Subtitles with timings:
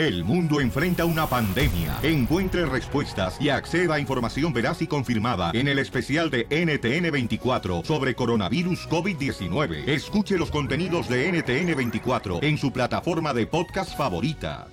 [0.00, 1.98] El mundo enfrenta una pandemia.
[2.02, 8.14] Encuentre respuestas y acceda a información veraz y confirmada en el especial de NTN24 sobre
[8.14, 9.86] coronavirus COVID-19.
[9.86, 14.68] Escuche los contenidos de NTN24 en su plataforma de podcast favorita.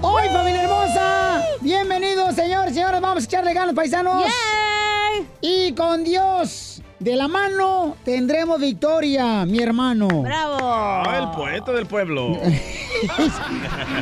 [0.00, 1.44] ¡Hoy, familia hermosa!
[1.60, 2.98] Bienvenidos, señores, señores.
[3.02, 4.24] Vamos a echarle ganas, paisanos.
[5.42, 6.69] Y con Dios
[7.00, 10.22] de la mano tendremos victoria, mi hermano.
[10.22, 10.58] ¡Bravo!
[10.60, 12.38] Ah, el poeta del pueblo.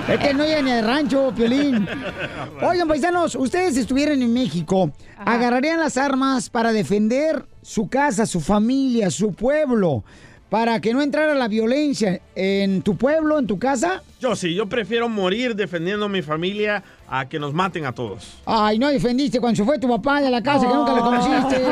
[0.08, 1.86] Es que no hay ni de rancho, Piolín.
[2.62, 9.10] Oigan, paisanos, ustedes estuvieran en México, ¿agarrarían las armas para defender su casa, su familia,
[9.10, 10.02] su pueblo?
[10.50, 14.02] Para que no entrara la violencia en tu pueblo, en tu casa.
[14.18, 18.38] Yo sí, yo prefiero morir defendiendo a mi familia a que nos maten a todos.
[18.44, 21.62] Ay, no defendiste cuando se fue tu papá de la casa, que nunca le conociste.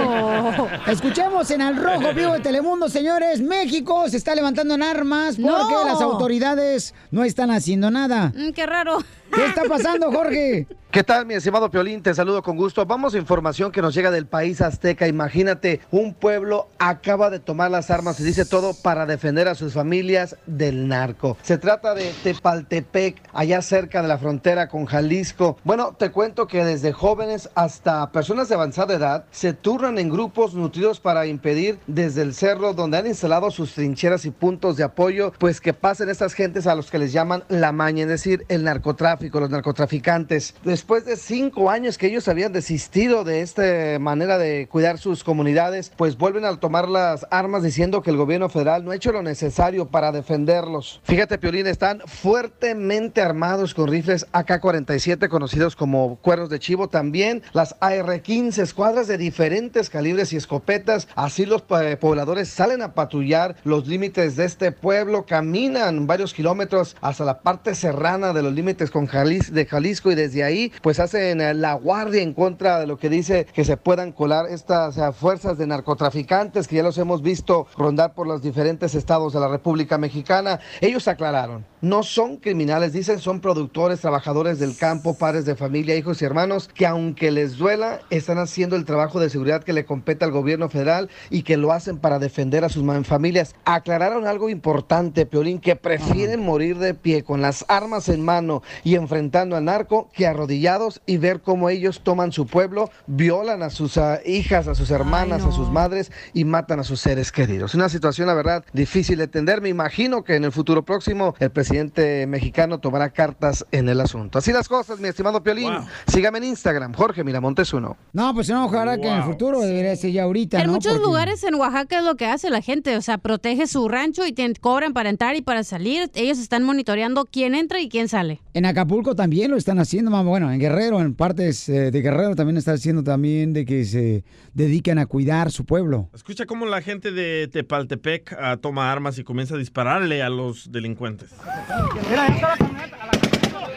[0.91, 3.41] Escuchemos en Al Rojo Vivo de Telemundo, señores.
[3.41, 5.85] México se está levantando en armas porque No.
[5.85, 8.33] las autoridades no están haciendo nada.
[8.35, 8.99] Mm, qué raro.
[9.35, 10.67] ¿Qué está pasando, Jorge?
[10.97, 12.03] ¿Qué tal, mi estimado Piolín?
[12.03, 12.87] Te saludo con gusto.
[12.87, 15.07] Vamos a información que nos llega del país azteca.
[15.07, 19.75] Imagínate, un pueblo acaba de tomar las armas y dice todo para defender a sus
[19.75, 21.37] familias del narco.
[21.43, 25.59] Se trata de Tepaltepec, allá cerca de la frontera con Jalisco.
[25.65, 30.55] Bueno, te cuento que desde jóvenes hasta personas de avanzada edad se turnan en grupos
[30.55, 35.35] nutridos para impedir desde el cerro donde han instalado sus trincheras y puntos de apoyo,
[35.39, 38.65] pues que pasen estas gentes a los que les llaman la maña, es decir, el
[38.65, 40.55] narcotráfico, los narcotraficantes.
[40.87, 46.17] De cinco años que ellos habían desistido de esta manera de cuidar sus comunidades, pues
[46.17, 49.89] vuelven a tomar las armas diciendo que el gobierno federal no ha hecho lo necesario
[49.89, 51.01] para defenderlos.
[51.05, 57.75] Fíjate, Piolín, están fuertemente armados con rifles AK-47 conocidos como cuernos de chivo, también las
[57.81, 61.09] AR-15, escuadras de diferentes calibres y escopetas.
[61.17, 66.97] Así los eh, pobladores salen a patrullar los límites de este pueblo, caminan varios kilómetros
[67.01, 71.01] hasta la parte serrana de los límites con Jalis- de Jalisco y desde ahí pues
[71.01, 74.99] hacen eh, la guardia en contra de lo que dice que se puedan colar estas
[74.99, 79.41] eh, fuerzas de narcotraficantes que ya los hemos visto rondar por los diferentes estados de
[79.41, 80.61] la República Mexicana.
[80.81, 86.23] Ellos aclararon, no son criminales, dicen son productores, trabajadores del campo, padres de familia, hijos
[86.23, 90.25] y hermanos, que aunque les duela, están haciendo el trabajo de seguridad que le compete
[90.25, 93.55] al gobierno federal y que lo hacen para defender a sus familias.
[93.65, 98.95] Aclararon algo importante, Piolín, que prefieren morir de pie con las armas en mano y
[98.95, 100.27] enfrentando al narco que
[100.57, 104.91] arrodillados y ver cómo ellos toman su pueblo, violan a sus ah, hijas, a sus
[104.91, 107.75] hermanas, a sus madres y matan a sus seres queridos.
[107.75, 109.61] Una situación, la verdad, difícil de entender.
[109.61, 114.39] Me imagino que en el futuro próximo el presidente mexicano tomará cartas en el asunto.
[114.39, 115.73] Así las cosas, mi estimado Piolín.
[116.07, 117.97] Sígame en Instagram, Jorge Miramontes uno.
[118.13, 120.73] No, pues no, ojalá que en el futuro debería ser ya ahorita, En ¿no?
[120.75, 123.89] muchos Porque- lugares en Oaxaca es lo que hace la gente, o sea, protege su
[123.89, 126.11] rancho y te cobran para entrar y para salir.
[126.15, 128.41] Ellos están monitoreando quién entra y quién sale.
[128.55, 130.31] En Acapulco también lo están haciendo, mamá.
[130.31, 134.25] Bueno, en Guerrero, en partes eh, de Guerrero también están haciendo también de que se
[134.55, 136.11] dedican a cuidar su pueblo.
[136.15, 140.71] Escucha cómo la gente de Tepaltepec ah, toma armas y comienza a dispararle a los
[140.73, 141.35] delincuentes.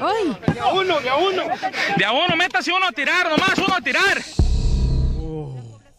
[0.01, 0.37] ¡Ay!
[0.53, 1.43] ¡De a uno, de a uno!
[1.97, 4.48] ¡De a uno, métase uno a tirar, nomás uno a tirar!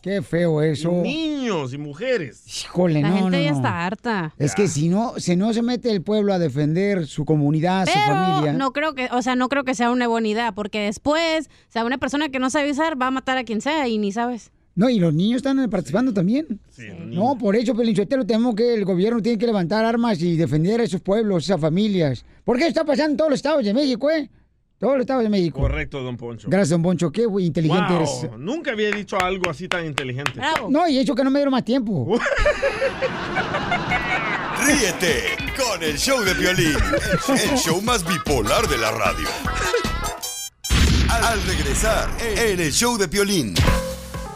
[0.03, 0.91] Qué feo eso.
[1.03, 2.43] Niños y mujeres.
[2.65, 3.57] Híjole, La no, gente no, ya no.
[3.57, 4.35] está harta.
[4.39, 7.99] Es que si no, si no se mete el pueblo a defender su comunidad, su
[7.99, 8.53] familia.
[8.55, 11.73] no creo que, o sea, no creo que sea una buena idea, porque después, o
[11.73, 14.11] sea, una persona que no sabe usar va a matar a quien sea y ni
[14.13, 14.51] sabes.
[14.75, 16.61] No, y los niños están participando también.
[17.07, 20.85] No, por eso, Pelinchotelo, tenemos que el gobierno tiene que levantar armas y defender a
[20.85, 22.25] esos pueblos, esas familias.
[22.45, 24.31] ¿Por qué está pasando en todos los estados de México, eh?
[24.81, 25.61] Todos los estados de México.
[25.61, 26.49] Correcto, don Poncho.
[26.49, 27.13] Gracias, don Poncho.
[27.13, 28.31] Qué inteligente Wow, eres.
[28.39, 30.41] Nunca había dicho algo así tan inteligente.
[30.71, 32.19] No, y eso que no me dieron más tiempo.
[34.67, 36.77] Ríete con el show de violín,
[37.29, 39.29] el show más bipolar de la radio.
[41.11, 43.55] Al regresar en el show de Piolín.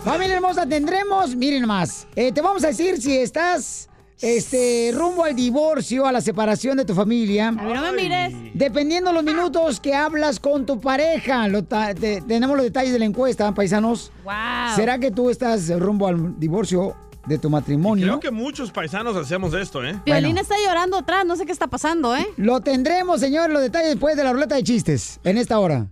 [0.05, 3.89] Familia hermosa, tendremos, miren más, eh, te vamos a decir si estás
[4.25, 7.49] este, rumbo al divorcio, a la separación de tu familia.
[7.49, 8.33] A mí no me mires.
[8.55, 12.99] Dependiendo los minutos que hablas con tu pareja, lo ta- te- tenemos los detalles de
[12.99, 14.11] la encuesta, paisanos.
[14.25, 14.33] Wow.
[14.77, 16.95] ¿Será que tú estás rumbo al divorcio
[17.27, 18.07] de tu matrimonio?
[18.07, 20.01] Creo que muchos paisanos hacemos esto, ¿eh?
[20.07, 22.27] Violín está llorando atrás, no sé qué está pasando, ¿eh?
[22.37, 25.87] Lo tendremos, señor, los detalles después de la ruleta de chistes, en esta hora.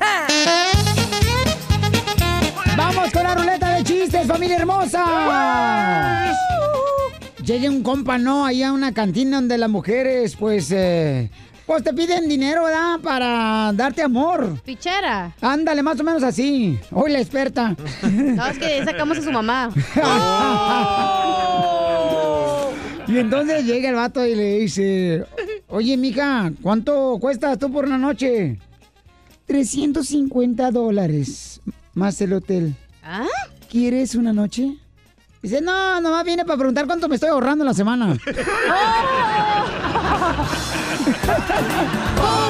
[2.76, 6.34] ¡Vamos con la ruleta de chistes, familia hermosa!
[7.44, 8.44] Llega un compa, ¿no?
[8.44, 11.30] Ahí a una cantina donde las mujeres, pues, eh,
[11.66, 12.98] Pues te piden dinero, ¿verdad?
[13.02, 14.60] Para darte amor.
[14.64, 15.32] Pichera.
[15.40, 16.78] Ándale, más o menos así.
[16.90, 17.76] Hoy la experta.
[18.02, 19.70] No, es que sacamos a su mamá.
[23.10, 25.24] Y entonces llega el vato y le dice,
[25.66, 28.60] oye, mija, ¿cuánto cuestas tú por una noche?
[29.46, 31.60] 350 dólares
[31.94, 32.76] más el hotel.
[33.02, 33.26] ¿Ah?
[33.68, 34.76] ¿Quieres una noche?
[35.42, 38.16] Dice, no, nomás viene para preguntar cuánto me estoy ahorrando en la semana.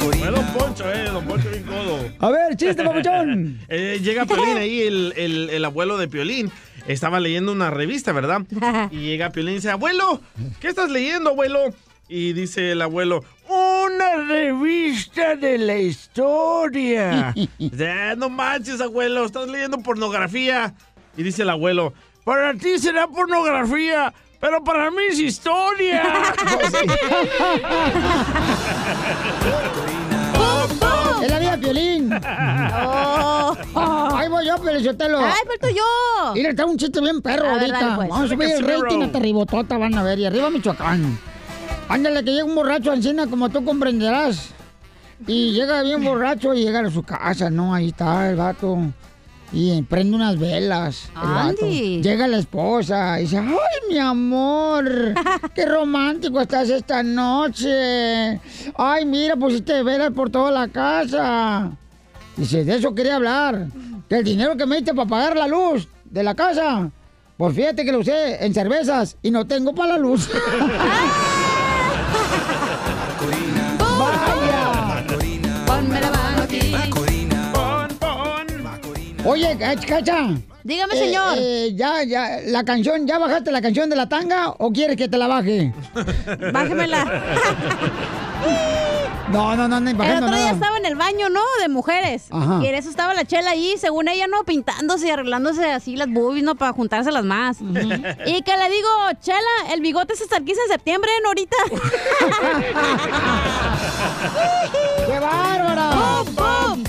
[0.00, 1.98] Fue Don Poncho, eh, Don Poncho bien codo.
[2.18, 3.60] A ver, chiste, papuchón.
[3.68, 6.50] Eh, llega Piolín ahí, el, el- el abuelo de Piolín.
[6.86, 8.42] Estaba leyendo una revista, ¿verdad?
[8.90, 10.20] Y llega Piolín y dice, abuelo,
[10.60, 11.60] ¿qué estás leyendo, abuelo?
[12.08, 17.32] Y dice el abuelo, una revista de la historia.
[17.78, 20.74] "Ah, no manches, abuelo, estás leyendo pornografía.
[21.16, 21.92] Y dice el abuelo,
[22.24, 26.02] para ti será pornografía, pero para mí es historia.
[31.22, 32.12] Es la vida de Piolín.
[32.12, 33.56] Oh.
[34.14, 35.18] Ahí voy yo, Pelizotelo.
[35.18, 36.32] ¡Ay, falto yo!
[36.34, 37.80] Mira, está un chiste bien perro A ver, ahorita.
[37.80, 38.08] dale, pues.
[38.08, 40.18] Vamos a subir el rating hasta ribotota, van a ver.
[40.18, 41.18] Y arriba Michoacán.
[41.88, 44.50] Ándale, que llega un borracho encina, como tú comprenderás.
[45.26, 47.74] Y llega bien borracho y llega a su casa, ¿no?
[47.74, 48.78] Ahí está el vato.
[49.52, 51.10] Y prende unas velas.
[51.14, 52.00] Andy.
[52.00, 55.14] Llega la esposa y dice, ¡ay, mi amor!
[55.54, 58.40] ¡Qué romántico estás esta noche!
[58.76, 61.72] ¡Ay, mira, pusiste velas por toda la casa!
[62.36, 63.66] Dice, de eso quería hablar.
[64.08, 66.90] Que el dinero que me diste para pagar la luz de la casa,
[67.36, 70.28] pues fíjate que lo usé en cervezas y no tengo para la luz.
[79.24, 80.28] Oye, Cach- Cacha.
[80.64, 81.34] Dígame, eh, señor.
[81.38, 85.08] eh, ya, ya, la canción, ¿ya bajaste la canción de la tanga o quieres que
[85.08, 85.72] te la baje?
[86.52, 87.04] Bájemela.
[89.30, 90.50] No, no, no, no, El otro día nada.
[90.50, 91.40] estaba en el baño, ¿no?
[91.62, 92.24] De mujeres.
[92.32, 92.58] Ajá.
[92.64, 94.42] Y en eso estaba la chela ahí, según ella, ¿no?
[94.42, 96.56] Pintándose y arreglándose así las boobies, ¿no?
[96.56, 97.58] Para juntárselas más.
[97.60, 98.88] Y que le digo,
[99.20, 101.28] chela, el bigote es hasta el 15 de septiembre, ¿no?
[101.28, 101.56] Ahorita.
[105.06, 105.90] ¡Qué bárbara!
[105.92, 106.82] ¡Pum, pum!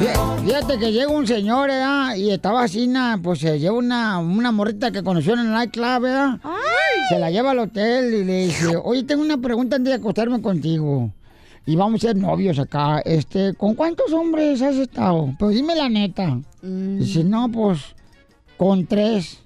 [0.00, 2.14] Fí- Fíjate que llega un señor, ¿verdad?
[2.16, 2.90] Y estaba así,
[3.22, 6.40] pues se lleva una, una morrita que conoció en el nightclub, ¿verdad?
[7.08, 10.40] Se la lleva al hotel y le dice, oye, tengo una pregunta antes de acostarme
[10.40, 11.10] contigo.
[11.66, 13.00] Y vamos a ser novios acá.
[13.00, 15.34] Este, ¿con cuántos hombres has estado?
[15.38, 16.38] Pues dime la neta.
[16.62, 17.78] Dice, no, pues,
[18.56, 19.38] con tres.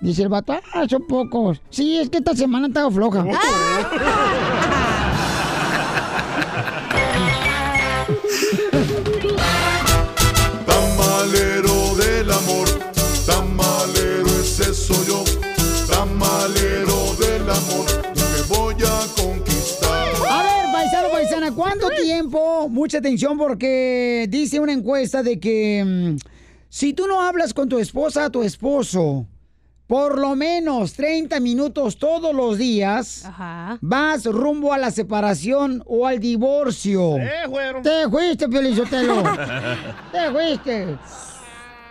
[0.00, 1.60] Dice el vato, ah, son pocos.
[1.70, 3.24] Sí, es que esta semana he estado floja.
[22.30, 22.68] Tiempo?
[22.68, 26.16] Mucha atención porque dice una encuesta de que mm,
[26.68, 29.26] si tú no hablas con tu esposa, tu esposo,
[29.86, 33.78] por lo menos 30 minutos todos los días, Ajá.
[33.80, 37.16] vas rumbo a la separación o al divorcio.
[37.16, 37.42] Eh.
[37.82, 39.22] Te fuiste, Piolizotelo.
[40.12, 40.98] Te fuiste.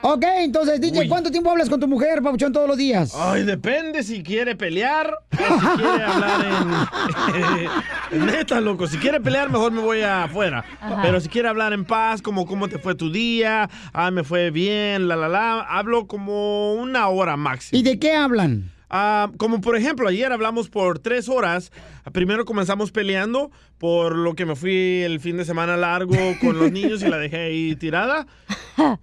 [0.01, 1.07] Ok, entonces, DJ, Uy.
[1.09, 3.13] ¿cuánto tiempo hablas con tu mujer, Pabuchón, todos los días?
[3.15, 6.45] Ay, depende si quiere pelear o si quiere hablar
[8.11, 8.25] en...
[8.25, 10.63] Neta, loco, si quiere pelear mejor me voy afuera.
[10.79, 11.01] Ajá.
[11.01, 14.51] Pero si quiere hablar en paz, como cómo te fue tu día, ah, me fue
[14.51, 17.77] bien, la, la, la, hablo como una hora máximo.
[17.77, 18.71] ¿Y de qué hablan?
[18.89, 21.71] Ah, como por ejemplo, ayer hablamos por tres horas.
[22.11, 26.71] Primero comenzamos peleando por lo que me fui el fin de semana largo con los
[26.71, 28.25] niños y la dejé ahí tirada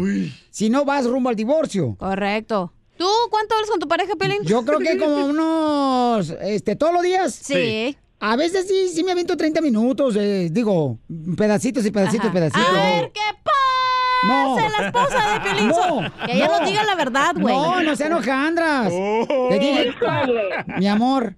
[0.52, 1.96] Si no, vas rumbo al divorcio.
[1.98, 2.74] Correcto.
[2.98, 4.40] ¿Tú cuánto hablas con tu pareja, Pelín?
[4.44, 7.34] Yo creo que como unos, este, todos los días.
[7.34, 7.96] Sí.
[8.20, 10.98] A veces sí, sí me aviento 30 minutos, eh, digo,
[11.38, 12.34] pedacitos y pedacitos, Ajá.
[12.34, 12.68] pedacitos.
[12.68, 14.28] A ver, ¿qué pasa?
[14.28, 14.58] No.
[14.58, 15.68] La esposa de Piolín.
[15.68, 16.60] No, Que ella no.
[16.60, 17.56] nos diga la verdad, güey.
[17.56, 18.92] No, no sean hojandras.
[18.92, 19.48] Oh.
[19.52, 20.42] Te dije, Híjole.
[20.80, 21.36] mi amor,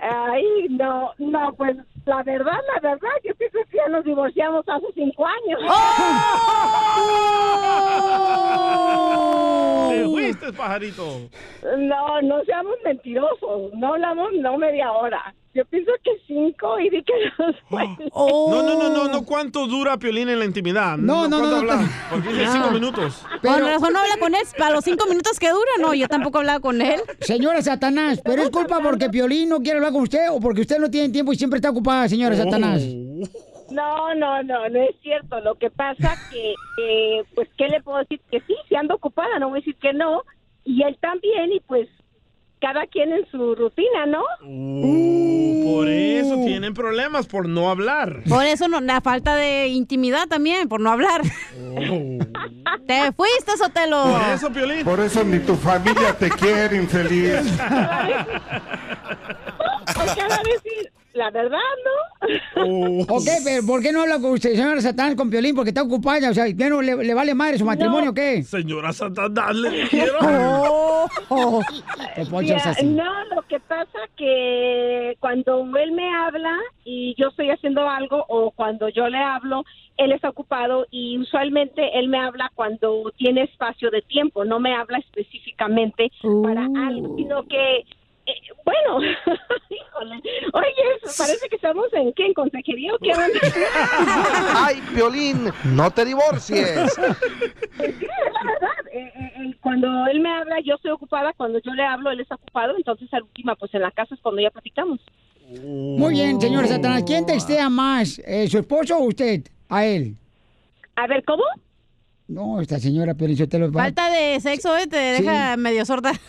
[0.00, 4.86] Ay, no, no, pues la verdad, la verdad, yo pienso que ya nos divorciamos hace
[4.94, 5.60] cinco años.
[9.90, 11.28] Te fuiste, pajarito.
[11.78, 15.34] No, no seamos mentirosos, no hablamos no media hora.
[15.54, 17.54] Yo pienso que cinco y di que nos
[18.12, 18.48] Oh.
[18.50, 19.24] No, no, no, no, no.
[19.26, 20.96] ¿Cuánto dura Piolín en la intimidad?
[20.96, 21.88] No, no, ¿Cuánto no, no.
[22.10, 22.52] Porque dice Ah.
[22.54, 23.22] cinco minutos.
[23.42, 25.70] Con razón no habla con él para los cinco minutos que dura.
[25.80, 27.00] No, yo tampoco hablaba con él.
[27.20, 30.78] señora Satanás, ¿pero es culpa porque Piolín no quiere hablar con usted o porque usted
[30.78, 32.82] no tiene tiempo y siempre está ocupada, señora Satanás?
[33.70, 35.38] No, no, no, no es cierto.
[35.40, 38.20] Lo que pasa que, que, pues, ¿qué le puedo decir?
[38.30, 40.22] Que sí, si ando ocupada, no voy a decir que no.
[40.64, 41.88] Y él también, y pues,
[42.60, 44.22] cada quien en su rutina, ¿no?
[44.46, 45.41] Uh,
[45.72, 48.22] por eso tienen problemas, por no hablar.
[48.28, 51.22] Por eso no, la falta de intimidad también, por no hablar.
[52.86, 54.04] Te fuiste, Sotelo.
[54.04, 54.84] Por eso, Piolín.
[54.84, 57.40] Por eso ni tu familia te quiere, infeliz.
[59.94, 63.04] Hay que decir la verdad, ¿no?
[63.08, 65.54] Ok, pero ¿por qué no habla con usted, señora Satanás, con Piolín?
[65.54, 68.42] Porque está ocupada, o sea, ¿qué no le, le vale madre su matrimonio o qué?
[68.42, 70.12] Señora Satanás, le quiero.
[70.64, 71.60] Oh, oh.
[72.40, 78.24] Mira, no, lo que pasa que cuando él me habla y yo estoy haciendo algo
[78.28, 79.64] o cuando yo le hablo,
[79.96, 84.74] él está ocupado y usualmente él me habla cuando tiene espacio de tiempo, no me
[84.74, 86.10] habla específicamente
[86.42, 87.84] para algo, sino que
[88.26, 88.32] eh,
[88.64, 89.00] bueno,
[89.70, 93.40] híjole, oye, parece que estamos en qué, en consejería o qué onda?
[94.56, 95.50] ¡Ay, Piolín!
[95.64, 96.92] ¡No te divorcies!
[97.76, 98.92] Pues sí, es la verdad.
[98.92, 101.32] Eh, eh, eh, cuando él me habla, yo estoy ocupada.
[101.36, 102.76] Cuando yo le hablo, él está ocupado.
[102.76, 105.00] Entonces, al última, pues en la casa es cuando ya platicamos.
[105.60, 107.02] Muy bien, señora Satanás.
[107.06, 109.42] ¿Quién textea más, eh, su esposo o usted?
[109.68, 110.16] A él.
[110.96, 111.44] A ver, ¿cómo?
[112.32, 114.86] No, esta señora Piolín Sotelo va- Falta de sexo, ¿eh?
[114.86, 115.22] Te Sí.
[115.22, 116.12] deja medio sorda.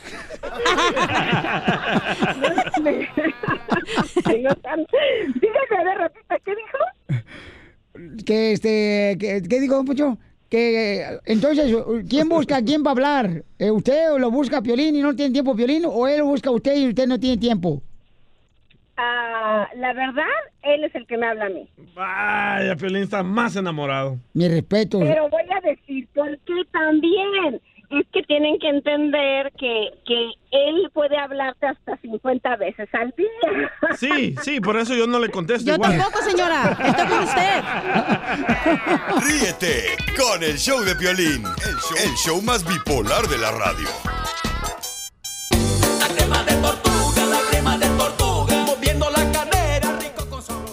[4.33, 6.77] Dígame, a ver, repita, ¿qué dijo?
[8.25, 10.17] que este, que, ¿qué dijo, don Poncho?
[10.49, 11.75] Que entonces,
[12.09, 13.43] ¿quién busca a quién va a hablar?
[13.57, 15.83] Eh, ¿Usted lo busca a Piolín y no tiene tiempo Piolín?
[15.87, 17.81] ¿O él busca a usted y usted no tiene tiempo?
[18.95, 20.23] Ah, la verdad,
[20.61, 21.67] él es el que me habla a mí.
[21.95, 24.19] Vaya, Piolín está más enamorado.
[24.33, 24.99] Mi respeto.
[24.99, 25.82] Pero voy a decir
[26.13, 27.61] por qué también.
[27.89, 33.71] Es que tienen que entender que, que él puede hablarte hasta 50 veces al día.
[33.97, 35.97] Sí, sí, por eso yo no le contesto Yo igual.
[35.97, 36.75] tampoco, señora.
[36.83, 37.63] Estoy con usted.
[39.27, 39.83] Ríete
[40.17, 43.87] con el show de Piolín, el show, el show más bipolar de la radio.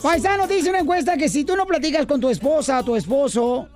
[0.03, 3.69] Paisano, dice una encuesta que si tú no platicas con tu esposa o tu esposo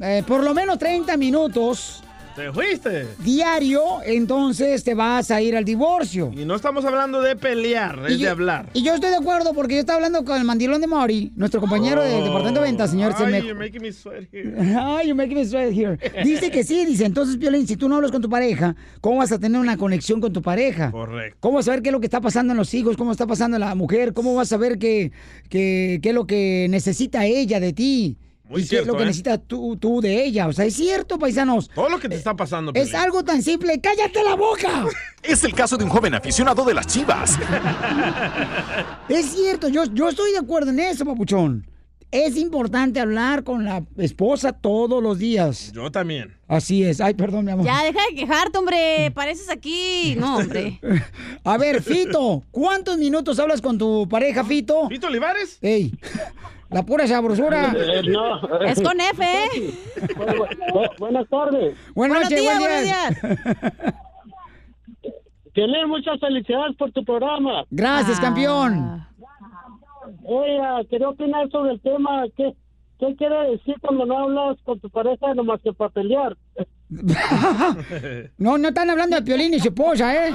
[0.00, 2.02] eh, por lo menos 30 minutos
[2.34, 3.06] Te fuiste.
[3.24, 6.30] diario, entonces te vas a ir al divorcio.
[6.36, 8.68] Y no estamos hablando de pelear, es de hablar.
[8.74, 11.60] Y yo estoy de acuerdo porque yo estaba hablando con el mandilón de Mauri, nuestro
[11.60, 13.16] compañero del departamento de ventas, señor.
[13.16, 13.26] se Oh.
[13.26, 14.54] Ay, you're making me sweat here.
[14.78, 15.96] Ay, you making me sweat here.
[16.24, 17.06] Dice que sí, dice.
[17.06, 20.20] Entonces, Piolín, si tú no hablas con tu pareja, ¿cómo vas a tener una conexión
[20.20, 20.90] con tu pareja?
[20.90, 21.38] Correcto.
[21.40, 22.98] ¿Cómo vas a saber qué es lo que está pasando en los hijos?
[22.98, 24.12] ¿Cómo está pasando en la mujer?
[24.12, 25.10] ¿Cómo vas a saber qué,
[25.48, 28.18] qué, qué es lo que necesita ella de ti?
[28.48, 29.06] Muy y qué es cierto, lo que ¿eh?
[29.06, 30.46] necesitas tú, tú de ella.
[30.46, 31.68] O sea, es cierto, paisanos.
[31.68, 32.96] Todo lo que te está pasando, Es Piolín.
[33.04, 33.80] algo tan simple.
[33.80, 34.86] ¡Cállate la boca!
[35.22, 37.36] Es el caso de un joven aficionado de las chivas.
[39.08, 41.68] Es cierto, yo, yo estoy de acuerdo en eso, papuchón.
[42.12, 45.72] Es importante hablar con la esposa todos los días.
[45.72, 46.36] Yo también.
[46.46, 47.00] Así es.
[47.00, 47.66] Ay, perdón, mi amor.
[47.66, 49.10] Ya, deja de quejarte, hombre.
[49.14, 50.14] Pareces aquí.
[50.16, 50.80] No, hombre.
[51.42, 54.88] A ver, Fito, ¿cuántos minutos hablas con tu pareja, Fito?
[54.88, 55.58] ¿Fito Olivares?
[55.60, 55.92] Ey,
[56.70, 57.72] la pura sabrosura.
[57.76, 58.60] Eh, no.
[58.60, 59.48] Es con F, ¿eh?
[60.16, 61.76] Bu- bu- buenas tardes.
[61.94, 63.10] Buenas Buenos noches, días, buenos día.
[63.10, 63.94] días.
[65.88, 67.64] Muchas felicidades por tu programa.
[67.70, 68.22] Gracias, Ah.
[68.22, 69.06] campeón.
[70.24, 72.24] Oiga, quería opinar sobre el tema.
[72.36, 72.52] ¿Qué,
[72.98, 76.36] ¿Qué quiere decir cuando no hablas con tu pareja nomás que para pelear?
[78.38, 80.32] No, no están hablando de Piolín y su esposa, ¿eh?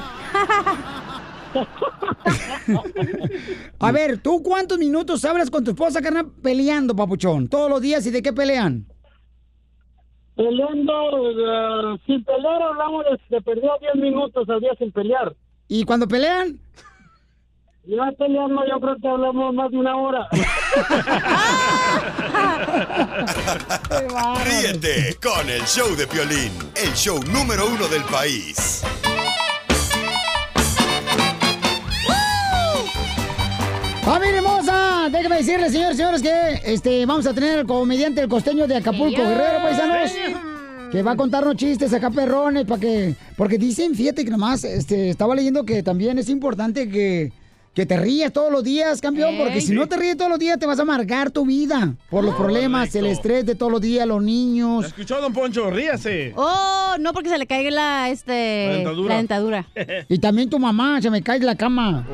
[3.80, 7.48] A ver, ¿tú cuántos minutos hablas con tu esposa, carnal, peleando, papuchón?
[7.48, 8.86] Todos los días, ¿y de qué pelean?
[10.36, 10.94] Peleando,
[11.32, 15.36] eh, sin pelear hablamos de, de perder 10 minutos al día sin pelear.
[15.68, 16.60] ¿Y cuando pelean?
[17.84, 20.28] Ya peleando, yo creo que hablamos más de una hora.
[24.46, 28.84] Ríete con el show de Piolín, el show número uno del país.
[34.04, 35.10] ¡Familia hermosa!
[35.12, 38.78] Déjame decirle, señores y señores, que este, vamos a tener al comediante el costeño de
[38.78, 39.22] Acapulco.
[39.22, 40.12] Guerrero, paisanos.
[40.92, 43.16] Que va a contarnos chistes acá perrones para que.
[43.38, 47.32] Porque dicen, fíjate que nomás, este, estaba leyendo que también es importante que,
[47.74, 49.62] que te rías todos los días, campeón, porque Ey.
[49.62, 51.94] si no te ríes todos los días te vas a amargar tu vida.
[52.10, 54.86] Por los problemas, el estrés de todos los días, los niños.
[54.88, 55.70] ¿Escuchó, don Poncho?
[55.70, 56.34] Ríase.
[56.36, 59.10] Oh, no, porque se le caiga la, este, La dentadura.
[59.10, 59.66] la dentadura.
[60.10, 62.06] Y también tu mamá se me cae de la cama.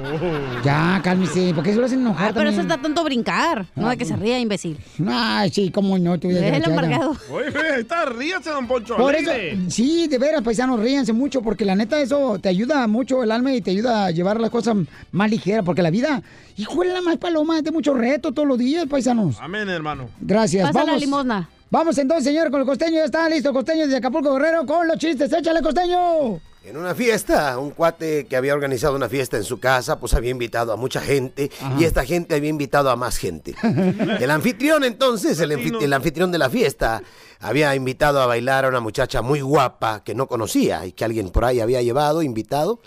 [0.63, 3.97] Ya, cálmese, porque eso lo hacen enojar Ah, pero eso está tanto brincar, no de
[3.97, 4.77] que se ría, imbécil.
[5.07, 6.79] Ay, sí, cómo no, tú Déjelo desgraciada.
[6.79, 7.17] amargado.
[7.31, 8.95] Oye, ahí está, ríase, don Poncho.
[8.95, 9.31] Por eso,
[9.69, 13.53] sí, de veras, paisanos, ríanse mucho, porque la neta eso te ayuda mucho el alma
[13.53, 14.75] y te ayuda a llevar las cosas
[15.11, 16.21] más ligeras, porque la vida,
[16.55, 19.37] híjole, la más paloma, es de mucho reto todos los días, paisanos.
[19.39, 20.09] Amén, hermano.
[20.19, 21.01] Gracias, Pasa la vamos.
[21.01, 21.49] limosna.
[21.69, 24.87] Vamos entonces, señor, con el costeño, ya está listo, el costeño de Acapulco Guerrero, con
[24.87, 26.39] los chistes, échale, costeño.
[26.63, 30.31] En una fiesta, un cuate que había organizado una fiesta en su casa, pues había
[30.31, 31.49] invitado a mucha gente
[31.79, 33.55] y esta gente había invitado a más gente.
[34.19, 37.01] El anfitrión entonces, el, anfi- el anfitrión de la fiesta,
[37.39, 41.29] había invitado a bailar a una muchacha muy guapa que no conocía y que alguien
[41.29, 42.81] por ahí había llevado, invitado.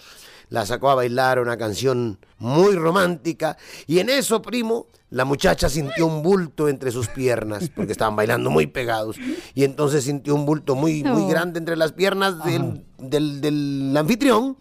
[0.51, 6.07] La sacó a bailar una canción muy romántica y en eso, primo, la muchacha sintió
[6.07, 9.17] un bulto entre sus piernas porque estaban bailando muy pegados
[9.55, 14.57] y entonces sintió un bulto muy, muy grande entre las piernas del, del, del anfitrión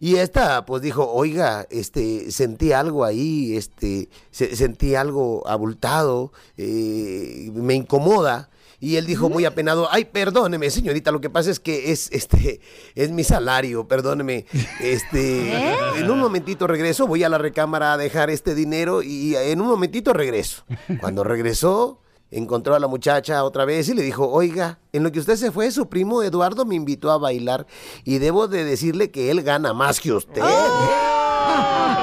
[0.00, 7.50] y esta pues dijo, oiga, este, sentí algo ahí, este, se- sentí algo abultado, eh,
[7.54, 8.48] me incomoda.
[8.82, 12.60] Y él dijo muy apenado, ay, perdóneme, señorita, lo que pasa es que es, este,
[12.96, 14.44] es mi salario, perdóneme.
[14.80, 15.52] Este,
[16.00, 19.68] en un momentito regreso, voy a la recámara a dejar este dinero y en un
[19.68, 20.64] momentito regreso.
[21.00, 22.00] Cuando regresó,
[22.32, 25.52] encontró a la muchacha otra vez y le dijo, oiga, en lo que usted se
[25.52, 27.68] fue, su primo Eduardo me invitó a bailar
[28.02, 30.42] y debo de decirle que él gana más que usted.
[30.42, 32.01] A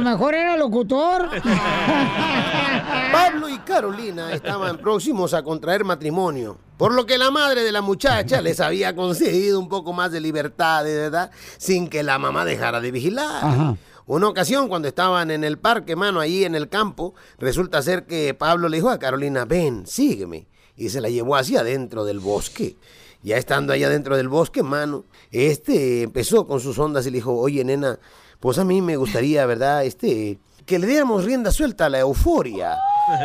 [0.00, 1.28] lo mejor era locutor.
[3.12, 7.82] Pablo y Carolina estaban próximos a contraer matrimonio, por lo que la madre de la
[7.82, 12.44] muchacha les había concedido un poco más de libertad, de verdad, sin que la mamá
[12.44, 13.44] dejara de vigilar.
[13.44, 13.76] Ajá.
[14.06, 18.34] Una ocasión, cuando estaban en el parque, mano, ahí en el campo, resulta ser que
[18.34, 20.48] Pablo le dijo a Carolina, ven, sígueme.
[20.76, 22.76] Y se la llevó hacia adentro del bosque.
[23.22, 27.36] Ya estando allá dentro del bosque, mano, este empezó con sus ondas y le dijo,
[27.36, 28.00] oye, nena,
[28.40, 29.84] pues a mí me gustaría, ¿verdad?
[29.84, 32.78] Este, que le diéramos rienda suelta a la euforia,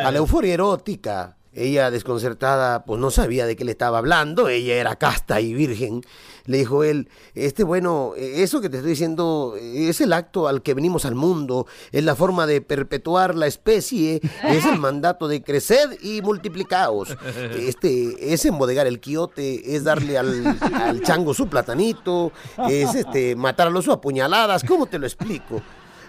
[0.04, 1.38] a la euforia erótica.
[1.56, 6.04] Ella, desconcertada, pues no sabía de qué le estaba hablando, ella era casta y virgen.
[6.46, 10.74] Le dijo él, este, bueno, eso que te estoy diciendo es el acto al que
[10.74, 15.98] venimos al mundo, es la forma de perpetuar la especie, es el mandato de crecer
[16.02, 17.18] y multiplicaos.
[17.58, 22.32] Este, es embodegar el quiote, es darle al, al chango su platanito,
[22.70, 25.62] es este, matarlo a apuñaladas, ¿cómo te lo explico?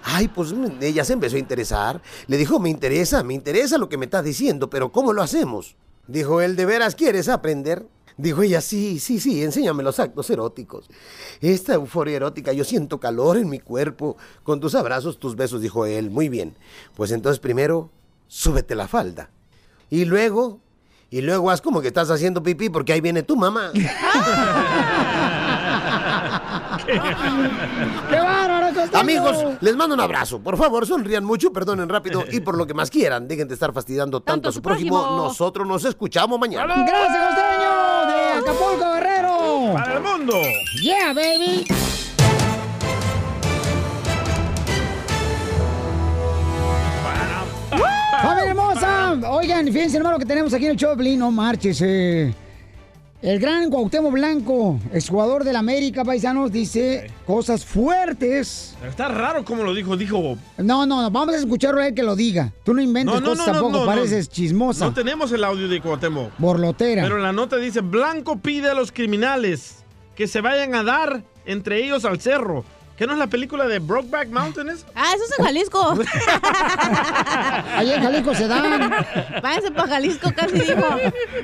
[0.08, 2.00] Ay, pues mm, ella se empezó a interesar.
[2.28, 5.74] Le dijo, me interesa, me interesa lo que me estás diciendo, pero ¿cómo lo hacemos?
[6.06, 7.88] Dijo él, ¿de veras quieres aprender?
[8.16, 10.88] Dijo ella, sí, sí, sí, enséñame los actos eróticos.
[11.40, 14.16] Esta euforia erótica, yo siento calor en mi cuerpo.
[14.44, 16.10] Con tus abrazos, tus besos, dijo él.
[16.10, 16.56] Muy bien.
[16.94, 17.90] Pues entonces primero,
[18.28, 19.30] súbete la falda.
[19.90, 20.60] Y luego,
[21.10, 23.72] y luego haz como que estás haciendo pipí porque ahí viene tu mamá.
[26.86, 28.55] ¡Qué costeño!
[28.92, 30.40] Amigos, les mando un abrazo.
[30.40, 33.72] Por favor, sonrían mucho, perdonen rápido y por lo que más quieran, dejen de estar
[33.72, 35.00] fastidiando tanto, a su prójimo.
[35.00, 35.16] prójimo.
[35.24, 36.66] Nosotros nos escuchamos mañana.
[36.86, 38.06] ¡Gracias, costeño!
[38.06, 39.72] ¡De Acapulco, Guerrero!
[39.74, 40.34] ¡Para el mundo!
[40.82, 41.66] ¡Yeah, baby!
[48.22, 49.12] ¡Familia hermosa!
[49.30, 51.80] Oigan, fíjense, hermano, que tenemos aquí en el show Piolín, no marches.
[51.82, 52.34] eh.
[53.22, 58.76] El gran Cuauhtémoc Blanco, exjugador del América, paisanos, dice cosas fuertes.
[58.86, 59.96] Está raro como lo dijo.
[59.96, 62.52] Dijo, No, no, no, vamos a escucharlo a él que lo diga.
[62.62, 64.84] Tú no inventes No, no, cosas no, tampoco, pareces chismosa.
[64.84, 66.32] no tenemos el audio de Cuauhtémoc.
[66.38, 67.02] Borlotera.
[67.02, 69.76] Pero en la nota dice, Blanco pide a los criminales
[70.14, 72.64] que se vayan a dar entre ellos al cerro.
[72.96, 74.70] ¿Qué no es la película de Brokeback Mountain?
[74.70, 74.86] esa?
[74.94, 75.98] Ah, eso es en Jalisco.
[77.76, 78.90] Ahí en Jalisco se dan.
[79.42, 80.82] Váyanse para Jalisco, casi dijo.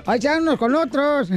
[0.06, 1.28] Ahí se dan unos con otros.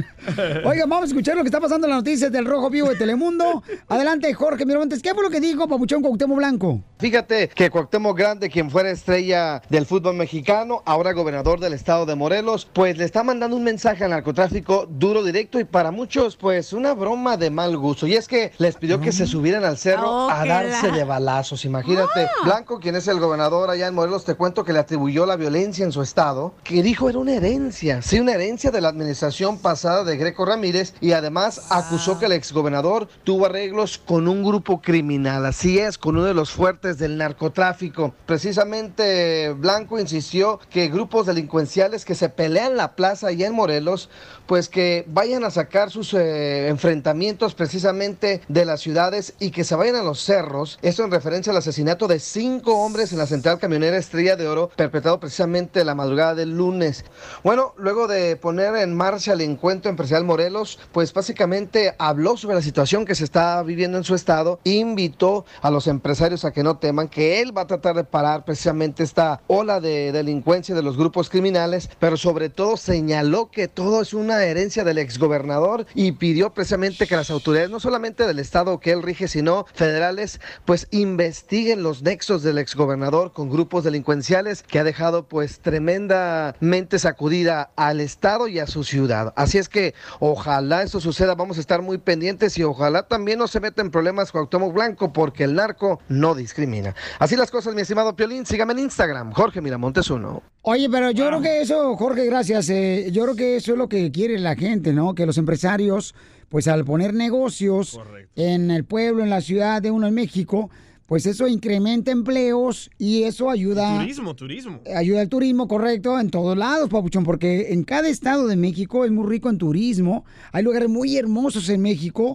[0.64, 2.96] Oigan, vamos a escuchar lo que está pasando en las noticias del Rojo Vivo de
[2.96, 3.62] Telemundo.
[3.88, 5.02] Adelante, Jorge Miramontes.
[5.02, 6.80] ¿Qué fue lo que dijo Papuchón Cuauhtémoc Blanco?
[6.98, 12.14] Fíjate que Cuauhtémoc Grande, quien fuera estrella del fútbol mexicano, ahora gobernador del estado de
[12.14, 16.72] Morelos, pues le está mandando un mensaje al narcotráfico duro, directo y para muchos, pues
[16.72, 18.06] una broma de mal gusto.
[18.06, 21.64] Y es que les pidió que se subieran al cerro a darse de balazos.
[21.64, 25.36] Imagínate, Blanco, quien es el gobernador allá en Morelos, te cuento que le atribuyó la
[25.36, 29.58] violencia en su estado, que dijo era una herencia, sí, una herencia de la administración
[29.58, 34.80] pasada de Greco Ramírez y además acusó que el exgobernador tuvo arreglos con un grupo
[34.80, 38.14] criminal, así es, con uno de los fuertes del narcotráfico.
[38.26, 44.08] Precisamente Blanco insistió que grupos delincuenciales que se pelean la plaza allá en Morelos,
[44.46, 49.74] pues que vayan a sacar sus eh, enfrentamientos precisamente de las ciudades y que se
[49.74, 50.78] vayan a los cerros.
[50.82, 54.70] Esto en referencia al asesinato de cinco hombres en la central camionera Estrella de Oro,
[54.76, 57.04] perpetrado precisamente la madrugada del lunes.
[57.42, 62.62] Bueno, luego de poner en marcha el encuentro empresarial Morelos, pues básicamente habló sobre la
[62.62, 66.78] situación que se está viviendo en su estado, invitó a los empresarios a que no
[66.78, 70.96] teman, que él va a tratar de parar precisamente esta ola de delincuencia de los
[70.96, 76.52] grupos criminales, pero sobre todo señaló que todo es una herencia del exgobernador y pidió
[76.52, 81.84] precisamente que las autoridades, no solamente del estado que él rige, sino federales, pues investiguen
[81.84, 88.48] los nexos del exgobernador con grupos delincuenciales que ha dejado pues tremendamente sacudida al estado
[88.48, 89.32] y a su ciudad.
[89.36, 93.46] Así es que ojalá eso suceda, vamos a estar muy pendientes y ojalá también no
[93.46, 96.96] se meta en problemas Cuauhtémoc Blanco porque el narco no discrimina.
[97.20, 100.42] Así las cosas, mi estimado Piolín, sígame en Instagram, Jorge Miramontes uno.
[100.62, 102.68] Oye, pero yo creo que eso, Jorge, gracias.
[102.70, 105.14] eh, yo creo que eso es lo que quiere la gente, ¿no?
[105.14, 106.12] Que los empresarios,
[106.48, 107.98] pues al poner negocios
[108.36, 110.70] en el pueblo, en la ciudad de uno en México,
[111.06, 114.00] pues eso incrementa empleos y eso ayuda.
[114.00, 114.80] Turismo, turismo.
[114.94, 119.12] Ayuda al turismo, correcto, en todos lados, Papuchón, porque en cada estado de México es
[119.12, 120.24] muy rico en turismo.
[120.50, 122.34] Hay lugares muy hermosos en México,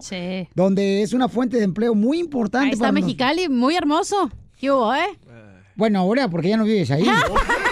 [0.54, 2.66] donde es una fuente de empleo muy importante.
[2.68, 4.30] Ahí está para nos- Mexicali, muy hermoso.
[4.58, 5.18] ¿Qué hubo, eh?
[5.74, 7.04] Bueno, ahora, porque ya no vives ahí.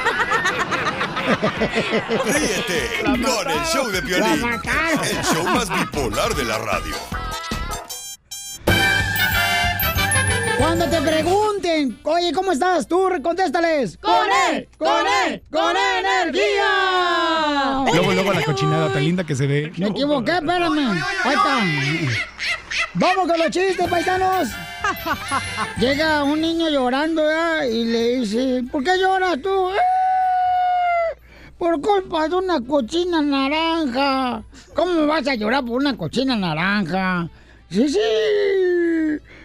[2.24, 6.94] Ríete con el show de Piolín, el show más bipolar de la radio.
[10.58, 12.86] Cuando te pregunten, oye, ¿cómo estás?
[12.86, 13.96] Tú contéstales.
[13.96, 14.14] ¡Con
[14.50, 14.68] él!
[14.76, 15.42] ¡Con él!
[15.50, 17.84] ¡Con energía!
[17.92, 19.72] Luego, luego la cochinada tan linda que se ve.
[19.78, 21.02] Me equivoqué, espérame.
[21.24, 21.60] Ahí está.
[22.94, 24.48] Vamos con los chistes, paisanos.
[25.78, 27.64] Llega un niño llorando ¿verdad?
[27.64, 29.70] y le dice, ¿por qué lloras tú?
[29.70, 29.76] "Eh,
[31.60, 34.42] Por culpa de una cochina naranja.
[34.74, 37.28] ¿Cómo vas a llorar por una cochina naranja?
[37.68, 37.98] Sí, sí.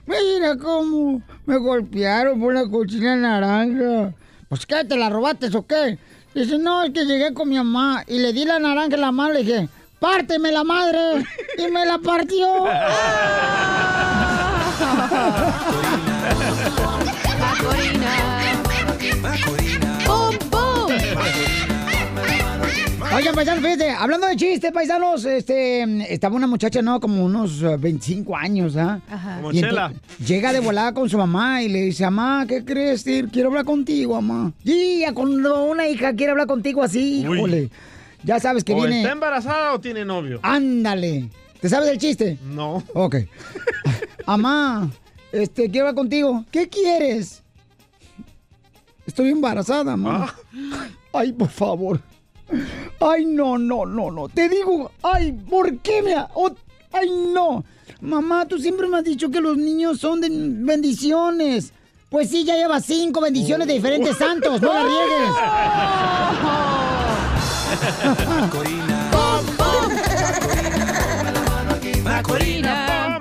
[0.08, 4.14] Mira cómo me golpearon por una cochina naranja.
[4.48, 6.00] Pues qué, ¿te la robaste o qué?
[6.34, 9.12] Dice, no, es que llegué con mi mamá y le di la naranja en la
[9.12, 9.68] mano y le dije,
[10.00, 11.26] párteme la madre.
[11.58, 12.48] Y me la partió.
[20.06, 21.55] ¡Pum, pum!
[23.16, 27.00] Oigan, paisanos, fíjate, hablando de chistes, paisanos, este, estaba una muchacha, ¿no?
[27.00, 29.00] Como unos eh, 25 años, ¿ah?
[29.38, 29.86] Como Y Chela.
[29.94, 33.02] entonces Llega de volada con su mamá y le dice, mamá, ¿qué crees?
[33.02, 33.30] Steve?
[33.32, 34.52] Quiero hablar contigo, mamá.
[34.66, 37.38] Y ya cuando una hija quiere hablar contigo así, Uy.
[37.38, 37.70] híjole.
[38.24, 38.98] Ya sabes que ¿O viene...
[38.98, 40.42] está embarazada o tiene novio?
[40.44, 41.30] Ándale.
[41.62, 42.38] ¿Te sabes el chiste?
[42.44, 42.84] No.
[42.94, 43.16] Ok.
[44.28, 44.90] Mamá,
[45.32, 46.44] este, quiero hablar contigo.
[46.52, 47.44] ¿Qué quieres?
[49.06, 50.34] Estoy embarazada, mamá.
[51.14, 52.02] Ay, por favor.
[53.00, 54.30] Ay, no, no, no, no.
[54.30, 56.14] Te digo, ay, ¿por qué me...
[56.16, 56.52] ha- oh,
[56.92, 57.64] ay, no.
[58.02, 61.72] Mamá, tú siempre me has dicho que los niños son de bendiciones.
[62.10, 64.62] Pues sí, ya llevas cinco bendiciones de diferentes santos.
[64.62, 66.36] No la riegues.
[72.04, 73.20] Macorina.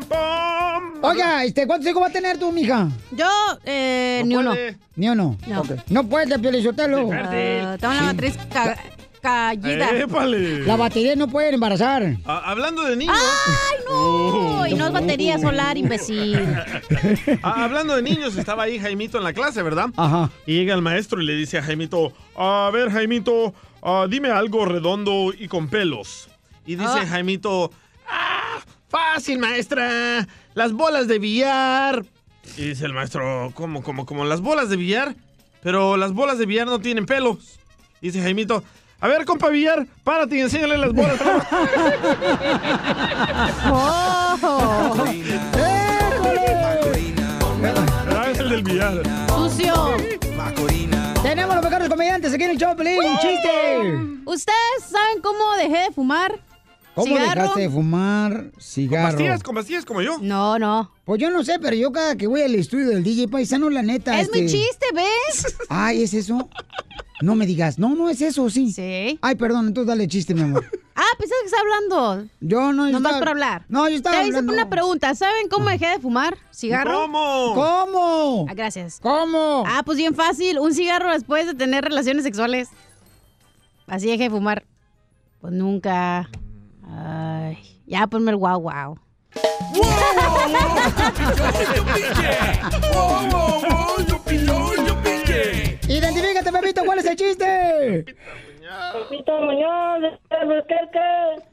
[1.03, 2.89] Oiga, este, ¿cuántos hijos va a tener tú, mija?
[3.11, 3.27] Yo,
[3.65, 4.55] eh, ni uno.
[4.97, 5.37] ¿Ni uno?
[5.47, 5.63] No.
[5.89, 7.11] No puede, Piolizotelo.
[7.13, 8.37] Ah, tengo la matriz
[9.25, 9.91] caída.
[9.97, 10.61] ¡Épale!
[10.67, 12.17] La batería no puede embarazar.
[12.27, 13.17] Hablando de niños.
[13.19, 14.67] ¡Ay, no!
[14.67, 16.39] Y no es batería solar, imbécil.
[17.43, 19.87] Hablando de niños, estaba ahí Jaimito en la clase, ¿verdad?
[19.97, 20.31] Ajá.
[20.47, 24.67] Y llega el maestro y le dice a Jaimito, a ver Jaimito, ah, dime algo
[24.67, 26.29] redondo y con pelos.
[26.67, 27.07] Y dice Ah.
[27.09, 27.71] Jaimito,
[28.09, 28.59] ah,
[28.89, 32.05] fácil maestra, las bolas de billar.
[32.59, 35.15] Y dice el maestro, ¿cómo, cómo, cómo las bolas de billar?
[35.63, 37.59] Pero las bolas de billar no tienen pelos.
[38.03, 38.63] Dice Jaimito,
[39.01, 41.21] a ver compa billar, párate y enséñale las bolas.
[43.71, 45.05] ¡Oh!
[48.11, 49.03] Ah, es el del billar.
[49.29, 49.97] ¡Sucio!
[51.23, 52.99] Tenemos los mejores comediantes aquí en el show, Pelín.
[53.21, 54.21] ¡Chiste!
[54.27, 56.39] ¿Ustedes saben cómo dejé de fumar?
[56.95, 57.41] ¿Cómo ¿Cigarro?
[57.41, 59.09] dejaste de fumar cigarro?
[59.09, 60.19] Pastillas, con pastillas como yo.
[60.21, 60.93] No, no.
[61.05, 63.83] Pues yo no sé, pero yo cada que voy al estudio del DJ Paisano, la
[63.83, 64.21] neta.
[64.21, 65.57] Es mi este- chiste, ¿ves?
[65.69, 66.49] Ay, ¿es eso?
[67.21, 67.79] No me digas.
[67.79, 68.73] No, no es eso, sí.
[68.73, 69.19] Sí.
[69.23, 70.65] Ay, perdón, entonces dale chiste, mi amor.
[70.97, 72.29] Ah, pensé que estaba hablando.
[72.41, 73.65] Yo no, yo Nomás estaba- por hablar.
[73.69, 74.53] No, yo estaba Te hice hablando.
[74.53, 75.13] una pregunta.
[75.17, 76.93] ¿Saben cómo dejé de fumar cigarro?
[76.93, 77.53] ¿Cómo?
[77.55, 78.47] ¿Cómo?
[78.49, 79.01] Ah, gracias.
[79.03, 79.65] ¿Cómo?
[79.67, 80.61] Ah, pues bien fácil.
[80.61, 82.69] Un cigarro después de tener relaciones sexuales.
[83.89, 84.65] Así dejé de fumar.
[85.41, 86.31] Pues nunca.
[86.89, 87.59] Ay.
[87.87, 88.97] Ya ponme el guau guau.
[96.45, 98.05] Identifícate, Pepito, ¿cuál es el chiste?
[99.09, 100.99] Pepito Muñoz, Albuquerque.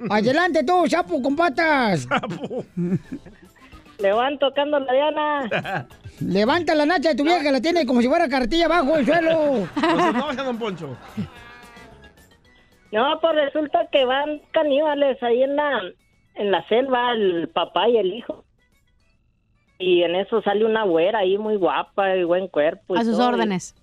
[0.09, 2.07] Adelante tú, sapo con patas.
[3.99, 5.87] Le van tocando la diana.
[6.19, 9.05] Levanta la nacha de tu vieja que la tiene como si fuera cartilla abajo del
[9.05, 9.67] suelo.
[9.75, 10.97] No se enoje, don Poncho.
[12.91, 15.81] No, pues resulta que van caníbales ahí en la,
[16.35, 18.43] en la selva, el papá y el hijo.
[19.79, 22.95] Y en eso sale una güera ahí muy guapa y buen cuerpo.
[22.95, 23.75] y A sus todo, órdenes.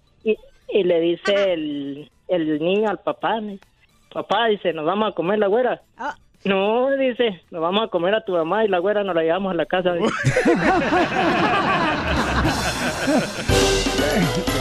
[0.68, 3.40] Y, le dice el, el niño al papá,
[4.12, 5.82] papá dice, nos vamos a comer la güera.
[5.96, 6.14] Ah.
[6.44, 9.52] No, dice, nos vamos a comer a tu mamá y la güera nos la llevamos
[9.52, 9.94] a la casa.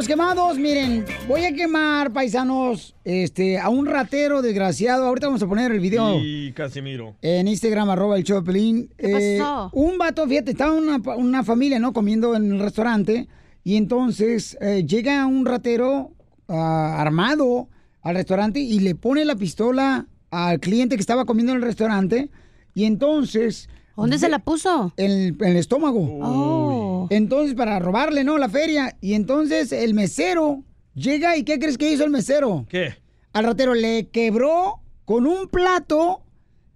[0.00, 0.56] los quemados.
[0.56, 5.04] Miren, voy a quemar, paisanos, este, a un ratero desgraciado.
[5.04, 6.18] Ahorita vamos a poner el video.
[6.18, 7.16] Y Casimiro.
[7.20, 8.42] En Instagram, arroba el show.
[8.42, 9.70] ¿Qué pasó?
[9.74, 11.92] Un vato, fíjate, estaba una, una familia, ¿no?
[11.92, 13.28] Comiendo en el restaurante.
[13.62, 16.12] Y entonces eh, llega un ratero
[16.48, 17.68] ah, armado
[18.00, 22.30] al restaurante y le pone la pistola al cliente que estaba comiendo en el restaurante.
[22.72, 23.68] Y entonces...
[23.98, 24.94] ¿Dónde se la puso?
[24.96, 26.00] En el, en el estómago.
[26.22, 26.79] Oh.
[27.10, 28.36] Entonces, para robarle, ¿no?
[28.38, 28.96] La feria.
[29.00, 32.66] Y entonces el mesero llega y ¿qué crees que hizo el mesero?
[32.68, 32.94] ¿Qué?
[33.32, 36.22] Al ratero le quebró con un plato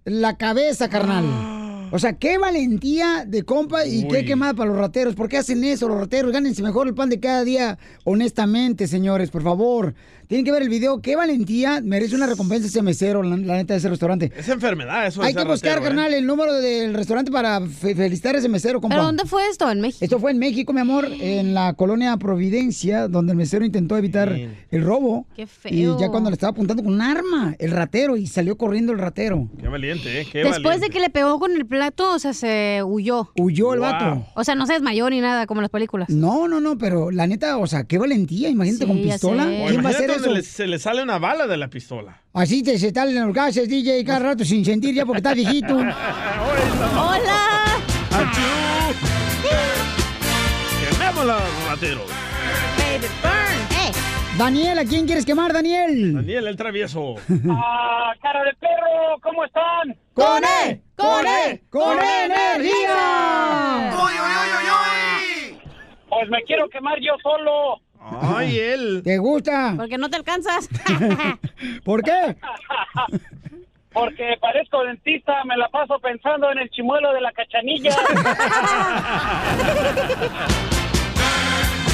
[0.05, 1.25] la cabeza, carnal.
[1.91, 5.15] O sea, qué valentía de compa y qué quemada para los rateros.
[5.15, 6.31] ¿Por qué hacen eso los rateros?
[6.31, 9.93] Gánense mejor el pan de cada día, honestamente, señores, por favor.
[10.27, 11.01] Tienen que ver el video.
[11.01, 11.81] Qué valentía.
[11.81, 14.31] Merece una recompensa ese mesero, la, la neta, de ese restaurante.
[14.35, 15.21] Es enfermedad eso.
[15.21, 15.95] Hay que ser buscar, ratero, ¿eh?
[15.95, 18.95] carnal, el número del restaurante para fe- felicitar a ese mesero, compa.
[18.95, 19.69] ¿Pero dónde fue esto?
[19.69, 20.03] ¿En México?
[20.03, 24.29] Esto fue en México, mi amor, en la colonia Providencia, donde el mesero intentó evitar
[24.71, 25.25] el robo.
[25.35, 25.71] Qué feo.
[25.97, 28.99] Y ya cuando le estaba apuntando con un arma, el ratero, y salió corriendo el
[28.99, 29.49] ratero.
[29.59, 30.27] Qué valiente, ¿eh?
[30.31, 30.87] Qué Después valiente.
[30.87, 33.29] de que le pegó con el plato, o sea, se huyó.
[33.37, 33.89] Huyó el Wow.
[33.91, 34.25] vato.
[34.35, 36.09] O sea, no se desmayó ni nada, como en las películas.
[36.09, 39.45] No, no, no, pero la neta, o sea, qué valentía, imagínate Sí, con pistola.
[39.45, 40.25] ¿Quién va a hacer imagínate eso?
[40.25, 42.21] donde le- se le sale una bala de la pistola.
[42.33, 45.75] Así te se en los gases, DJ, cada rato sin sentir ya porque estás viejito.
[46.97, 47.65] ¡Hola!
[50.89, 51.37] ¡Quemémosla,
[51.69, 52.09] rateros!
[52.77, 53.61] Baby burn.
[53.71, 53.91] ¡Eh!
[54.37, 56.13] Daniel, ¿a quién quieres quemar, Daniel?
[56.13, 57.15] Daniel, el travieso.
[57.49, 59.19] ¡Ah, cara de perro!
[59.21, 59.95] ¿Cómo están?
[60.13, 60.81] ¡Con E!
[60.95, 61.61] ¡Con E!
[61.69, 63.91] ¡Con energía!
[66.09, 67.81] Pues me quiero quemar yo solo.
[68.21, 69.01] Ay, él.
[69.03, 69.73] ¿Te gusta?
[69.77, 70.69] Porque no te alcanzas.
[71.83, 72.35] ¿Por qué?
[73.93, 77.91] Porque parezco dentista, me la paso pensando en el chimuelo de la cachanilla.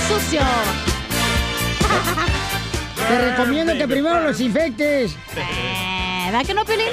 [0.07, 0.41] Sucio.
[3.07, 5.15] Te recomiendo que primero los infectes.
[5.37, 6.87] Eh, ¿Verdad que no, Pelín?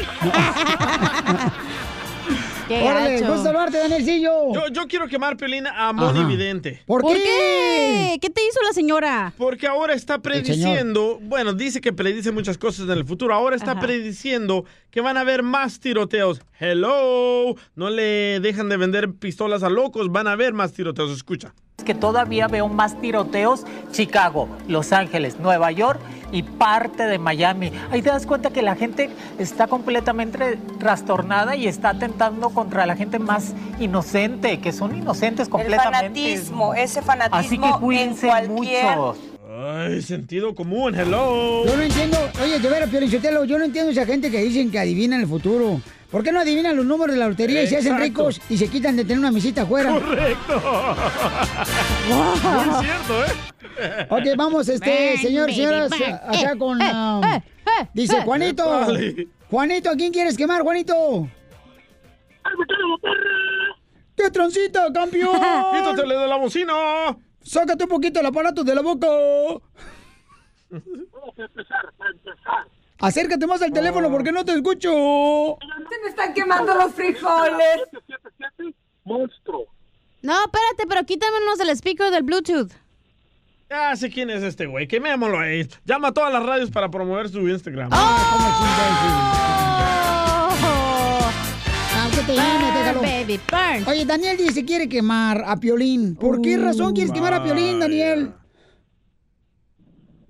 [2.68, 3.26] Qué Órale, gacho.
[3.32, 4.52] gusto saludarte, Danielcillo.
[4.52, 6.28] Yo, yo quiero quemar Pelín a Moni Ajá.
[6.28, 6.82] Vidente.
[6.86, 7.22] ¿Por, ¿Por qué?
[7.22, 8.18] qué?
[8.20, 9.32] ¿Qué te hizo la señora?
[9.38, 13.34] Porque ahora está prediciendo, bueno, dice que predice muchas cosas en el futuro.
[13.34, 13.80] Ahora está Ajá.
[13.80, 16.40] prediciendo que van a haber más tiroteos.
[16.58, 21.10] Hello, no le dejan de vender pistolas a locos, van a haber más tiroteos.
[21.10, 21.52] Escucha.
[21.84, 26.00] que todavía veo más tiroteos, Chicago, Los Ángeles, Nueva York
[26.32, 27.72] y parte de Miami.
[27.90, 32.94] Ahí te das cuenta que la gente está completamente trastornada y está atentando contra la
[32.96, 35.98] gente más inocente, que son inocentes completamente.
[36.20, 39.16] fanatismo, ese fanatismo Así que cuídense en cualquier- mucho.
[39.60, 41.64] Ay, sentido común, hello.
[41.66, 44.78] Yo no entiendo, oye, de veras, Piolichotelo, yo no entiendo esa gente que dicen que
[44.78, 45.80] adivinan el futuro.
[46.12, 48.68] ¿Por qué no adivinan los números de la lotería y se hacen ricos y se
[48.68, 49.90] quitan de tener una mesita afuera?
[49.94, 50.62] Correcto.
[52.08, 54.06] Muy cierto, ¿eh?
[54.08, 56.02] Ok, vamos, este, señor, señoras, bang.
[56.14, 56.80] acá Eh, con...
[56.80, 57.42] eh, um, eh,
[57.80, 58.22] eh, dice, eh.
[58.24, 59.28] Juanito, Vale.
[59.50, 61.28] Juanito, ¿a quién quieres quemar, Juanito?
[64.16, 65.32] ¿Qué transita, campeón?
[65.74, 66.72] Quítatele de la bocina.
[67.42, 69.06] Sácate un poquito el aparato de la boca.
[73.00, 74.90] Acércate más al teléfono porque no te escucho.
[75.60, 77.82] Se me están quemando los frijoles.
[79.04, 79.66] Monstruo.
[80.20, 82.72] No, espérate, pero quítamenos el speaker del Bluetooth.
[83.70, 85.68] Ya sé quién es este güey, quemémoslo ahí.
[85.84, 87.90] Llama a todas las radios para promover su Instagram.
[87.92, 89.77] Ah, cómo chinga Oh.
[92.26, 93.00] Te déjalo.
[93.00, 93.88] Baby burn.
[93.88, 96.16] Oye, Daniel dice quiere quemar a Piolín.
[96.16, 98.32] ¿Por qué razón quieres quemar a Piolín, Daniel?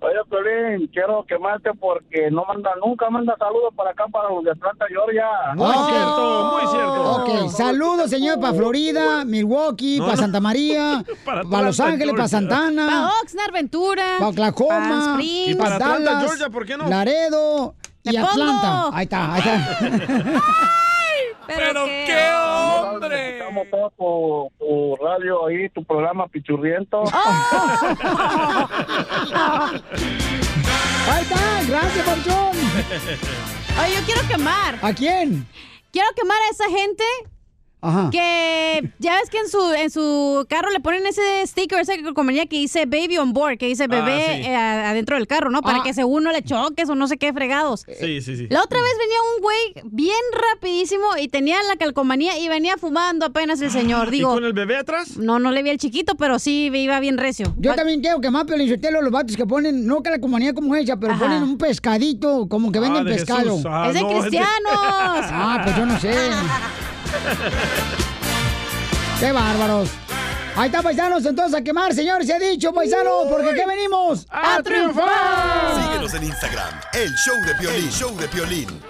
[0.01, 4.51] Oye, Piolín, quiero quemarte porque no manda, nunca manda saludos para acá, para los de
[4.51, 5.25] Atlanta, Georgia.
[5.55, 7.11] Muy cierto, muy cierto.
[7.15, 10.17] Ok, saludos, señor, para Florida, Milwaukee, No, para.
[10.17, 12.29] Santa María, Para para, Los Ángeles, para.
[12.29, 14.03] Santana, Para Oxnard, Ventura.
[14.19, 15.49] para Oklahoma, Springs.
[15.49, 16.87] Y para Atlanta, Dallas, Georgia, ¿por qué no?
[16.87, 18.15] Laredo y.
[18.15, 18.89] Atlanta.
[18.93, 20.39] Ahí está, ahí está.
[21.55, 23.37] Pero, qué hombre.
[23.37, 27.03] Escuchamos todo tu, tu radio ahí, tu programa Pichurriento.
[31.11, 32.51] Ahí está, gracias, Ponchón.
[33.81, 34.77] Oye, yo quiero quemar.
[34.81, 35.47] ¿A quién?
[35.91, 37.03] Quiero quemar a esa gente
[37.81, 38.09] Ajá.
[38.11, 42.45] que ya ves que en su en su carro le ponen ese sticker, esa compañía
[42.45, 44.41] que dice baby on board, que dice bebé Ah, sí.
[44.47, 45.61] eh, adentro del carro, ¿no?
[45.61, 45.83] Para Ah.
[45.83, 47.85] que según no le choques o no sé qué fregados.
[47.99, 48.47] Sí, sí, sí.
[48.49, 50.15] La otra vez venía un güey bien
[50.51, 54.09] rapidísimo y tenía la calcomanía y venía fumando apenas el señor.
[54.09, 55.17] ¿Y Digo, con el bebé atrás?
[55.17, 57.53] no, no le vi el chiquito, pero sí iba bien recio.
[57.57, 60.75] Yo también quiero quemar Piolín Sotelo, los vatos que ponen, no que la comunidad como
[60.75, 61.21] ella, pero Ajá.
[61.23, 63.39] ponen un pescadito, como que venden de pescado.
[63.57, 63.65] Jesús.
[63.69, 64.73] Ah, es de no, es de- cristianos.
[64.73, 66.09] Ah, pues yo no sé.
[69.19, 69.89] ¡Qué bárbaros!
[70.55, 74.25] Ahí está, paisanos, entonces a quemar, señores, se ha dicho, paisanos, porque ¿qué venimos?
[74.29, 75.83] ¡A triunfar!
[75.83, 77.85] Síguenos en Instagram, el show de Piolín.
[77.85, 78.81] El show de Piolín.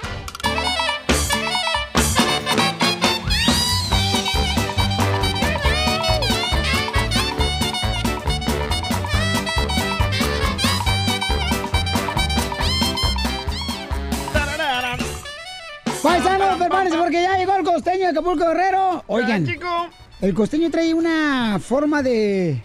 [16.97, 19.03] Porque ya llegó el costeño de Acapulco Guerrero.
[19.07, 19.67] Oigan, chico.
[20.21, 22.61] el costeño trae una forma de,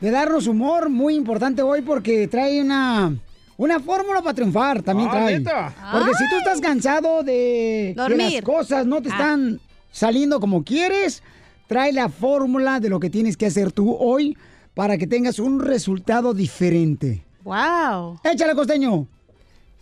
[0.00, 3.14] de darnos humor muy importante hoy porque trae una,
[3.56, 5.38] una fórmula para triunfar, también Ah, trae.
[5.38, 5.74] ¿neta?
[5.92, 9.12] Porque si tú estás cansado de que las cosas no te Ah.
[9.12, 11.22] están saliendo como quieres,
[11.66, 14.36] trae la fórmula de lo que tienes que hacer tú hoy
[14.74, 17.24] para que tengas un resultado diferente.
[17.44, 18.18] Wow.
[18.24, 19.06] Échale, costeño.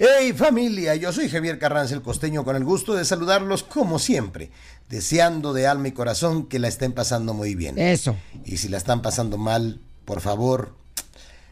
[0.05, 4.51] Hey familia, yo soy Javier Carranza el Costeño con el gusto de saludarlos como siempre,
[4.88, 7.79] deseando de alma y corazón que la estén pasando muy bien.
[7.79, 8.17] Eso.
[8.45, 10.75] Y si la están pasando mal, por favor,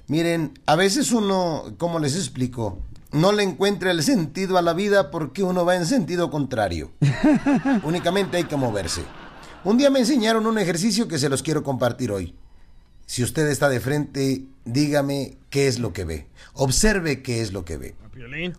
[0.09, 2.81] miren, a veces uno, como les explico,
[3.13, 6.91] no le encuentra el sentido a la vida porque uno va en sentido contrario.
[7.85, 9.03] Únicamente hay que moverse.
[9.63, 12.35] Un día me enseñaron un ejercicio que se los quiero compartir hoy.
[13.11, 16.29] Si usted está de frente, dígame qué es lo que ve.
[16.55, 17.97] Observe qué es lo que ve.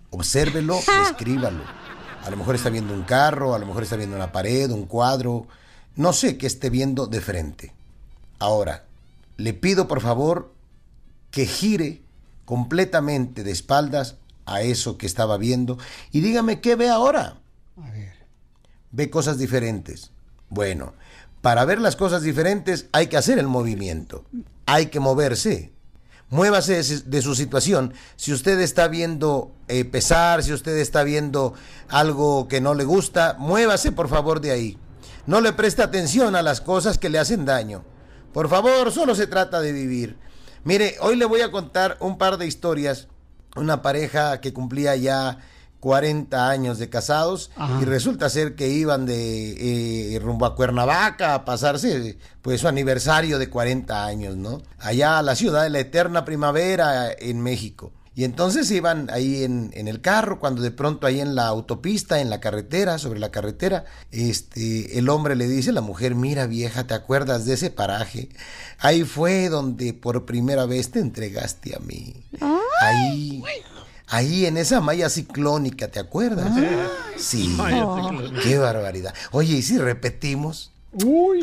[0.10, 1.64] Obsérvelo, descríbalo.
[2.26, 4.88] A lo mejor está viendo un carro, a lo mejor está viendo una pared, un
[4.88, 5.48] cuadro.
[5.96, 7.74] No sé qué esté viendo de frente.
[8.40, 8.84] Ahora,
[9.38, 10.54] le pido por favor
[11.32, 12.02] que gire
[12.44, 15.80] completamente de espaldas a eso que estaba viendo
[16.12, 17.38] y dígame qué ve ahora.
[18.92, 20.12] Ve cosas diferentes.
[20.50, 20.94] Bueno,
[21.42, 24.26] para ver las cosas diferentes hay que hacer el movimiento.
[24.66, 25.72] Hay que moverse.
[26.30, 26.76] Muévase
[27.06, 27.94] de su- situación.
[28.16, 31.54] Si usted está viendo eh, pesar, si usted está viendo
[31.90, 34.78] algo que no le gusta, muévase por favor de ahí.
[35.26, 37.84] No le preste atención a las cosas que le hacen daño.
[38.34, 40.18] Por favor, solo se trata de vivir.
[40.64, 43.08] Mire, hoy le voy a contar un par de historias.
[43.58, 45.40] Una pareja que cumplía ya
[45.82, 47.82] 40 años de casados Ajá.
[47.82, 53.40] y resulta ser que iban de eh, rumbo a Cuernavaca a pasarse pues su aniversario
[53.40, 54.62] de 40 años, ¿no?
[54.80, 57.92] Allá a la ciudad de la eterna primavera en México.
[58.14, 62.20] Y entonces iban ahí en, en el carro, cuando de pronto ahí en la autopista,
[62.20, 66.46] en la carretera, sobre la carretera, este, el hombre le dice a la mujer, mira
[66.46, 68.28] vieja, ¿te acuerdas de ese paraje?
[68.80, 72.14] Ahí fue donde por primera vez te entregaste a mí.
[72.82, 73.42] Ahí,
[74.12, 76.54] ahí en esa malla ciclónica, ¿te acuerdas?
[77.18, 77.58] Sí.
[78.44, 79.14] Qué barbaridad.
[79.32, 80.72] Oye, ¿y si repetimos?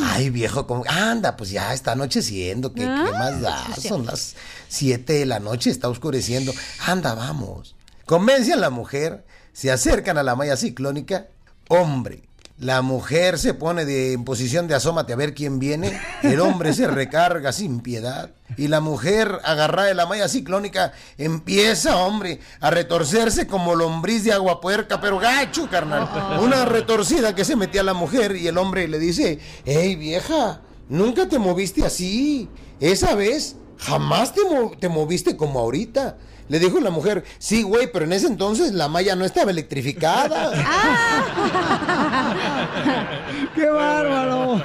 [0.03, 3.75] Ay, viejo, como, anda, pues ya está anocheciendo, ¿qué, qué más da?
[3.77, 4.37] Son las
[4.69, 6.53] 7 de la noche, está oscureciendo.
[6.87, 7.75] Anda, vamos.
[8.05, 11.29] Convence a la mujer, se acercan a la malla ciclónica.
[11.69, 12.28] Hombre,
[12.61, 15.99] la mujer se pone de, en posición de asómate a ver quién viene.
[16.23, 18.31] El hombre se recarga sin piedad.
[18.57, 24.33] Y la mujer, agarrada de la malla ciclónica, empieza, hombre, a retorcerse como lombriz de
[24.33, 26.09] agua puerca, pero gacho, carnal.
[26.43, 31.29] Una retorcida que se metía la mujer y el hombre le dice, hey vieja, nunca
[31.29, 32.49] te moviste así.
[32.81, 34.41] Esa vez jamás te,
[34.81, 36.17] te moviste como ahorita.
[36.49, 40.53] Le dijo la mujer, sí, güey, pero en ese entonces la malla no estaba electrificada.
[43.55, 44.63] ¡Qué bárbaro!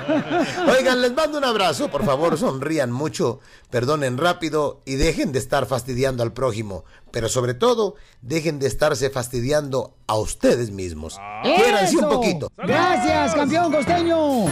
[0.77, 1.89] Oigan, les mando un abrazo.
[1.89, 6.86] Por favor, sonrían mucho, perdonen rápido y dejen de estar fastidiando al prójimo.
[7.14, 7.93] Pero sobre todo,
[8.24, 11.20] dejen de estarse fastidiando a ustedes mismos.
[11.43, 12.09] Quiéranse un ¡Eso!
[12.09, 12.51] poquito.
[12.57, 14.45] Gracias, campeón costeño.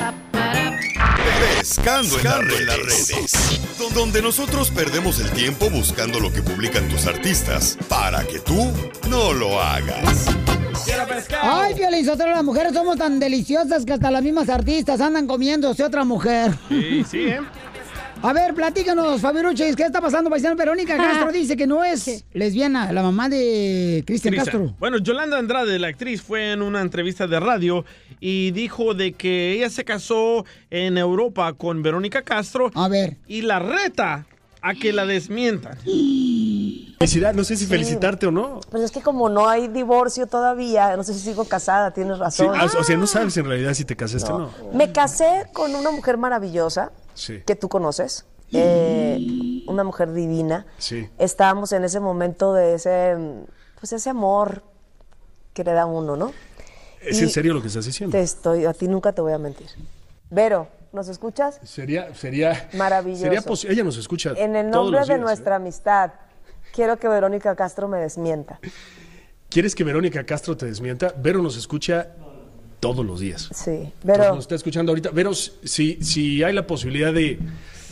[1.57, 3.31] Pescando en las redes.
[3.95, 8.71] Donde nosotros perdemos el tiempo buscando lo que publican tus artistas para que tú
[9.09, 10.27] no lo hagas.
[11.41, 15.83] Ay, Piolín, nosotros las mujeres somos tan deliciosas que hasta las mismas artistas andan comiéndose
[15.83, 16.53] otra mujer.
[16.69, 17.39] Sí, sí, ¿eh?
[18.23, 20.55] A ver, platícanos, Fabiruchis, ¿qué está pasando, paisano?
[20.55, 24.35] Verónica Castro dice que no es lesbiana, la mamá de Cristian.
[24.35, 24.75] Castro.
[24.79, 27.83] Bueno, Yolanda Andrade, la actriz, fue en una entrevista de radio
[28.19, 32.69] y dijo de que ella se casó en Europa con Verónica Castro.
[32.75, 33.17] A ver.
[33.27, 34.27] Y la reta
[34.61, 35.75] a que la desmientan.
[36.99, 38.59] Felicidad, no sé si felicitarte o no.
[38.69, 42.21] Pues es que como no hay divorcio todavía, no sé si sigo casada, tienes Sí,
[42.21, 42.51] razón.
[42.53, 44.51] ah, o sea, no sabes en realidad si te casaste o no.
[44.73, 46.91] Me casé con una mujer maravillosa
[47.21, 47.43] Sí.
[47.45, 50.65] que tú conoces, eh, una mujer divina.
[50.79, 51.07] Sí.
[51.19, 53.15] Estábamos en ese momento de ese,
[53.79, 54.63] pues ese amor
[55.53, 56.33] que le da uno, ¿no?
[56.99, 58.17] ¿Es Y en serio lo que estás diciendo?
[58.17, 59.67] Te estoy, a ti nunca te voy a mentir.
[60.31, 61.59] Vero, ¿nos escuchas?
[61.63, 63.23] Sería, sería, Maravilloso.
[63.23, 65.21] sería ella nos escucha En el todos nombre de días, ¿eh?
[65.21, 66.11] nuestra amistad,
[66.73, 68.59] quiero que Verónica Castro me desmienta.
[69.47, 71.13] ¿Quieres que Verónica Castro te desmienta?
[71.17, 72.15] Vero nos escucha
[72.81, 73.47] todos los días.
[73.53, 75.11] Sí, Entonces, Vero, Nos está escuchando ahorita.
[75.11, 77.39] Vero, si, si hay la posibilidad de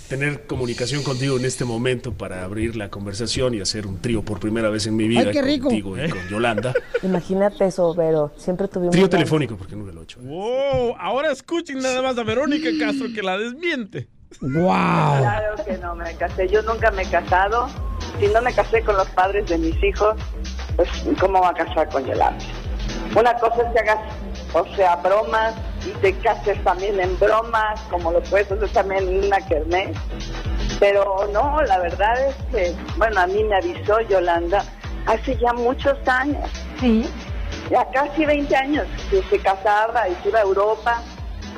[0.09, 4.39] tener comunicación contigo en este momento para abrir la conversación y hacer un trío por
[4.39, 5.67] primera vez en mi vida Ay, qué rico.
[5.67, 6.73] contigo y con Yolanda.
[7.03, 8.33] imagínate eso, Vero.
[8.35, 8.91] Siempre tuvimos...
[8.91, 10.19] Trío telefónico, porque nunca lo he hecho.
[10.21, 14.09] Wow, ahora escuchen nada más a Verónica Castro que la desmiente.
[14.41, 14.63] ¡Wow!
[14.63, 16.47] Claro que no me casé.
[16.47, 17.67] Yo nunca me he casado.
[18.19, 20.15] Si no me casé con los padres de mis hijos,
[20.75, 22.43] pues ¿cómo va a casar con Yolanda?
[23.15, 23.99] Una cosa es que hagas,
[24.53, 29.25] o sea, bromas y te cases también en bromas, como lo puedes hacer también en
[29.25, 29.97] una kermés.
[30.79, 34.63] Pero no, la verdad es que, bueno, a mí me avisó Yolanda
[35.05, 36.49] hace ya muchos años.
[36.79, 37.09] Sí.
[37.69, 41.01] Ya casi 20 años que se casaba y se iba a Europa.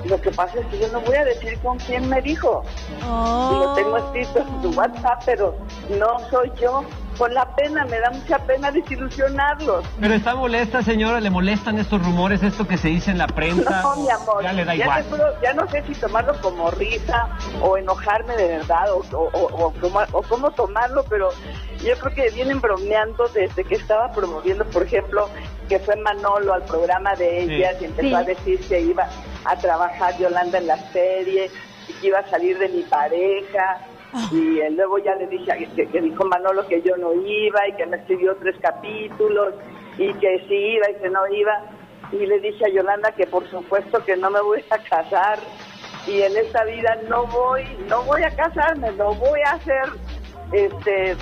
[0.06, 2.64] Lo que pasa es que yo no voy a decir con quién me dijo.
[3.00, 5.56] Y lo tengo escrito en su WhatsApp, pero
[5.90, 6.84] no soy yo.
[7.18, 9.86] Por la pena, me da mucha pena desilusionarlos.
[10.00, 13.82] Pero está molesta, señora, le molestan estos rumores, esto que se dice en la prensa.
[13.84, 14.42] No, mi amor.
[14.44, 15.06] Ya le da ya, igual.
[15.44, 17.28] ya no sé si tomarlo como risa
[17.62, 21.30] o enojarme de verdad o, o, o- o cómo, o cómo tomarlo, pero
[21.84, 25.30] yo creo que vienen bromeando desde que estaba promoviendo, por ejemplo,
[25.72, 27.54] que fue Manolo al programa de Sí.
[27.56, 28.14] ellas y empezó Sí.
[28.14, 29.08] a decir que iba
[29.46, 31.50] a trabajar Yolanda en la serie
[31.88, 33.78] y que iba a salir de mi pareja.
[34.34, 37.66] Y eh, luego ya le dije, a- que, que dijo Manolo que yo no iba
[37.70, 39.54] y que me escribió tres capítulos
[39.98, 41.54] y que sí iba y que no iba.
[42.12, 45.40] Y le dije a Yolanda que por supuesto que no me voy a casar
[46.06, 49.86] y en esta vida no voy, no voy a casarme, no voy a ser
[50.52, 51.16] este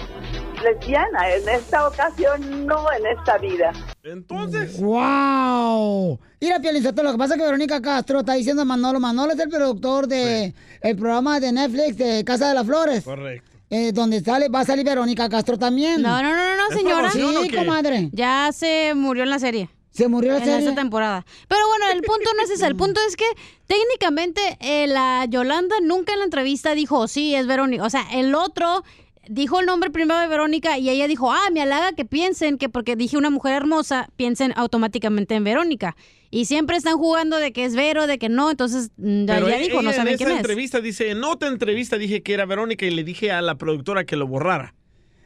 [0.62, 3.72] lesbiana, en esta ocasión no en esta vida.
[4.04, 4.80] Entonces.
[4.80, 6.20] ¡Wow!
[6.42, 9.00] Mira, Piolinsotelo, lo que pasa es que Verónica Castro está diciendo a Manolo.
[9.00, 13.04] Manolo es el productor de el programa de Netflix de Casa de las Flores.
[13.04, 13.50] Correcto.
[13.72, 16.02] Eh, donde sale, va a salir Verónica Castro también.
[16.02, 17.12] No, no, no, no, señora.
[17.12, 17.22] Sí,
[17.56, 18.10] comadre.
[18.12, 19.70] Ya se murió en la serie.
[19.92, 20.60] Se murió la en serie.
[20.60, 21.26] esta temporada.
[21.48, 22.66] Pero bueno, el punto no es ese.
[22.66, 23.26] El punto es que
[23.68, 27.84] técnicamente eh, la Yolanda nunca en la entrevista dijo, sí, es Verónica.
[27.84, 28.84] O sea, el otro
[29.30, 32.68] dijo el nombre primero de Verónica y ella dijo, ah, me halaga que piensen que
[32.68, 35.96] porque dije una mujer hermosa, piensen automáticamente en Verónica.
[36.32, 38.50] Y siempre están jugando de que es Vero, de que no.
[38.50, 40.42] Entonces, mm, ya, dijo, no saben en quién esa es.
[40.42, 44.04] entrevista dice, en otra entrevista dije que era Verónica y le dije a la productora
[44.04, 44.74] que lo borrara.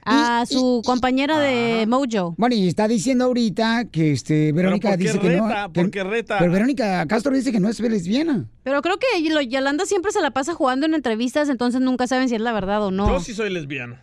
[0.06, 2.36] A su compañera de Mojo.
[2.38, 5.68] Bueno, y está diciendo ahorita que este Verónica ¿por qué dice que reta?
[5.68, 5.74] no.
[5.74, 6.39] que- ¿Por qué reta?
[6.39, 8.45] Pero Verónica Castro dice que no es lesbiana.
[8.64, 9.08] Pero creo que
[9.47, 12.84] Yolanda siempre se la pasa jugando en entrevistas, entonces nunca saben si es la verdad
[12.84, 13.08] o no.
[13.08, 13.97] Yo sí soy lesbiano.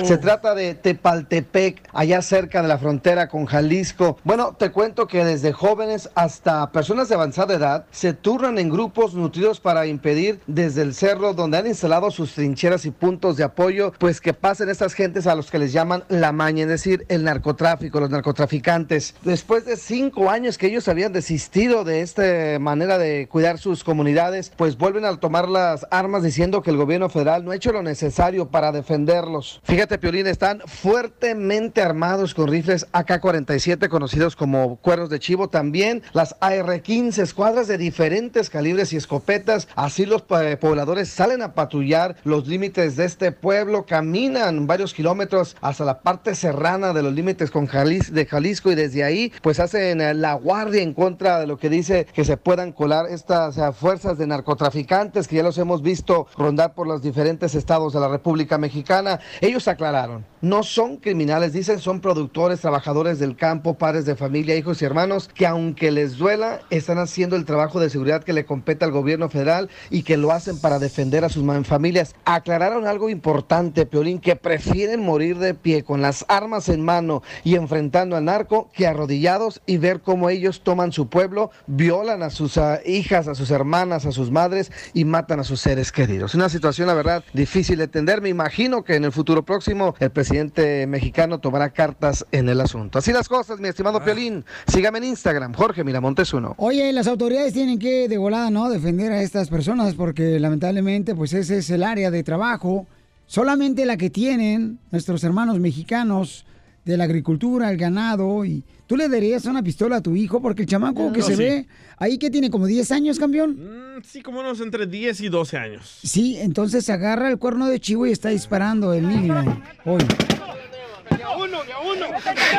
[0.04, 4.18] Se trata de Tepaltepec, allá cerca de la frontera con Jalisco.
[4.24, 9.14] Bueno, te cuento que desde jóvenes hasta personas de avanzada edad se turnan en grupos
[9.14, 13.94] nutridos para impedir desde el cerro donde han instalado sus trincheras y puntos de apoyo,
[13.98, 17.24] pues que pasen estas gentes a los que les llaman la maña, es decir, el
[17.24, 19.16] narcotráfico, los narcotraficantes.
[19.24, 24.52] Después de cinco años que ellos habían desistido de esta manera de cuidar sus comunidades,
[24.56, 27.84] pues vuelven a tomar las armas diciendo que el gobierno federal no ha hecho lo
[27.84, 29.62] necesario para defenderlos.
[29.64, 36.36] Fíjate, Piolín, están fuertemente armados con rifles AK-47 conocidos como cuernos de chivo, también las
[36.42, 39.68] AR-15, escuadras de diferentes calibres y escopetas.
[39.76, 45.58] Así los eh, pobladores salen a patrullar los límites de este pueblo, caminan varios kilómetros
[45.62, 50.02] hasta la parte serrana de los límites con de Jalisco y desde ahí pues hacen
[50.02, 53.72] eh, la guardia en contra de lo que dice que se puedan colar estas eh,
[53.72, 58.08] fuerzas de narcotraficantes que ya los hemos visto rondar por los diferentes estados de la
[58.08, 59.20] República Mexicana.
[59.40, 64.82] Ellos aclararon, no son criminales, dicen son productores, trabajadores del campo, padres de familia, hijos
[64.82, 68.84] y hermanos, que aunque les duela, están haciendo el trabajo de seguridad que le compete
[68.84, 72.16] al gobierno federal y que lo hacen para defender a sus familias.
[72.26, 77.56] Aclararon algo importante, Peolín, que prefieren morir de pie con las armas en mano y
[77.56, 82.60] enfrentando al narco que arrodillados y ver cómo ellos toman su pueblo, violan a sus
[82.86, 86.36] hijas, a sus hermanas, a sus madres y matan a sus seres queridos.
[86.36, 88.22] Una situación, la verdad, difícil de entender.
[88.22, 89.69] Me imagino que en el futuro próximo
[90.00, 92.98] el presidente mexicano tomará cartas en el asunto.
[92.98, 94.44] Así las cosas, mi estimado Piolín.
[94.68, 96.56] Sígame en Instagram, Jorge Miramontes uno.
[96.58, 98.68] Oye, las autoridades tienen que de volada, ¿no?
[98.70, 102.88] Defender a estas personas porque lamentablemente pues ese es el área de trabajo,
[103.28, 106.48] solamente la que tienen nuestros hermanos mexicanos
[106.84, 110.64] de la agricultura, el ganado y tú le darías una pistola a tu hijo porque
[110.64, 111.44] el chamaco que se sí.
[111.44, 111.68] ve
[111.98, 113.52] ahí que tiene como 10 años, campeón.
[113.52, 116.00] Mm, Sí, como unos entre 10 y 12 años.
[116.04, 119.62] Sí, entonces se agarra el cuerno de chivo y está disparando el niño.
[119.86, 120.00] Hoy.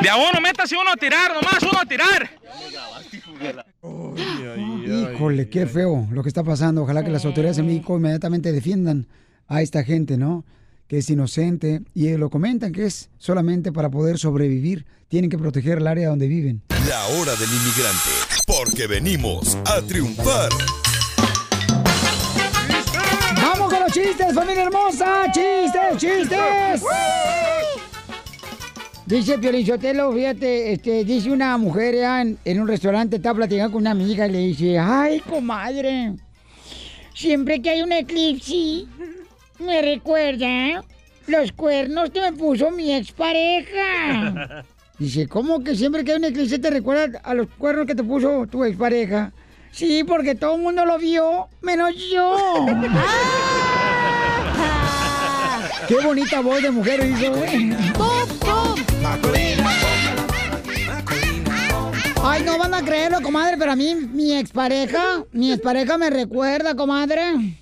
[0.02, 2.30] De a uno, métase uno a tirar, nomás uno a tirar.
[5.12, 6.82] Híjole, qué feo lo que está pasando.
[6.82, 9.08] Ojalá que las autoridades en México inmediatamente defiendan
[9.48, 10.44] a esta gente, ¿no?
[10.90, 14.86] Que es inocente y lo comentan que es solamente para poder sobrevivir.
[15.06, 16.62] Tienen que proteger el área donde viven.
[16.88, 18.10] La hora del inmigrante,
[18.44, 20.50] porque venimos a triunfar.
[23.40, 25.26] ¡Vamos con los chistes, familia hermosa!
[25.26, 26.82] ¡Chistes, chistes!
[29.06, 33.82] Dice Piolichotelo, fíjate, este, dice una mujer ya en, en un restaurante, está platicando con
[33.82, 36.14] una amiga y le dice, ay, comadre,
[37.14, 38.86] siempre que hay un eclipse,
[39.60, 40.82] me recuerda
[41.26, 44.64] los cuernos que me puso mi expareja.
[44.98, 48.04] Dice, ¿cómo que siempre que hay un eclipse te recuerda a los cuernos que te
[48.04, 49.32] puso tu expareja?
[49.72, 52.66] Sí, porque todo el mundo lo vio, menos yo.
[55.88, 57.72] Qué bonita voz de mujer hizo, güey.
[62.22, 66.74] Ay, no van a creerlo, comadre, pero a mí, mi expareja, mi expareja me recuerda,
[66.76, 67.56] comadre,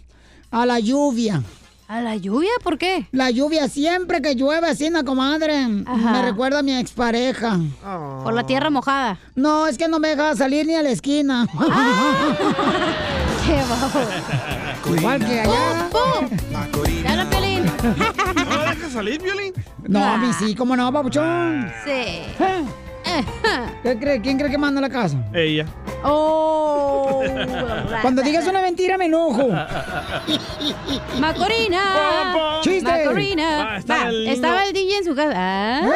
[0.50, 1.42] a la lluvia.
[1.88, 2.50] ¿A la lluvia?
[2.62, 3.06] ¿Por qué?
[3.12, 7.58] La lluvia, siempre que llueve así, no, comadre, me recuerda a mi expareja.
[8.22, 9.18] Por la tierra mojada.
[9.34, 11.46] No, es que no me deja salir ni a la esquina.
[13.46, 14.00] Qué bajo.
[14.94, 15.88] Igual que allá.
[17.04, 17.64] Ya la pelín.
[17.64, 19.54] ¿No deja salir, Violín?
[19.86, 21.72] No, a mí sí, ¿cómo no, papuchón?
[21.86, 22.18] Sí.
[23.82, 24.20] ¿Qué cree?
[24.20, 25.16] ¿Quién cree que manda la casa?
[25.32, 25.66] Ella.
[26.04, 27.22] Oh.
[28.02, 29.48] Cuando digas una mentira me enojo.
[31.20, 32.60] Macorina.
[32.62, 32.90] ¡Chiste!
[32.90, 33.72] Macorina.
[33.72, 35.78] Ah, estaba Va, el niño- estaba el DJ en su casa.
[35.80, 35.90] Ay.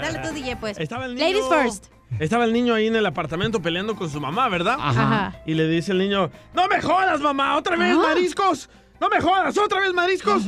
[0.00, 0.78] Dale tú, DJ, pues.
[0.78, 1.26] Estaba el niño...
[1.26, 1.86] Ladies first.
[2.20, 4.76] Estaba el niño ahí en el apartamento peleando con su mamá, ¿verdad?
[4.80, 5.34] Ajá.
[5.44, 8.02] Y le dice el niño, no me jodas, mamá, otra vez Ah.
[8.08, 8.70] mariscos.
[9.00, 10.42] No me jodas, otra vez mariscos.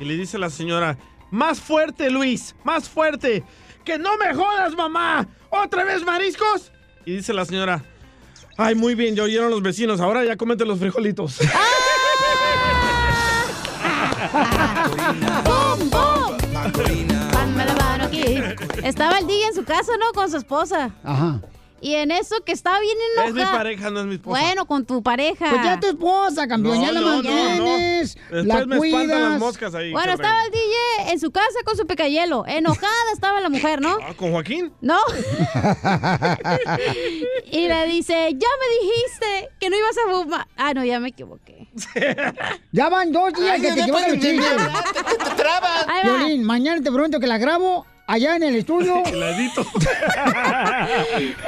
[0.00, 0.96] Y le dice la señora,
[1.30, 3.44] más fuerte, Luis, más fuerte.
[3.84, 6.70] Que no me jodas, mamá, otra vez mariscos.
[7.04, 7.82] Y dice la señora,
[8.56, 11.38] ay, muy bien, ya oyeron los vecinos, ahora ya cómete los frijolitos.
[15.44, 16.36] ¡Bum, bum!
[17.32, 18.24] Ponme la mano aquí.
[18.84, 20.12] Estaba el DJ en su casa, ¿no?
[20.14, 20.90] Con su esposa.
[21.02, 21.40] Ajá.
[21.82, 23.28] Y en eso que estaba bien enojada.
[23.28, 24.40] Es mi pareja, no es mi esposa.
[24.40, 25.50] Bueno, con tu pareja.
[25.50, 28.36] Pues ya tu esposa, campeón, No, ya la no, mantienes, no.
[28.36, 29.40] Después la me espantan las cuidas.
[29.40, 29.90] moscas ahí.
[29.92, 32.44] Bueno, estaba el DJ en su casa con su pecayelo.
[32.46, 33.98] Enojada estaba la mujer, ¿no?
[34.00, 34.72] Ah, ¿Con Joaquín?
[34.80, 34.96] No.
[37.50, 40.46] y le dice, ya me dijiste que no ibas a fumar.
[40.56, 41.68] Ah, no, ya me equivoqué.
[42.72, 45.18] Ya van dos días Ay, que no te te equivocas puedes los chistes.
[45.18, 45.86] te trabas.
[45.88, 46.16] Ahí va.
[46.18, 49.02] Violín, mañana te pregunto que la grabo allá en el estudio.
[49.12, 49.64] La edito.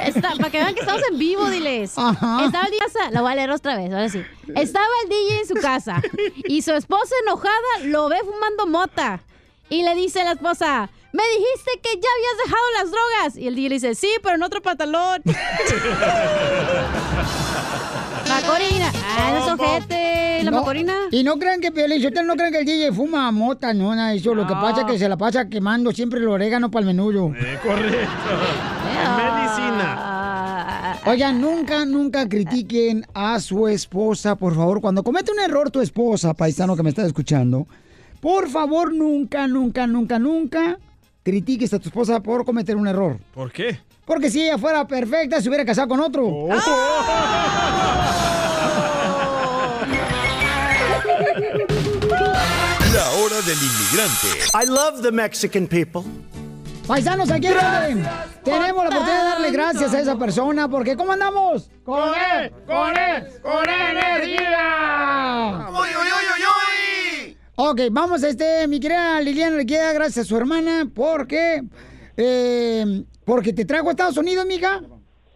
[0.01, 1.93] Está, para que vean que estamos en vivo, diles.
[1.95, 2.45] Ajá.
[2.45, 4.23] Estaba el DJ, lo voy a leer otra vez, ahora sí.
[4.55, 6.01] Estaba el DJ en su casa
[6.45, 9.21] y su esposa enojada lo ve fumando mota.
[9.69, 13.35] Y le dice a la esposa, me dijiste que ya habías dejado las drogas.
[13.37, 15.23] Y el DJ le dice, sí, pero en otro pantalón.
[18.27, 18.91] Macorina.
[19.17, 20.43] Ah, no es ojete.
[20.43, 20.93] La No, Macorina.
[21.11, 24.09] Y no crean que Piolín, ustedes no creen que el DJ fuma mota, no, nada
[24.09, 24.35] de eso.
[24.35, 24.61] Lo que No.
[24.61, 27.31] pasa es que se la pasa quemando siempre el orégano para el menudo.
[27.35, 27.97] Eh, correcto.
[29.17, 30.99] Medicina.
[31.05, 34.81] Oigan, nunca, nunca critiquen a su esposa, por favor.
[34.81, 37.67] Cuando comete un error tu esposa, paisano que me está escuchando,
[38.19, 40.79] por favor, nunca, nunca, nunca, nunca
[41.23, 43.19] critiques a tu esposa por cometer un error.
[43.33, 43.79] ¿Por qué?
[44.05, 46.25] Porque si ella fuera perfecta, se hubiera casado con otro.
[46.27, 46.47] Oh.
[46.47, 46.55] La
[53.45, 54.27] del inmigrante.
[54.53, 56.01] I love the Mexican people.
[56.87, 57.53] Paisanos, aquí en
[58.43, 61.69] tenemos la oportunidad de darle gracias a esa persona, porque ¿cómo andamos?
[61.83, 62.51] ¡Con él!
[62.67, 63.23] ¡Con él!
[63.41, 65.67] ¡Con energía!
[65.69, 70.37] ¡Uy, uy, uy, uy, Ok, vamos, este, mi querida Liliana le queda gracias a su
[70.37, 71.63] hermana, porque,
[72.17, 74.81] eh, porque te trajo a Estados Unidos, mija.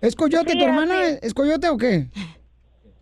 [0.02, 1.08] ¿Es coyote Sí, tu hermana?
[1.22, 2.08] ¿Es coyote o qué?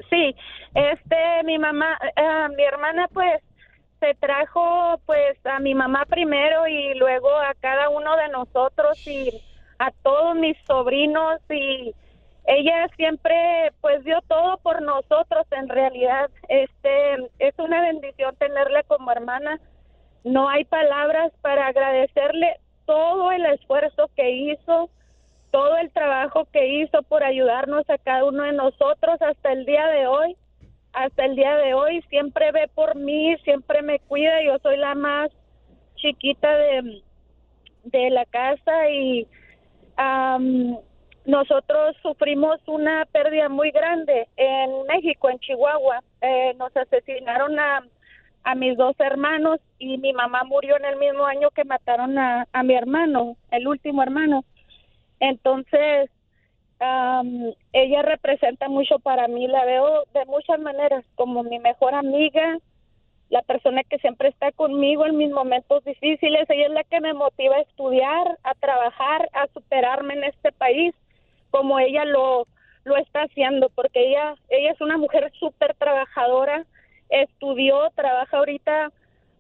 [0.10, 0.36] Sí,
[0.74, 3.42] este, mi mamá, eh, mi hermana pues
[4.00, 9.30] se trajo pues a mi mamá primero y luego a cada uno de nosotros y
[9.80, 11.94] a todos mis sobrinos y
[12.48, 16.30] ella siempre pues dio todo por nosotros en realidad.
[16.48, 19.60] Este, es una bendición tenerla como hermana.
[20.24, 24.90] No hay palabras para agradecerle todo el esfuerzo que hizo,
[25.52, 29.86] todo el trabajo que hizo por ayudarnos a cada uno de nosotros hasta el día
[29.88, 30.38] de hoy.
[30.98, 34.42] Hasta el día de hoy siempre ve por mí, siempre me cuida.
[34.42, 35.30] Yo soy la más
[35.96, 37.04] chiquita de,
[37.84, 39.28] de la casa y
[41.26, 46.02] nosotros sufrimos una pérdida muy grande en México, en Chihuahua.
[46.22, 47.84] Eh, nos asesinaron a,
[48.46, 52.48] a mis dos hermanos y mi mamá murió en el mismo año que mataron a,
[52.52, 54.44] a mi hermano, el último hermano.
[55.20, 56.10] Entonces,
[56.80, 62.58] am, ella representa mucho para mí, la veo de muchas maneras, como mi mejor amiga,
[63.30, 67.14] la persona que siempre está conmigo en mis momentos difíciles, ella es la que me
[67.14, 70.94] motiva a estudiar, a trabajar, a superarme en este país,
[71.50, 72.48] como ella lo,
[72.86, 76.66] lo está haciendo, porque ella, ella es una mujer súper trabajadora,
[77.10, 78.92] estudió, trabaja ahorita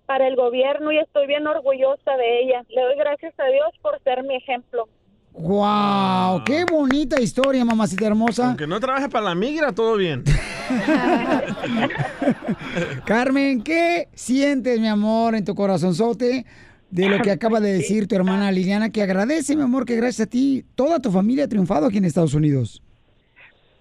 [0.05, 2.63] para el gobierno y estoy bien orgullosa de ella.
[2.69, 4.87] Le doy gracias a Dios por ser mi ejemplo.
[5.33, 6.43] ¡Wow!
[6.45, 8.47] ¡Qué bonita historia, mamacita hermosa!
[8.47, 10.23] Aunque no trabaje para la migra, todo bien.
[13.05, 16.45] Carmen, ¿qué sientes, mi amor, en tu corazonzote
[16.89, 18.89] de lo que acaba de decir tu hermana Liliana?
[18.89, 22.05] Que agradece, mi amor, que gracias a ti toda tu familia ha triunfado aquí en
[22.05, 22.81] Estados Unidos.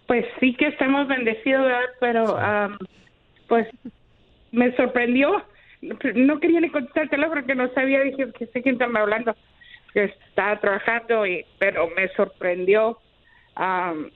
[0.06, 1.80] Pues sí que estamos bendecidos, ¿verdad?
[2.00, 2.78] pero am,
[3.48, 3.66] pues
[4.52, 5.42] me sorprendió.
[6.14, 8.98] No quería ni contestar el teléfono porque no sabía, dije que sé quién está me
[8.98, 9.34] hablando,
[10.04, 12.98] estaba trabajando, y, pero me sorprendió.
[13.54, 14.10] Am,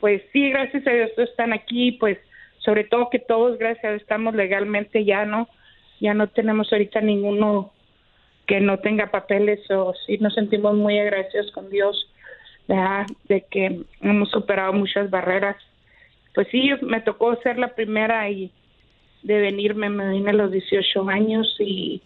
[0.00, 2.18] pues sí, gracias a Dios están aquí, pues
[2.58, 5.48] sobre todo que todos, gracias a Dios, estamos legalmente ya, ¿no?
[6.00, 7.72] Ya no tenemos ahorita ninguno
[8.46, 12.10] que no tenga papeles o sí nos sentimos muy agradecidos con Dios
[12.68, 13.06] ¿verdad?
[13.28, 15.56] de que hemos superado muchas barreras.
[16.34, 18.50] Pues sí, me tocó ser la primera y
[19.22, 22.02] de venirme, me vine a los 18 años y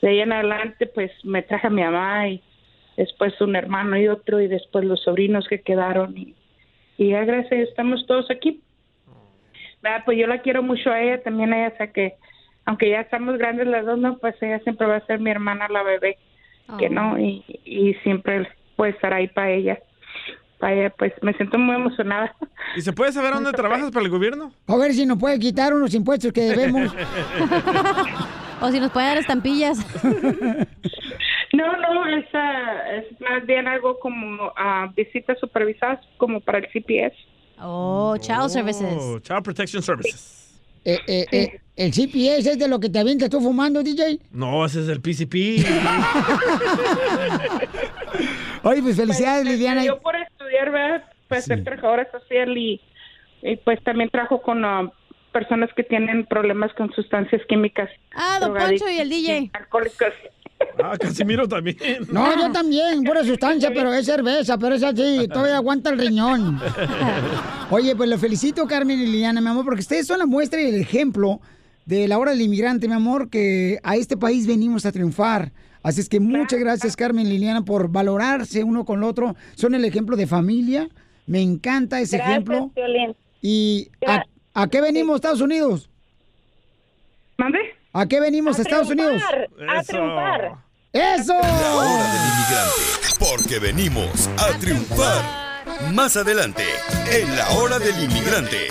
[0.00, 2.42] de ahí en adelante pues me traje a mi mamá y
[2.96, 6.34] después un hermano y otro y después los sobrinos que quedaron y,
[6.96, 8.60] y ya gracias estamos todos aquí.
[9.82, 10.02] ¿Verdad?
[10.04, 12.14] Pues yo la quiero mucho a ella, también a ella, o sea que
[12.66, 15.68] aunque ya estamos grandes las dos, no, pues ella siempre va a ser mi hermana
[15.68, 16.18] la bebé,
[16.78, 19.78] que no, y, y siempre puede estar ahí para ella.
[20.58, 22.34] Para ella, pues me siento muy emocionada.
[22.76, 24.52] ¿Y se puede saber dónde trabajas para el gobierno?
[24.66, 26.92] A ver si nos puede quitar unos impuestos que debemos.
[28.60, 29.78] o si nos puede dar estampillas.
[31.52, 36.66] No, no, es, ah, es más bien algo como ah, visitas supervisadas como para el
[36.72, 37.16] CPS.
[37.60, 38.96] Oh, Child Services.
[38.98, 40.46] Oh, Child Protection Services.
[40.84, 44.20] Eh, eh, eh, ¿El CPS es de lo que te avientas tú fumando, DJ?
[44.30, 45.34] No, ese es el PCP.
[48.62, 49.84] Oye, pues felicidades, Pues, Liliana.
[49.84, 51.04] Yo por estudiar, ¿verdad?
[51.28, 52.80] Pues ser trabajadora social y,
[53.42, 54.92] y, pues también trabajo con ah,
[55.32, 57.90] personas que tienen problemas con sustancias químicas.
[58.14, 59.50] Ah, don Poncho y el DJ.
[59.54, 60.14] Alcohólicas.
[60.82, 61.76] Ah, Casimiro también.
[62.10, 66.60] No, yo también, pura sustancia, pero es cerveza, pero es así, todavía aguanta el riñón.
[67.70, 70.66] Oye, pues lo felicito, Carmen y Liliana, mi amor, porque ustedes son la muestra y
[70.68, 71.40] el ejemplo
[71.84, 75.52] de la hora del inmigrante, mi amor, que a este país venimos a triunfar.
[75.82, 79.36] Así es que muchas gracias, Carmen y Liliana, por valorarse uno con el otro.
[79.54, 80.88] Son el ejemplo de familia.
[81.26, 82.72] Me encanta ese Gracias, ejemplo.
[83.40, 85.88] ¿Y a, a qué venimos, Estados Unidos?
[87.38, 87.58] ¿Mande?
[87.98, 89.22] ¿A qué venimos, A Estados Unidos?
[89.68, 90.58] a triunfar.
[90.92, 91.32] ¡Eso!
[91.32, 92.82] La hora del inmigrante,
[93.18, 95.24] porque venimos a triunfar.
[95.94, 96.62] Más adelante,
[97.10, 98.66] en la hora del inmigrante.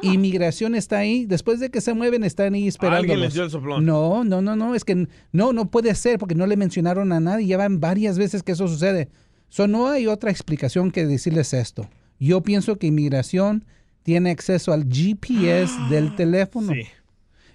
[0.02, 2.98] inmigración está ahí, después de que se mueven, están ahí esperando.
[2.98, 3.84] Alguien les dio el soplón.
[3.84, 7.20] No, no, no, no, es que no, no puede ser porque no le mencionaron a
[7.20, 9.08] nadie, ya van varias veces que eso sucede.
[9.48, 11.88] So, no hay otra explicación que decirles esto.
[12.18, 13.64] Yo pienso que inmigración
[14.02, 16.72] tiene acceso al GPS del teléfono.
[16.74, 16.86] Y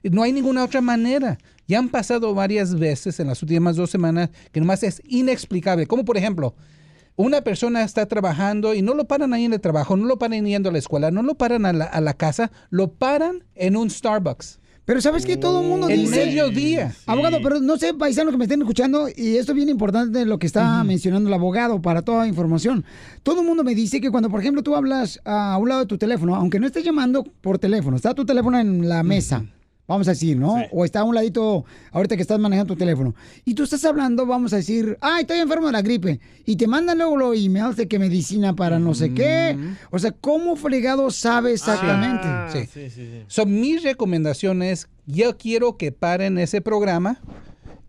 [0.03, 1.37] No hay ninguna otra manera.
[1.67, 5.87] Ya han pasado varias veces en las últimas dos semanas que nomás es inexplicable.
[5.87, 6.55] Como por ejemplo,
[7.15, 10.45] una persona está trabajando y no lo paran ahí en el trabajo, no lo paran
[10.45, 13.77] yendo a la escuela, no lo paran a la, a la casa, lo paran en
[13.77, 14.59] un Starbucks.
[14.83, 15.37] Pero ¿sabes qué?
[15.37, 16.25] Todo el mundo En dice...
[16.25, 16.93] mediodía.
[17.05, 20.39] Abogado, pero no sé, paisanos que me estén escuchando, y esto es bien importante lo
[20.39, 22.83] que está mencionando el abogado para toda información.
[23.21, 25.87] Todo el mundo me dice que cuando, por ejemplo, tú hablas a un lado de
[25.87, 29.45] tu teléfono, aunque no estés llamando por teléfono, está tu teléfono en la mesa,
[29.91, 30.55] vamos a decir, ¿no?
[30.71, 33.13] O está a un ladito ahorita que estás manejando tu teléfono.
[33.45, 36.19] Y tú estás hablando, vamos a decir, ay, estoy enfermo de la gripe.
[36.45, 39.57] Y te mandan luego los emails de que medicina para no sé qué.
[39.91, 42.67] O sea, ¿cómo fregado sabe exactamente?
[42.69, 43.23] Sí.
[43.27, 47.19] So, mi recomendación es, yo quiero que paren ese programa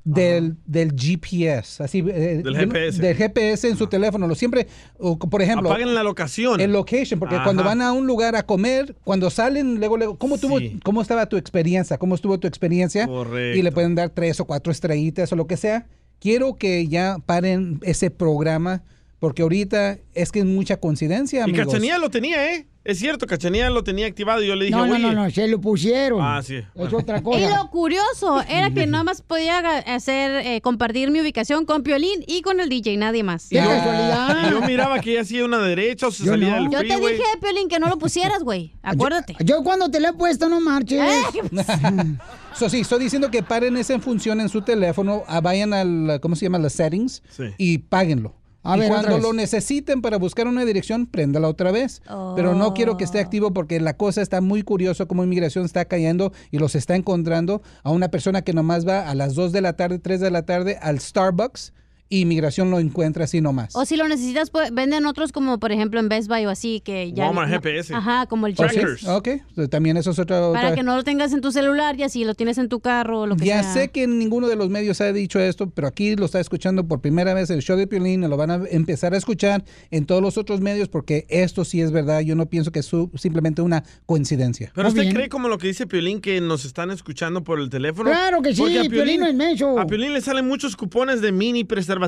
[0.04, 3.00] del, del GPS, así, eh, Del GPS.
[3.00, 4.26] del GPS en su teléfono.
[4.26, 4.66] Lo siempre,
[4.98, 6.60] o, por ejemplo, Apaguen la locación.
[6.60, 7.44] el location, porque Ajá.
[7.44, 11.26] cuando van a un lugar a comer, cuando salen, luego, luego, ¿cómo, tuvo, ¿cómo estaba
[11.26, 11.98] tu experiencia?
[11.98, 13.06] ¿Cómo estuvo tu experiencia?
[13.06, 13.58] Correcto.
[13.58, 15.86] Y le pueden dar tres o cuatro estrellitas o lo que sea.
[16.18, 18.82] Quiero que ya paren ese programa,
[19.22, 21.66] porque ahorita es que es mucha coincidencia, Y amigos.
[21.66, 22.66] Cachanía lo tenía, ¿eh?
[22.82, 25.02] Es cierto, Cachanía lo tenía activado y yo le dije, No, no, oye.
[25.04, 26.18] no, no, se lo pusieron.
[26.20, 26.56] Ah, sí.
[26.74, 27.56] Es otra Y cosa.
[27.62, 29.60] lo curioso era que nada más podía
[29.94, 33.46] hacer eh, compartir mi ubicación con Piolín y con el DJ, nadie más.
[33.48, 34.48] ¡Qué casualidad!
[34.48, 36.62] Y yo miraba que ella hacía una derecha o se Yo salía no.
[36.64, 38.74] del Yo te dije, Piolín, que no lo pusieras, güey.
[38.82, 39.36] Acuérdate.
[39.44, 41.00] Yo cuando te lo he puesto, no marches.
[42.56, 46.34] So, sí, estoy diciendo que paren esa función en su teléfono, ah, vayan al, ¿cómo
[46.34, 46.58] se llama?
[46.58, 47.22] Las settings
[47.56, 48.41] y páguenlo.
[48.62, 52.02] A y ver, cuando lo necesiten para buscar una dirección, préndala otra vez.
[52.36, 55.84] Pero no quiero que esté activo porque la cosa está muy curioso como inmigración está
[55.84, 59.60] cayendo y los está encontrando a una persona que nomás va a las 2 de
[59.60, 61.72] la tarde, 3 de la tarde al Starbucks
[62.20, 63.74] inmigración lo encuentra así nomás.
[63.74, 66.80] O si lo necesitas, pues, venden otros como, por ejemplo, en Best Buy o así,
[66.84, 67.26] que ya...
[67.26, 67.94] Walmart no- GPS.
[67.94, 69.08] Ajá, como el Ok, GPS.
[69.10, 69.28] Ok,
[69.70, 70.36] también eso es otra...
[70.40, 72.80] Para otra- que no lo tengas en tu celular y así lo tienes en tu
[72.80, 73.72] carro o lo que Ya sea.
[73.72, 77.00] sé que ninguno de los medios ha dicho esto, pero aquí lo está escuchando por
[77.00, 80.20] primera vez el show de Piolín, y lo van a empezar a escuchar en todos
[80.22, 82.20] los otros medios porque esto sí es verdad.
[82.20, 84.70] Yo no pienso que es simplemente una coincidencia.
[84.74, 88.10] ¿Pero usted cree como lo que dice Piolín que nos están escuchando por el teléfono?
[88.10, 89.78] Claro que sí, Porque a Piolín no es menso.
[89.78, 92.01] A Piolín le salen muchos cupones de mini preservativos.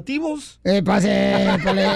[0.64, 1.86] Eh, pase, pale.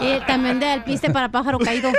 [0.00, 1.90] Y también de alpiste para pájaro caído.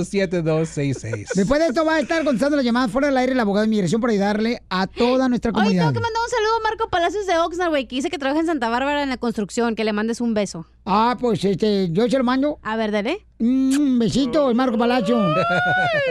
[0.06, 1.28] 844-644-7266.
[1.34, 3.68] Después de esto va a estar contestando las llamadas fuera del aire el abogado de
[3.68, 5.82] inmigración para ayudarle a toda nuestra Hoy comunidad.
[5.84, 8.40] tengo que mandar un saludo a Marco Palacios de Oxnard, güey, que dice que trabaja
[8.40, 10.66] en Santa Bárbara en la construcción, que le mandes un beso.
[10.84, 12.58] Ah, pues este, yo se lo mando.
[12.62, 13.26] A ver, dale.
[13.38, 15.18] Un besito, Marco Palacio.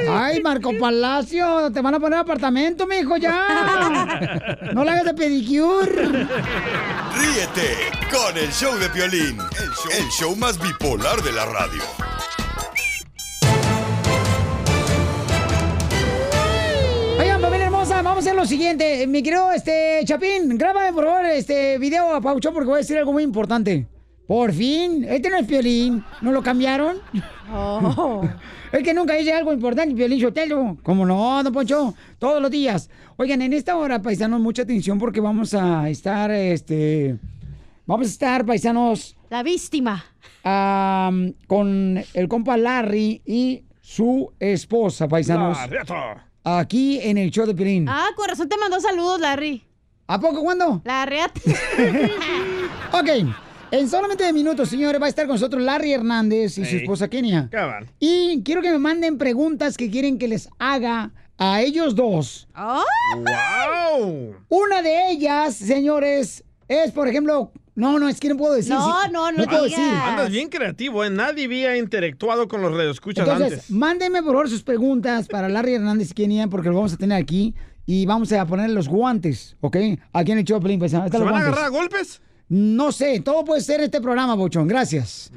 [0.10, 1.34] Ay, Marco Palacio,
[1.73, 4.57] te van a poner apartamento, mijo, ya.
[4.73, 6.07] No le hagas de pedicure.
[6.07, 11.81] Ríete con el show de Piolín, el show, el show más bipolar de la radio.
[17.19, 19.05] Oigan, familia hermosa, vamos a hacer lo siguiente.
[19.07, 22.97] Mi querido este, Chapín, grábame por favor este video a Paucho porque voy a decir
[22.97, 23.88] algo muy importante.
[24.28, 26.97] Por fin, este no es Piolín, ¿no lo cambiaron?
[28.71, 30.78] es que nunca dice algo importante, Piolín Sotelo.
[30.82, 31.93] ¿Cómo no, don Poncho?
[32.17, 32.89] Todos los días.
[33.17, 37.17] Oigan, en esta hora, paisanos, mucha atención porque vamos a estar, este...
[37.86, 39.15] Vamos a estar, paisanos...
[39.30, 40.03] La víctima.
[41.47, 45.57] con el compa Larry y su esposa, paisanos.
[45.88, 46.26] La.
[46.43, 47.88] Aquí en el show de Piolín.
[47.88, 49.63] Ah, con razón te mandó saludos, Larry.
[50.07, 50.82] ¿A poco cuándo?
[50.84, 51.39] La reata.
[52.91, 53.09] Ok,
[53.72, 56.82] en solamente minutos, señores, va a estar con nosotros Larry Hernández y su Ey.
[56.82, 57.49] esposa Kenia.
[57.51, 57.88] Cabal.
[57.99, 62.47] Y quiero que me manden preguntas que quieren que les haga a ellos dos.
[62.55, 64.36] ¡Wow!
[64.49, 68.74] Una de ellas, señores, es, por ejemplo, no, no, es que no puedo decir.
[68.74, 69.80] No, sí, no, no puedo digas.
[69.82, 69.93] decir.
[70.03, 71.09] Andas bien creativo, ¿eh?
[71.09, 73.72] Nadie había interactuado con los radioescuchas Entonces, antes.
[73.72, 77.22] mándenme por favor sus preguntas para Larry Hernández y Kenia, porque lo vamos a tener
[77.22, 77.53] aquí.
[77.88, 79.78] Y vamos a poner los guantes, ¿ok?
[80.11, 80.82] Aquí en el show de Pelín.
[80.82, 81.41] Ahí ¿Se van a guantes.
[81.41, 82.20] agarrar a golpes?
[82.50, 84.68] No sé, todo puede ser este programa, Bochón.
[84.68, 85.32] Gracias.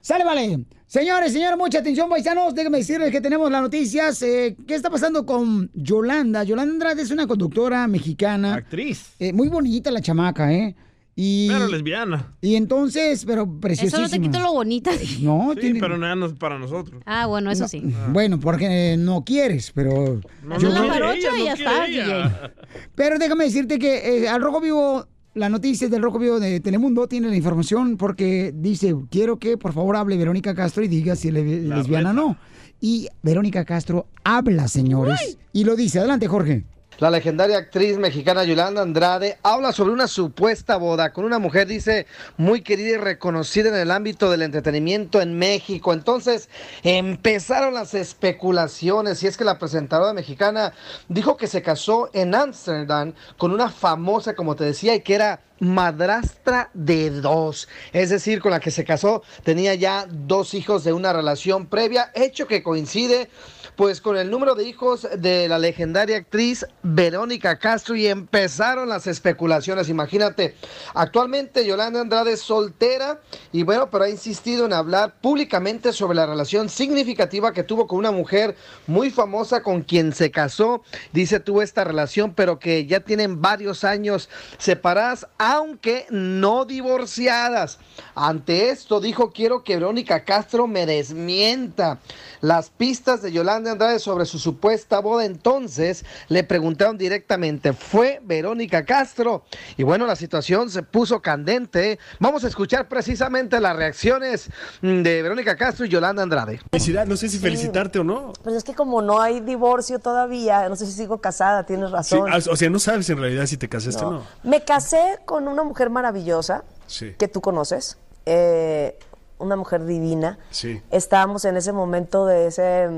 [0.00, 0.64] Sale, vale.
[0.86, 2.54] Señores, señores, mucha atención, paisanos.
[2.54, 4.20] Déjenme decirles que tenemos las noticias.
[4.22, 6.44] Eh, ¿Qué está pasando con Yolanda?
[6.44, 8.54] Yolanda Andrade es una conductora mexicana.
[8.54, 9.14] Actriz.
[9.18, 10.76] Eh, muy bonita la chamaca, ¿eh?
[11.14, 12.32] Y, Pero lesbiana.
[12.40, 14.02] y entonces, pero Eso preciosísima.
[14.02, 14.90] no te quita lo bonita.
[15.20, 15.78] No, Sí, tiene...
[15.80, 17.02] pero no es para nosotros.
[17.04, 17.82] Ah, bueno, eso sí.
[18.08, 20.20] Bueno, porque no quieres, pero...
[20.42, 22.52] No, yo- la ella, y ya está, ella.
[22.94, 27.06] Pero déjame decirte que eh, al Rojo Vivo, la noticia del Rojo Vivo de Telemundo
[27.06, 31.28] tiene la información porque dice, quiero que por favor hable Verónica Castro y diga si
[31.28, 32.36] es le- lesbiana o no.
[32.80, 35.38] Y Verónica Castro habla, señores.
[35.52, 36.00] Y lo dice.
[36.00, 36.64] Adelante, Jorge.
[37.02, 42.06] La legendaria actriz mexicana Yolanda Andrade habla sobre una supuesta boda con una mujer, dice,
[42.36, 45.92] muy querida y reconocida en el ámbito del entretenimiento en México.
[45.92, 46.48] Entonces
[46.84, 50.74] empezaron las especulaciones y es que la presentadora mexicana
[51.08, 55.40] dijo que se casó en Ámsterdam con una famosa, como te decía, y que era
[55.58, 57.68] madrastra de dos.
[57.92, 62.12] Es decir, con la que se casó tenía ya dos hijos de una relación previa,
[62.14, 63.28] hecho que coincide
[63.76, 69.06] pues con el número de hijos de la legendaria actriz Verónica Castro y empezaron las
[69.06, 70.54] especulaciones, imagínate.
[70.94, 73.20] Actualmente Yolanda Andrade es soltera
[73.50, 77.98] y bueno, pero ha insistido en hablar públicamente sobre la relación significativa que tuvo con
[77.98, 78.56] una mujer
[78.86, 80.82] muy famosa con quien se casó.
[81.12, 87.78] Dice tuvo esta relación, pero que ya tienen varios años separadas, aunque no divorciadas.
[88.14, 91.98] Ante esto dijo, quiero que Verónica Castro me desmienta
[92.40, 95.24] las pistas de Yolanda Andrade sobre su supuesta boda.
[95.24, 99.44] Entonces le preguntaron directamente, ¿fue Verónica Castro?
[99.76, 101.98] Y bueno, la situación se puso candente.
[102.18, 104.50] Vamos a escuchar precisamente las reacciones
[104.80, 106.60] de Verónica Castro y Yolanda Andrade.
[106.70, 108.32] Felicidad, no sé si felicitarte o no.
[108.42, 112.28] Pues es que como no hay divorcio todavía, no sé si sigo casada, tienes razón.
[112.32, 114.22] ah, o sea, no sabes en realidad si te casaste o no.
[114.42, 117.96] Me casé con una mujer maravillosa Sí, que tú conoces,
[118.26, 118.98] eh,
[119.38, 120.38] una mujer divina.
[120.50, 120.80] sí.
[120.90, 122.88] Estábamos en ese momento de ese,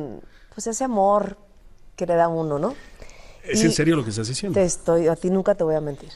[0.55, 1.36] pues ese amor
[1.96, 2.74] que le da uno, ¿no?
[3.42, 4.59] ¿Es Y en serio lo que estás diciendo?
[4.59, 6.11] Te estoy, a ti nunca te voy a mentir.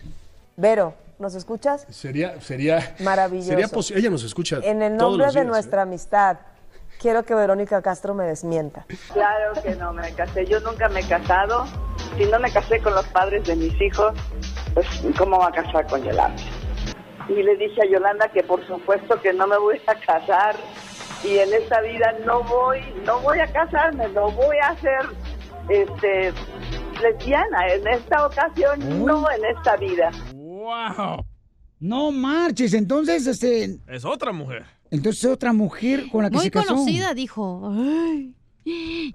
[0.56, 1.84] Vero, ¿Nos escuchas?
[1.90, 3.82] Sería, sería, Maravilloso.
[3.82, 4.60] sería Ella nos escucha.
[4.62, 5.50] En el todos nombre los de días, ¿eh?
[5.50, 6.36] nuestra amistad,
[7.00, 8.86] quiero que Verónica Castro me desmienta.
[9.12, 10.46] Claro que no me casé.
[10.46, 11.66] Yo nunca me he casado.
[12.16, 14.14] Si no me casé con los padres de mis hijos,
[14.74, 14.86] pues
[15.18, 16.40] ¿cómo va a casar con Yolanda?
[17.28, 20.54] Y le dije a Yolanda que por supuesto que no me voy a casar
[21.24, 25.06] y en esta vida no voy, no voy a casarme, no voy a ser
[25.68, 26.32] este
[27.02, 30.10] lesbiana en esta ocasión, no en esta vida.
[30.34, 31.24] ¡Wow!
[31.80, 34.64] No marches, entonces, este, Es otra mujer.
[34.90, 36.74] entonces otra mujer con la que Muy se casó.
[36.74, 37.72] conocida, dijo.
[37.72, 38.34] Ay.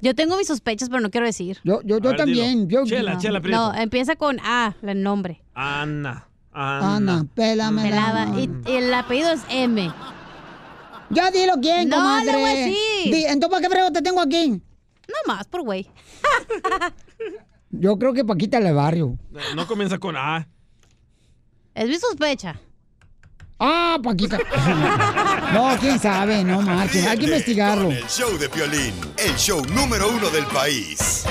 [0.01, 1.60] Yo tengo mis sospechas, pero no quiero decir.
[1.64, 3.58] Yo, yo, yo ver, también, yo- Chela, no, Chela Prieto.
[3.74, 5.43] No, empieza con A, el nombre.
[5.54, 6.28] Ana.
[6.54, 6.95] Ana.
[6.95, 8.28] Ana, pélame Pelada.
[8.39, 9.91] Y, y el apellido es M.
[11.14, 12.32] Ya dilo quién, No, comadre.
[12.43, 13.14] a decir.
[13.14, 14.49] Di- entonces, ¿para qué frego te tengo aquí?
[14.49, 15.89] No más, por güey.
[17.72, 19.18] Yo creo que Paquita le barrio.
[19.55, 20.47] No comienza con A.
[21.74, 22.55] Es mi sospecha.
[23.59, 24.38] Ah, Paquita.
[25.53, 27.05] no, quién sabe, no marches.
[27.07, 27.89] Hay que investigarlo.
[27.91, 31.24] El show de Piolín, el show número uno del país.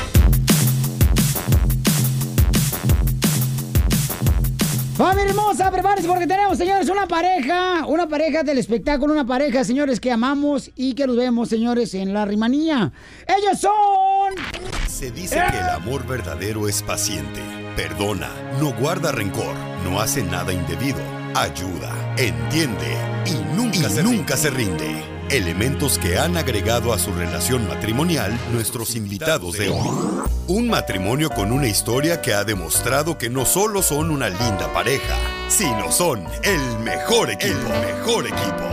[4.97, 9.99] Familia hermosa, prepárense porque tenemos, señores, una pareja, una pareja del espectáculo, una pareja, señores,
[9.99, 12.93] que amamos y que los vemos, señores, en la rimanía.
[13.26, 14.34] Ellos son...
[14.86, 17.40] Se dice que el amor verdadero es paciente,
[17.74, 18.28] perdona,
[18.61, 21.01] no guarda rencor, no hace nada indebido,
[21.34, 25.12] ayuda, entiende y nunca, se, nunca se rinde.
[25.33, 29.89] Elementos que han agregado a su relación matrimonial nuestros invitados de hoy.
[30.47, 35.16] Un matrimonio con una historia que ha demostrado que no solo son una linda pareja,
[35.49, 37.57] sino son el mejor equipo.
[37.57, 38.70] El mejor equipo.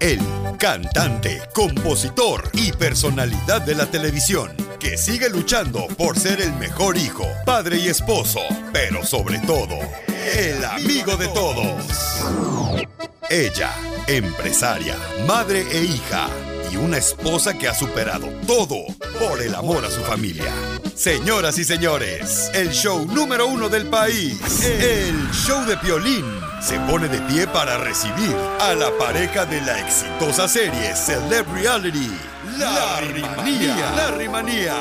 [0.00, 0.18] El
[0.58, 7.24] cantante, compositor y personalidad de la televisión, que sigue luchando por ser el mejor hijo,
[7.46, 8.40] padre y esposo,
[8.72, 9.78] pero sobre todo,
[10.36, 12.93] el amigo de todos.
[13.30, 13.70] Ella,
[14.06, 14.96] empresaria,
[15.26, 16.28] madre e hija,
[16.70, 18.84] y una esposa que ha superado todo
[19.18, 20.52] por el amor a su familia.
[20.94, 26.24] Señoras y señores, el show número uno del país, el show de Piolín,
[26.60, 32.10] se pone de pie para recibir a la pareja de la exitosa serie Celeb Reality,
[32.58, 33.90] La Rimanía.
[33.96, 34.74] La Rimanía.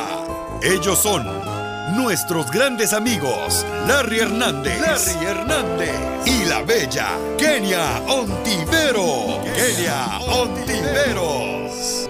[0.62, 1.53] Ellos son
[1.92, 5.92] nuestros grandes amigos, Larry Hernández, Larry Hernández
[6.26, 12.10] y la bella Kenia Ontivero, Kenia Ontiveros.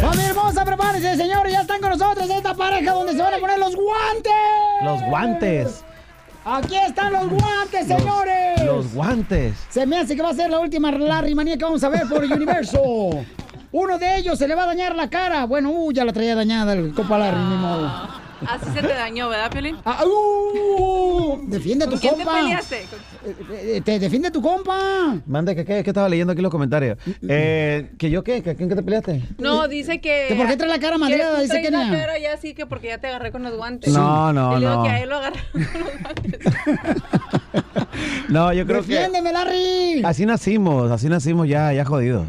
[0.00, 3.58] Familia hermosa, prepárense, señores, ya están con nosotros esta pareja donde se van a poner
[3.58, 4.32] los guantes.
[4.82, 5.84] Los guantes.
[6.44, 8.62] Aquí están los guantes, señores.
[8.64, 9.54] Los guantes.
[9.68, 12.06] Se me hace que va a ser la última Larry manía que vamos a ver
[12.08, 13.24] por el universo.
[13.72, 15.44] Uno de ellos se le va a dañar la cara.
[15.46, 17.90] Bueno, uh, ya la traía dañada el copa Larry, ni modo.
[18.46, 19.78] Así se te dañó, ¿verdad, Piolín?
[19.82, 22.38] Ah, uh, defiende a tu ¿Con quién te compa.
[22.38, 22.84] peleaste?
[23.50, 25.16] Eh, Te defiende tu compa.
[25.26, 26.98] Mande, ¿qué, qué, qué estaba leyendo aquí los comentarios?
[27.26, 28.42] Eh, ¿Que yo qué?
[28.42, 29.22] ¿Que ¿Quién que te peleaste?
[29.38, 30.26] No, dice que...
[30.28, 31.40] ¿Que por qué trae la cara madreada?
[31.40, 31.90] Dice la Kenia.
[31.98, 33.90] cara ya así que porque ya te agarré con los guantes.
[33.94, 34.82] No, no, Y no.
[34.82, 35.40] que a él lo agarré
[38.28, 38.88] No, yo creo que...
[38.94, 40.02] Defiéndeme, Larry.
[40.04, 42.26] Así nacimos, así nacimos ya, ya jodido.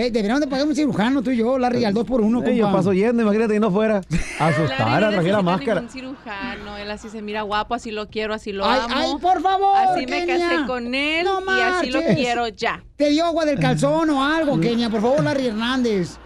[0.00, 2.50] Eh, deberíamos de pagar un cirujano, tú y yo, Larry, al 2 por 1 compa.
[2.52, 4.00] Eh, yo paso yendo, imagínate que no fuera.
[4.38, 5.80] Larry Asustar, no trajera máscara.
[5.80, 8.94] ningún cirujano, él así se mira guapo, así lo quiero, así lo Ay, amo.
[8.96, 10.38] ay, por favor, Así me Kenia.
[10.50, 12.80] casé con él No y así lo quiero ya.
[12.94, 14.88] Te dio agua del calzón o algo, Kenia.
[14.88, 16.16] Por favor, Larry Hernández.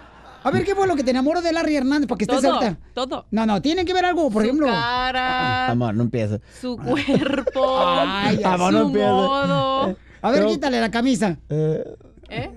[0.44, 2.52] A ver, ¿qué fue lo que te enamoró de Larry Hernández para que estés Todo,
[2.56, 2.76] ahorita?
[2.92, 3.24] todo.
[3.30, 4.66] No, no, tiene que ver algo, por Su ejemplo.
[4.66, 6.40] cara, Amor, no empieza.
[6.60, 9.06] su cuerpo, Ay, su amor, no empiece.
[9.08, 9.96] modo.
[10.20, 11.38] A ver, quítale la camisa.
[11.48, 11.82] ¿Eh?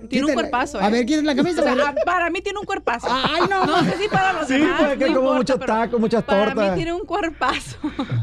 [0.08, 0.84] Tiene un cuerpazo, ¿eh?
[0.84, 1.60] A ver, quítale la camisa.
[1.60, 3.06] O sea, porque- a- para mí tiene un cuerpazo.
[3.10, 3.66] Ay, no.
[3.66, 4.82] No sé si para los Sí, demás.
[4.82, 6.70] pues, que no como importa, muchos tacos, muchas Para tortas.
[6.70, 7.76] mí tiene un cuerpazo.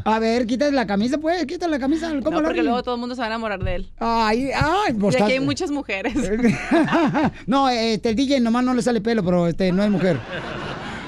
[0.05, 1.45] A ver, quítale la camisa, pues.
[1.45, 2.09] Quítale la camisa.
[2.23, 3.91] ¿Cómo, No, porque luego todo el mundo se va a enamorar de él.
[3.99, 6.13] Ay, ay, pues y aquí hay muchas mujeres.
[7.47, 10.17] no, este, el DJ nomás no le sale pelo, pero este, no es mujer.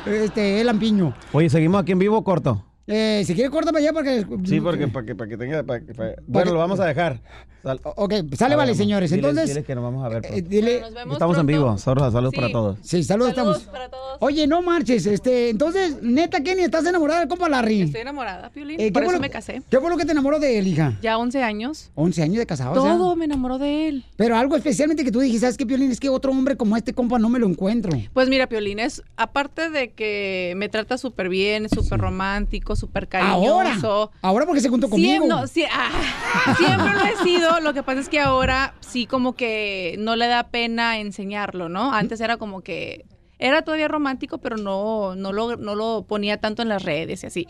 [0.06, 1.16] Este, es lampiño.
[1.32, 2.64] Oye, ¿seguimos aquí en vivo o corto?
[2.88, 4.24] Eh, si quiere, corta para allá porque...
[4.46, 5.64] Sí, porque para que, para que tenga...
[5.64, 7.20] para para- Bueno, lo vamos a dejar.
[7.66, 9.12] Sal- Ok, sale, vale, señores.
[9.12, 9.48] diles- Entonces...
[9.50, 10.26] diles que nos vamos a ver.
[10.26, 10.84] eh, dile...
[11.12, 11.78] Estamos en vivo.
[11.78, 12.36] Saludos, saludos Sí.
[12.40, 12.78] para todos.
[12.82, 13.74] Sí, saludos, Saludos estamos.
[13.74, 14.18] para todos.
[14.22, 17.82] Oye, no marches, este, entonces, neta, Kenny, ¿estás enamorada del compa Larry?
[17.82, 18.80] Estoy enamorada, Piolín.
[18.80, 19.62] Eh, ¿qué Por fue eso lo- me casé.
[19.70, 20.94] ¿Qué fue lo que te enamoró de él, hija?
[21.02, 21.90] Ya 11 años.
[21.96, 22.94] 11 años de casado, o sea.
[22.98, 24.06] Todo me enamoró de él.
[24.16, 25.92] Pero algo especialmente que tú dijiste, ¿sabes qué, Piolín?
[25.92, 27.92] Es que otro hombre como este compa no me lo encuentro.
[28.14, 33.70] Pues mira, Piolín, es, aparte de que me trata súper bien, súper romántico, súper Ahora,
[33.70, 34.12] cariñoso.
[34.22, 35.26] ahora porque se juntó conmigo.
[35.26, 39.34] Siem- no, ah, siempre lo he sido, lo que pasa es que ahora sí como
[39.36, 41.94] que no le da pena enseñarlo, ¿no?
[41.94, 43.06] Antes era como que
[43.40, 47.28] era todavía romántico, pero no, no, lo, no lo ponía tanto en las redes y
[47.28, 47.48] así.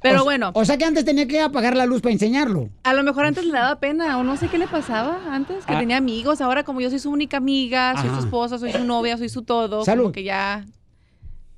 [0.00, 0.50] Pero O- bueno.
[0.54, 2.68] O sea que antes tenía que apagar la luz para enseñarlo.
[2.84, 5.72] A lo mejor antes le daba pena o no sé qué le pasaba antes, que
[5.74, 5.78] Ah.
[5.78, 6.40] tenía amigos.
[6.40, 8.18] Ahora como yo soy su única amiga, soy Ajá.
[8.20, 10.04] su esposa, soy su novia, soy su todo, Salud.
[10.04, 10.64] como que ya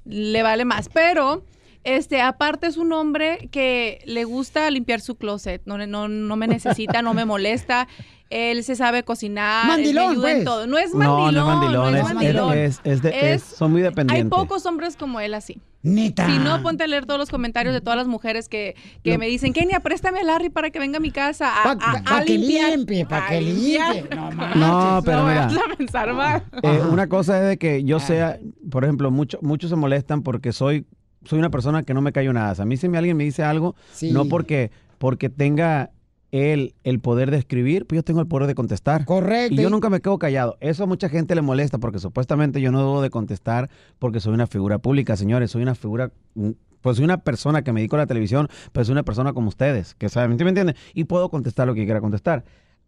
[0.05, 0.88] le vale más.
[0.88, 1.42] Pero,
[1.85, 5.62] este, aparte es un hombre que le gusta limpiar su closet.
[5.64, 7.89] No, no, no me necesita, no me molesta.
[8.28, 10.45] Él se sabe cocinar, él me Mandilón, ayuda en pues.
[10.45, 10.66] todo.
[10.68, 12.59] No es mandilón, no es mandilón, es, mandilón.
[12.59, 14.31] es- es de- es- son muy Hay dependientes.
[14.31, 15.59] pocos hombres como él así.
[15.83, 16.26] Neta.
[16.26, 19.26] Si no, ponte a leer todos los comentarios de todas las mujeres que, que me
[19.26, 22.18] dicen, Kenia, préstame a Larry para que venga a mi casa a, Pa- a- pa'
[22.18, 22.70] a que limpiar".
[22.70, 24.05] limpie, pa' A que limpie.
[24.14, 25.47] No, No, pero No mira.
[25.47, 26.45] a pensar mal.
[26.62, 28.39] Eh, una cosa es de que yo sea,
[28.70, 30.87] por ejemplo, mucho- muchos se molestan porque soy,
[31.25, 32.62] soy una persona que no me callo nada.
[32.62, 34.12] A mí si me- alguien me dice algo, Sí.
[34.12, 35.91] no porque, porque tenga
[36.33, 39.05] él el poder de escribir, pues yo tengo el poder de contestar.
[39.05, 39.55] Correcto.
[39.55, 40.57] Y yo nunca me quedo callado.
[40.61, 43.68] Eso a mucha gente le molesta porque supuestamente yo no debo de contestar
[43.99, 45.51] porque soy una figura pública, señores.
[45.51, 46.51] Soy una figura, mm,
[46.83, 49.49] pues soy una persona que me dedico a la televisión, pero soy una persona como
[49.49, 50.77] ustedes, que saben, ¿sí ¿me entienden?
[50.95, 52.45] Y puedo contestar lo que quiera contestar.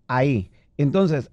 [0.06, 0.50] Ahí.
[0.78, 1.30] Entonces,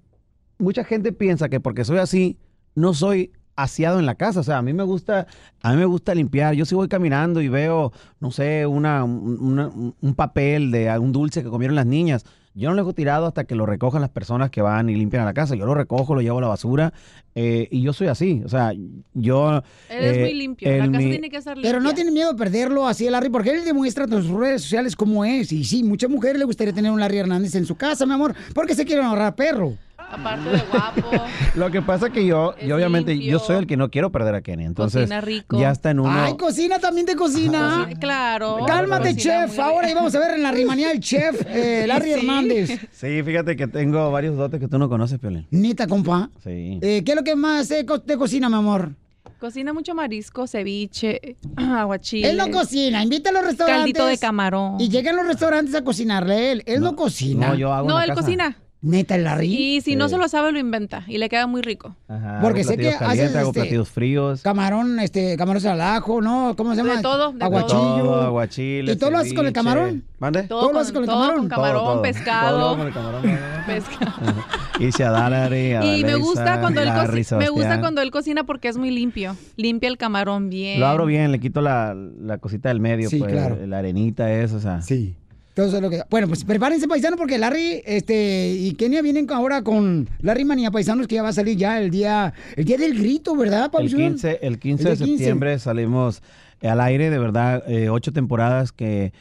[0.58, 2.38] mucha gente piensa que porque soy así,
[2.76, 3.32] no soy
[3.64, 4.40] aseado en la casa.
[4.40, 5.28] O sea, a mí me gusta,
[5.62, 6.54] a mí me gusta limpiar.
[6.56, 11.44] Yo si voy caminando y veo, no sé, una, una- un papel de algún dulce
[11.44, 12.26] que comieron las niñas.
[12.56, 15.22] Yo no lo dejo tirado hasta que lo recojan las personas que van y limpian
[15.22, 15.56] a la casa.
[15.56, 16.92] Yo lo recojo, lo llevo a la basura
[17.36, 18.42] eh, y yo soy así.
[18.44, 18.74] O sea,
[19.14, 19.62] yo...
[19.90, 20.70] Él es eh, muy limpio.
[20.70, 21.72] La casa mi- tiene que estar limpia.
[21.72, 24.96] Pero no tiene miedo de perderlo así, Larry, porque él demuestra en sus redes sociales
[24.96, 25.52] cómo es.
[25.54, 28.34] Y sí, muchas mujeres le gustaría tener un Larry Hernández en su casa, mi amor,
[28.54, 29.76] porque se quieren ahorrar perro.
[30.12, 31.12] Aparte de guapo.
[31.56, 34.36] Lo que pasa es que yo, yo obviamente, yo soy el que no quiero perder
[34.36, 34.66] a Kenny.
[34.66, 35.60] Entonces, Cocina rico.
[35.60, 36.12] ya está en uno...
[36.12, 37.82] Ay, cocina, también te cocina.
[37.86, 38.58] Cocina- claro.
[38.66, 39.60] Cálmate, Cocina chef.
[39.60, 42.12] Ahora íbamos a ver en la rimanía el chef eh, Larry Sí.
[42.14, 42.80] Hernández.
[42.92, 45.46] Sí, fíjate que tengo varios dotes que tú no conoces, Piolín.
[45.52, 46.30] Neta, compa.
[46.44, 46.80] Sí.
[46.82, 48.94] Eh, ¿Qué es lo que más eh, te cocina, mi amor?
[49.40, 52.32] Cocina mucho marisco, ceviche, aguachile.
[52.32, 53.82] Él no cocina, invita a los restaurantes.
[53.84, 54.82] Caldito de camarón.
[54.82, 56.64] Y llega a los restaurantes a cocinarle él.
[56.66, 57.50] Él no, cocina.
[57.50, 58.22] no, yo hago No, una él casa.
[58.22, 58.58] cocina.
[58.82, 59.48] Neta, el Larry.
[59.54, 60.14] Y si no Sí.
[60.16, 61.04] se lo sabe, lo inventa.
[61.08, 61.98] Y le queda muy rico.
[62.08, 64.42] Ajá, Porque sé que hago este, platillos fríos.
[64.42, 66.54] Camarón, este, camarón al ajo, ¿no?
[66.56, 66.96] ¿Cómo se llama?
[66.96, 68.04] De todo, de Aguachillo.
[68.04, 70.06] Todo, aguachile, ¿Y todo lo haces con el camarón?
[70.20, 70.44] ¿Mande?
[70.44, 71.40] ¿Todo lo haces con el todo, camarón?
[71.42, 72.02] con camarón, Todo, todo.
[72.02, 72.60] pescado.
[72.60, 73.22] Todo con el camarón.
[73.68, 74.34] Pescado.
[74.80, 78.70] Y se Adalari, Y me gusta cuando él cocina, me gusta cuando él cocina porque
[78.70, 79.36] es muy limpio.
[79.58, 80.80] Limpia el camarón bien.
[80.80, 83.58] Lo abro bien, le quito la, la cosita del medio, Sí, pues, claro.
[83.68, 84.82] la arenita, eso, o sea.
[84.82, 85.16] Sí.
[85.60, 86.02] Entonces, lo que...
[86.10, 91.06] Bueno, pues prepárense, paisano, porque Larry este, y Kenia vienen ahora con Larry Manía Paisanos,
[91.06, 94.00] que ya va a salir ya el día, el día del grito, ¿verdad, El Pabuchón?
[94.00, 95.18] 15, el 15 El de día 15.
[95.18, 96.24] septiembre salimos
[96.62, 99.12] al aire, de verdad, eh, ocho temporadas que,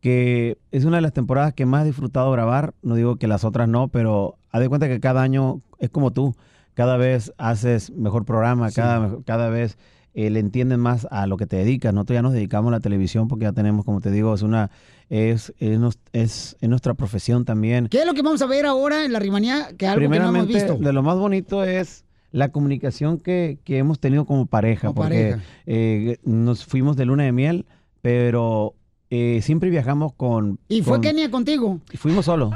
[0.00, 2.72] que es una de las temporadas que más he disfrutado grabar.
[2.80, 6.10] No digo que las otras no, pero haz de cuenta que cada año es como
[6.10, 6.34] tú.
[6.72, 9.76] Cada vez haces mejor programa, cada, cada vez
[10.18, 11.92] eh, le entienden más a lo que te dedicas.
[11.94, 14.70] Nosotros ya nos dedicamos a la televisión porque ya tenemos, como te digo, es una
[15.10, 15.78] es, es,
[16.12, 17.86] es- es nuestra profesión también.
[17.88, 19.68] ¿Qué es lo que vamos a ver ahora en la Rimanía?
[19.78, 20.74] Que algo que no hemos visto.
[20.78, 25.30] de lo más bonito es la comunicación que, que hemos tenido como pareja, Como porque
[25.32, 25.42] pareja.
[25.66, 27.66] eh, nos fuimos de luna de miel,
[28.02, 28.74] pero
[29.10, 30.58] eh, siempre viajamos con...
[30.68, 31.78] ¿Y fue con- Kenia contigo?
[31.92, 32.52] y fuimos solos.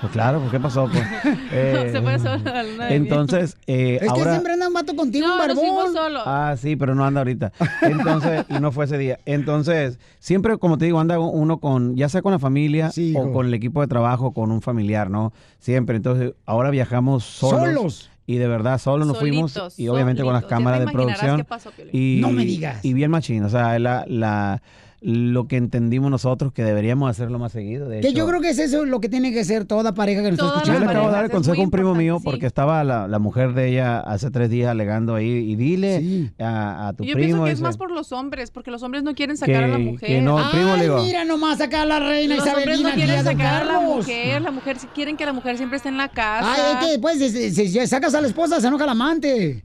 [0.00, 0.86] Pues claro, pues, ¿qué pasó?
[0.92, 1.02] Pues,
[1.50, 2.92] Eh, se fue solo de miel.
[2.92, 5.94] entonces, eh, Es que siempre anda un vato contigo, un No, fuimos barbón.
[5.94, 6.22] solos.
[6.26, 7.52] Ah, sí, pero no anda ahorita.
[7.82, 9.18] Entonces, y no fue ese día.
[9.24, 13.32] Entonces, siempre, como te digo, anda uno con, ya sea con la familia Sí, o
[13.32, 15.32] con el equipo de trabajo, con un familiar, ¿no?
[15.58, 15.96] Siempre.
[15.96, 17.60] Entonces, ahora viajamos solos.
[17.74, 18.10] Solos.
[18.26, 19.54] Y de verdad, solo nos fuimos.
[19.78, 21.36] Y obviamente con las cámaras te de producción.
[21.38, 21.90] qué pasó, Piolín.
[21.94, 22.82] y, No me digas.
[22.84, 23.44] Y bien machín.
[23.44, 24.62] O sea, la, la,
[25.06, 27.90] lo que entendimos nosotros que deberíamos hacerlo más seguido.
[27.90, 30.22] De Que hecho, yo creo que es eso lo que tiene que ser toda pareja
[30.22, 30.90] que nos está Todas yo le escuchando.
[30.92, 32.24] acabo de dar el consejo a un primo mío sí.
[32.24, 36.30] porque estaba la, la mujer de ella hace tres días alegando ahí y dile Sí.
[36.40, 37.26] a, a tu Yo primo.
[37.26, 39.76] pienso que es más por los hombres, porque los hombres no quieren sacar a la
[39.78, 40.08] mujer.
[40.08, 41.02] que no, el primo Ay, le digo.
[41.02, 44.50] mira nomás acá a la reina los hombres no quieren sacar a la mujer, la
[44.52, 46.50] mujer si quieren que la mujer siempre esté en la casa.
[46.54, 49.62] Ay, es que después se- se- sacas a la esposa, se enoja el amante.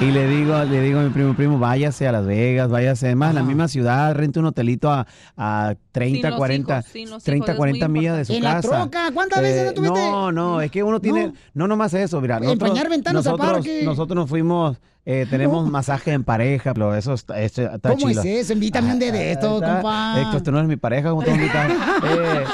[0.00, 3.30] Y le digo, le digo a mi primo, primo, váyase a Las Vegas, váyase, además
[3.30, 5.06] en la misma ciudad, rente un hotelito 对伐
[5.36, 8.82] 啊 30, 40, hijos, 30, 40 millas de su ¿En casa.
[8.82, 10.00] ¿En ¿Cuántas veces no eh, tuviste?
[10.00, 12.38] No, no, es que uno tiene, no, no nomás eso, mira.
[12.38, 13.82] Nosotros, Empañar ventanas nosotros, parque.
[13.84, 18.20] Nosotros nos fuimos, eh, tenemos masaje en pareja, pero eso está, está, está ¿Cómo chilo.
[18.20, 18.52] es eso?
[18.52, 20.20] Invítame un de, ah, esto, está, compa.
[20.20, 21.72] Héctor, tú no eres mi pareja, ¿cómo te invitas?
[22.02, 22.44] Eh,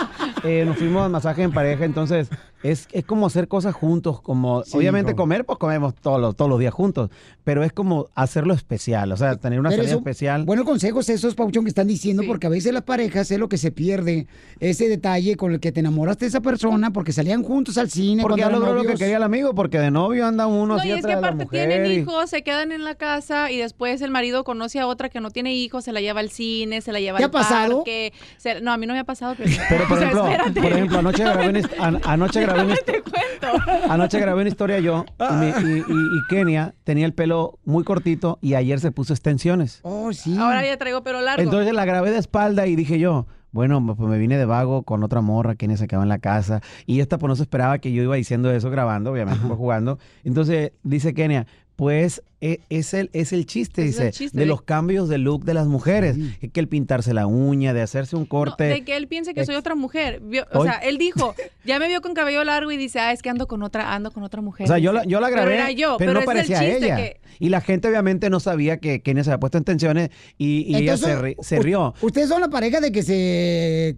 [0.44, 2.28] eh, nos fuimos a masaje en pareja, entonces
[2.62, 6.58] es, es como hacer cosas juntos, como obviamente comer, pues comemos todos los, todos los
[6.58, 7.10] días juntos,
[7.44, 10.44] pero es como hacerlo especial, o sea, tener una pero salida especial.
[10.44, 13.58] Bueno, consejos esos, Pauchón, que están diciendo, porque a veces las parejas es lo que
[13.58, 14.26] se pierde,
[14.60, 18.22] ese detalle con el que te enamoraste de esa persona, porque salían juntos al cine.
[18.22, 20.90] Porque ya logró lo que quería el amigo, porque de novio anda uno No, y
[20.92, 21.68] es que aparte mujer.
[21.68, 25.08] tienen y- hijos, se quedan en la casa y después el marido conoce a otra
[25.08, 27.32] que no tiene hijos, se la lleva al cine, se la lleva ¿Te al ha
[27.32, 27.76] pasado?
[27.78, 28.12] parque.
[28.36, 29.34] se- no, a mí no me ha pasado.
[29.36, 30.60] Pero, Pero por O sea, ejemplo, espérate.
[30.62, 32.76] por ejemplo, anoche grabé una, an- anoche grabé una
[33.88, 38.38] anoche grabé una historia yo y, y- y- y Kenia tenía el pelo muy cortito
[38.42, 39.80] y ayer se puso extensiones.
[39.82, 40.36] Oh, sí.
[40.38, 41.42] Ahora ya traigo pero largo.
[41.42, 43.25] Entonces la grabé de espalda y dije yo,
[43.56, 46.60] bueno, pues me vine de vago con otra morra, Kenia se quedaba en la casa
[46.84, 49.98] y esta pues no se esperaba que yo iba diciendo eso grabando, obviamente fue jugando.
[50.24, 51.46] Entonces dice Kenia,
[51.76, 55.44] pues e- es el, es el chiste, el dice, chiste, de los cambios de look
[55.44, 56.16] de las mujeres,
[56.52, 58.64] que el pintarse la uña, de hacerse un corte.
[58.64, 60.20] de que él piense que soy otra mujer.
[60.22, 61.34] Vio- o Hoy- sea, él dijo,
[61.66, 64.10] ya me vio con cabello largo y dice, ah, es que ando con otra, ando
[64.10, 64.64] con otra mujer.
[64.64, 66.76] O sea, yo la, yo la grabé, pero, era yo, pero, no el parecía chiste
[66.86, 66.96] ella.
[66.96, 70.62] que- Y la gente obviamente no sabía que Kenia se había puesto en tensiones y,
[70.72, 71.94] y ella se, ri- se rió.
[72.00, 73.96] Ustedes son la pareja de que se...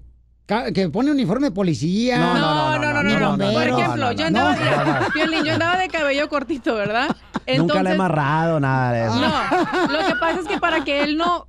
[0.73, 2.19] que pone uniforme de policía.
[2.19, 3.53] No, no, No, no, no, no, no.
[3.53, 7.15] Por ejemplo, yo andaba de, Piolín, yo andaba de cabello cortito, ¿verdad?
[7.57, 9.15] Nunca la he amarrado, nada de eso.
[9.15, 11.45] No, lo que pasa es que para que él no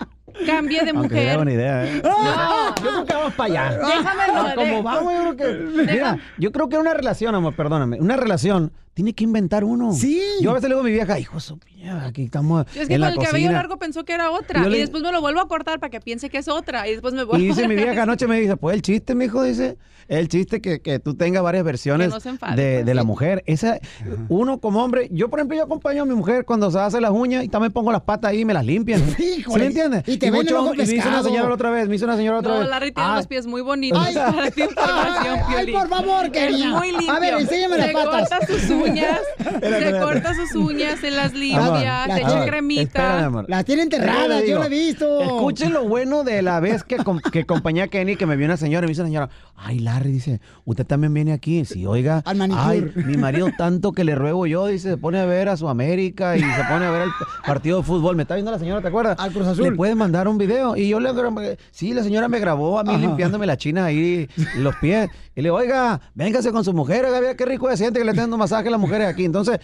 [0.45, 1.37] cambie de mujer.
[1.37, 2.01] buena idea, ¿eh?
[2.03, 3.77] No, Yo creo que vamos para allá.
[3.87, 5.91] Déjame Ah, como vamos, yo creo que.
[5.91, 7.99] Mira, yo creo que una relación, amor, perdóname.
[7.99, 9.93] Una relación tiene que inventar uno.
[9.93, 10.21] Sí.
[10.41, 11.57] Yo a veces le digo a mi vieja, hijo, su
[12.05, 13.51] aquí estamos Es que en con la el cabello cocina.
[13.53, 14.61] largo pensó que era otra.
[14.63, 16.85] Yo Y le- después me lo vuelvo a cortar para que piense que es otra.
[16.85, 19.15] Y después me vuelvo Y dice a mi vieja anoche me dice, pues el chiste,
[19.15, 19.77] mijo, dice,
[20.09, 23.07] el chiste que, que tú tengas varias versiones no enfade, de, pues, de la sí.
[23.07, 23.43] mujer.
[23.45, 23.79] Esa,
[24.27, 27.11] uno como hombre, yo por ejemplo, yo acompaño a mi mujer cuando se hace las
[27.11, 29.01] uñas y también pongo las patas ahí y me las limpian.
[29.17, 30.03] ¿Sí Híjole, me entiendes?
[30.05, 32.17] y te el ojo y me hizo una señora la otra vez, me hizo una
[32.17, 32.69] señora otra No, vez.
[32.69, 34.03] Larry tiene Ah, los pies muy bonitos.
[34.05, 34.51] Ay, para
[35.47, 36.69] ay, por favor, Kenia.
[36.71, 37.11] muy limpio.
[37.13, 38.29] A ver, enséñame las patas.
[38.91, 39.19] Uñas,
[39.61, 42.81] se corta sus uñas, se las limpia, Amor, se amor, echa cremita.
[42.81, 43.45] espérame, amor.
[43.47, 45.21] Las tiene enterradas, yo lo he visto.
[45.21, 48.45] Escuchen lo bueno de la vez que, com- que acompañé a Kenny, que me vio
[48.45, 51.65] una señora y me dice una señora, ay, Larry, dice, usted también viene aquí.
[51.65, 55.49] Sí, oiga, ay, mi marido tanto que le ruego yo, dice, se pone a ver
[55.49, 57.09] a su América y se pone a ver el
[57.45, 58.15] partido de fútbol.
[58.15, 59.17] Me está viendo la señora, ¿te acuerdas?
[59.19, 59.63] Al Cruz Azul.
[59.65, 60.75] Le puedes mandar un video.
[60.75, 61.09] Y yo le
[61.71, 62.99] sí, la señora me grabó a mí Ajá.
[62.99, 65.09] limpiándome la china ahí, los pies.
[65.35, 68.11] Y le digo, oiga, véngase con su mujer, oiga, qué rico se siente que le
[68.11, 69.25] estén dando masaje las mujeres aquí.
[69.25, 69.59] Entonces,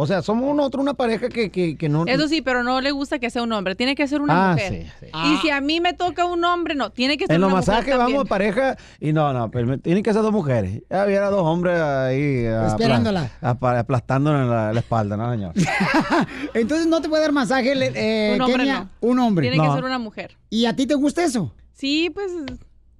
[0.00, 2.06] o sea, somos uno otro, una pareja que, que, que no...
[2.06, 4.52] Eso sí, pero no le gusta que sea un hombre, tiene que ser una Ah,
[4.52, 4.72] mujer.
[4.72, 5.06] sí, sí.
[5.24, 7.56] Y si a mí me toca un hombre, no, tiene que ser En los una
[7.58, 8.22] mujer masajes vamos también.
[8.22, 10.82] de pareja y no, no, pero tienen que ser dos mujeres.
[10.88, 13.30] Ya hubiera dos hombres ahí apla- Esperándola.
[13.40, 15.52] aplastándola en la, la espalda, ¿no, señor?
[16.54, 18.90] Entonces no te puede dar masaje, eh, Un hombre Kenia, no.
[19.08, 19.50] un hombre.
[19.50, 20.36] Tiene que ser una mujer.
[20.48, 21.52] ¿Y a ti te gusta eso?
[21.72, 22.30] Sí, pues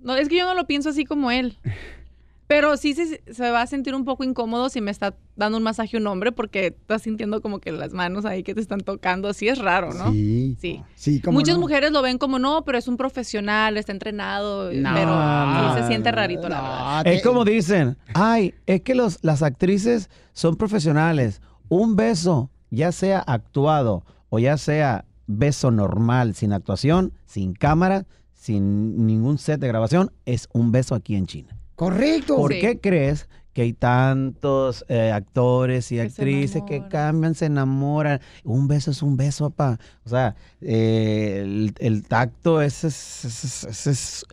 [0.01, 1.57] no, es que yo no lo pienso así como él.
[2.49, 5.63] Pero sí se, se va a sentir un poco incómodo si me está dando un
[5.63, 9.35] masaje un hombre porque estás sintiendo como que las manos ahí que te están tocando.
[9.35, 10.11] Sí es raro, ¿no?
[10.13, 10.57] Sí.
[10.59, 10.83] Sí.
[10.95, 11.61] Sí, cómo Muchas no.
[11.61, 15.83] mujeres lo ven como no, pero es un profesional, está entrenado, No, pero no, sí
[15.83, 17.07] se siente rarito, la verdad.
[17.07, 21.43] Es como dicen, ay, es que los, las actrices son profesionales.
[21.69, 29.07] Un beso, ya sea actuado o ya sea beso normal, sin actuación, sin cámara, sin
[29.07, 31.58] ningún set de grabación, es un beso aquí en China.
[31.79, 32.37] Correcto.
[32.37, 32.61] ¿Por Sí.
[32.61, 38.21] qué crees que hay tantos eh, actores y actrices que cambian, se enamoran?
[38.45, 39.79] Un beso es un beso, papá.
[40.05, 44.25] O sea, eh, el, el tacto es, es, es, es-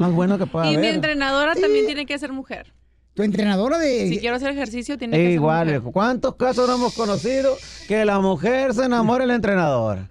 [0.00, 0.94] más bueno que pueda Y mi haber.
[0.96, 2.74] entrenadora también tiene que ser mujer.
[3.18, 4.06] Tu entrenadora de...
[4.10, 5.80] Si quiero hacer ejercicio, tiene Es que ser igual, mujer.
[5.80, 5.90] viejo.
[5.90, 7.56] ¿Cuántos casos no hemos conocido
[7.88, 10.06] que la mujer se enamora del entrenador?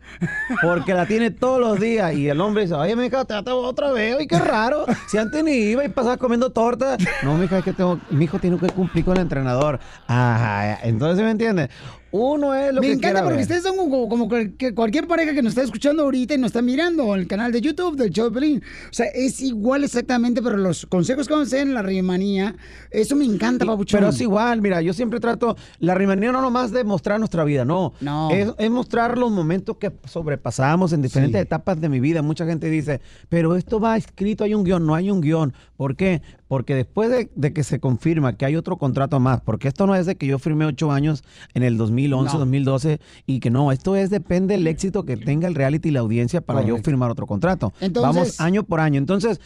[0.61, 3.93] Porque la tiene todos los días y el hombre dice, oye, mija, te te otra
[3.93, 4.83] vez, oye, qué raro.
[5.07, 6.97] Si antes ni iba y pasaba comiendo torta.
[7.23, 9.79] No, mija, es que tengo, mi hijo tiene que cumplir con el entrenador.
[10.07, 11.69] Ajá, entonces, ¿me entiendes?
[12.17, 13.43] Uno es lo Me que encanta porque ver.
[13.43, 14.27] ustedes son como,
[14.75, 17.61] cualquier pareja que nos está escuchando ahorita y nos está mirando en el canal de
[17.61, 18.63] YouTube del show de Pelín.
[18.89, 22.55] O sea, es igual exactamente, pero los consejos que vamos a hacer en la rimanía,
[22.91, 23.99] eso me encanta, papuchón.
[23.99, 27.65] Pero es igual, mira, yo siempre trato, la rimanía no nomás de mostrar nuestra vida,
[27.65, 27.93] no.
[28.01, 28.31] No.
[28.31, 32.21] Es, es mostrar los momentos que sobrepasamos en diferentes etapas de mi vida.
[32.21, 35.53] Mucha gente dice, pero esto va escrito, hay un guion, no hay un guion.
[35.75, 36.21] ¿Por qué?
[36.47, 39.95] Porque después de, de que se confirma que hay otro contrato más, porque esto no
[39.95, 41.23] es de que yo firmé ocho años
[41.53, 41.77] en el
[42.09, 42.39] 2011, No.
[42.39, 45.99] 2012, y que no, esto es depende del éxito que tenga el reality y la
[46.01, 47.73] audiencia para yo firmar otro contrato.
[47.81, 48.97] Entonces- Vamos año por año.
[48.97, 49.39] Entonces,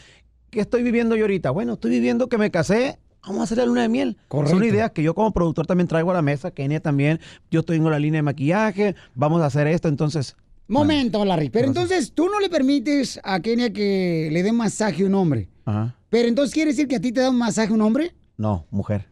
[0.49, 1.51] ¿qué estoy viviendo yo ahorita?
[1.51, 2.97] Bueno, estoy viviendo que me casé.
[3.23, 4.17] Vamos a hacer la luna de miel.
[4.27, 4.57] Correcto.
[4.57, 6.49] Son ideas que yo como productor también traigo a la mesa.
[6.51, 7.19] Kenia también.
[7.51, 8.95] Yo tengo la línea de maquillaje.
[9.13, 9.87] Vamos a hacer esto.
[9.87, 10.35] Entonces,
[10.67, 11.49] Momento, Larry.
[11.49, 15.49] Pero entonces tú no le permites a Kenia que le dé masaje a un hombre.
[15.65, 15.95] ajá.
[16.09, 18.13] Pero entonces quiere decir que a ti te da un masaje un hombre.
[18.37, 19.07] No, mujer.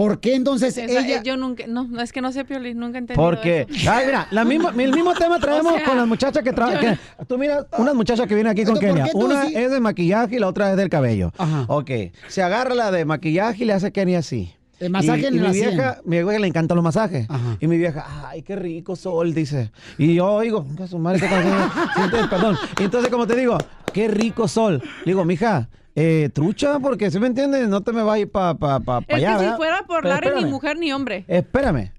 [0.00, 1.18] ¿Por qué entonces Esa- ella...
[1.18, 3.90] eh, Yo nunca, no, no, es que no sé, Piolín, nunca he entendido Porque, eso.
[3.92, 6.98] ay, mira, la misma, el mismo tema traemos O sea, con las muchachas que trabajan.
[7.28, 9.10] Tú mira, unas muchachas que vienen aquí con ¿por qué Kenia.
[9.12, 9.54] Una sí?
[9.56, 11.32] es de maquillaje y la otra es del cabello.
[11.66, 11.90] Ok,
[12.28, 14.50] se agarra la de maquillaje y le hace Kenia así.
[14.78, 17.26] El masaje y, en y la mi vieja, mi vieja le encantan los masajes.
[17.60, 19.70] Y mi vieja, ay, qué rico sol, dice.
[19.98, 21.64] Y yo oigo, "Venga, su madre, ¿qué está haciendo?"
[21.94, 22.56] Sí, entonces, perdón.
[22.80, 23.58] Y entonces, como te digo,
[23.92, 24.80] qué rico sol.
[25.04, 28.30] Le digo, mija, eh, trucha, porque si me entiendes, no te me vas a ir
[28.30, 31.24] para pa, pa, pa Es allá, que si fuera por Larry, ni mujer ni hombre.
[31.26, 31.92] Espérame.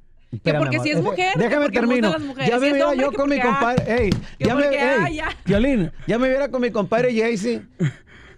[0.43, 0.87] Que porque amor.
[0.87, 2.15] si es mujer, que Déjame termino.
[2.47, 4.03] Ya me es viera yo con mi ah, compadre.
[4.03, 5.09] Ey, que ya me, ah.
[5.43, 7.61] Violín, ya me viera con mi compadre Jaycee.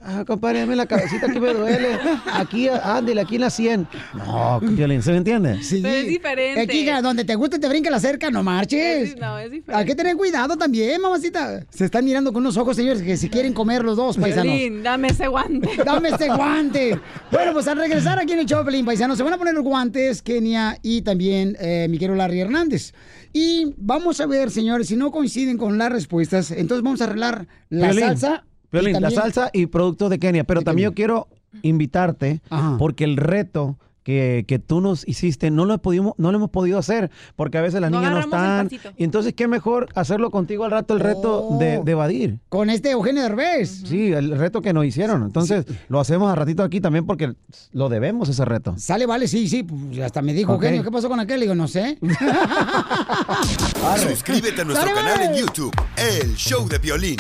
[0.06, 1.98] Ah, compadre, dame la cabecita aquí me duele.
[2.34, 3.88] Aquí, ándale, aquí en la 100.
[4.16, 5.64] No, Violín, ¿se me entiende?
[5.64, 5.80] Sí.
[5.82, 6.68] Pero es diferente.
[6.68, 9.12] Que, hija, donde te guste te brinca la cerca, no marches.
[9.12, 9.76] Es- no, es diferente.
[9.80, 11.66] Hay que tener cuidado también, mamacita.
[11.70, 14.54] Se están mirando con unos ojos, señores, que si quieren comer los dos, paisanos.
[14.54, 15.70] Piolín, dame ese guante.
[15.86, 17.00] Dame este guante.
[17.32, 20.22] Bueno, pues al regresar aquí en el Choplin, paisanos, se van a poner los guantes,
[20.22, 22.94] Kenia y también eh, mi querido Larry Hernández.
[23.32, 27.48] Y vamos a ver, señores, si no coinciden con las respuestas, entonces vamos a arreglar
[27.70, 28.46] la Piolín, salsa.
[28.74, 30.44] Y Piolín, la salsa y productos de Kenia.
[30.44, 31.28] Pero también yo quiero
[31.62, 32.42] invitarte
[32.78, 36.78] porque el reto que, que tú nos hiciste no lo, pudimos, no lo hemos podido
[36.78, 38.70] hacer porque a veces las No niñas no están.
[38.98, 42.40] Y entonces, ¿qué mejor hacerlo contigo al rato, el reto de, de evadir?
[42.50, 43.84] Con este Eugenio Derbez.
[43.86, 45.24] Sí, el reto que nos hicieron.
[45.24, 47.34] Entonces, lo hacemos a ratito aquí también porque
[47.72, 48.76] lo debemos ese reto.
[48.78, 49.64] Sale, vale, sí, sí.
[49.64, 50.54] pues, hasta me dijo.
[50.54, 51.40] Eugenio, ¿qué pasó con aquel?
[51.40, 51.98] Le digo, no sé.
[53.98, 55.26] Suscríbete a nuestro ¡Sale, canal vale!
[55.26, 57.18] en YouTube, El Show de Violín.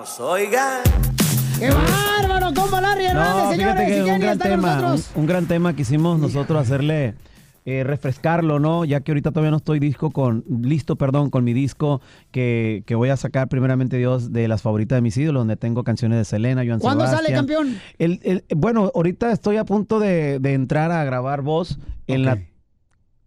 [0.00, 0.80] Vámonos, oigan.
[1.58, 2.54] ¡Qué bárbaro!
[2.54, 3.86] ¿Cómo Larry Hernández, No, señores?
[3.86, 5.10] que y un gran tema, un, nosotros.
[5.14, 7.14] un gran tema quisimos nosotros hacerle
[7.66, 8.86] eh, refrescarlo, ¿no?
[8.86, 12.00] Ya que ahorita todavía no estoy disco con listo, perdón, con mi disco
[12.30, 15.84] que, que voy a sacar primeramente Dios de las favoritas de mis ídolos, donde tengo
[15.84, 17.76] canciones de Selena, Joan ¿Cuándo sale, campeón?
[17.98, 22.38] El, el- bueno, ahorita estoy a punto de, de entrar a grabar voz en la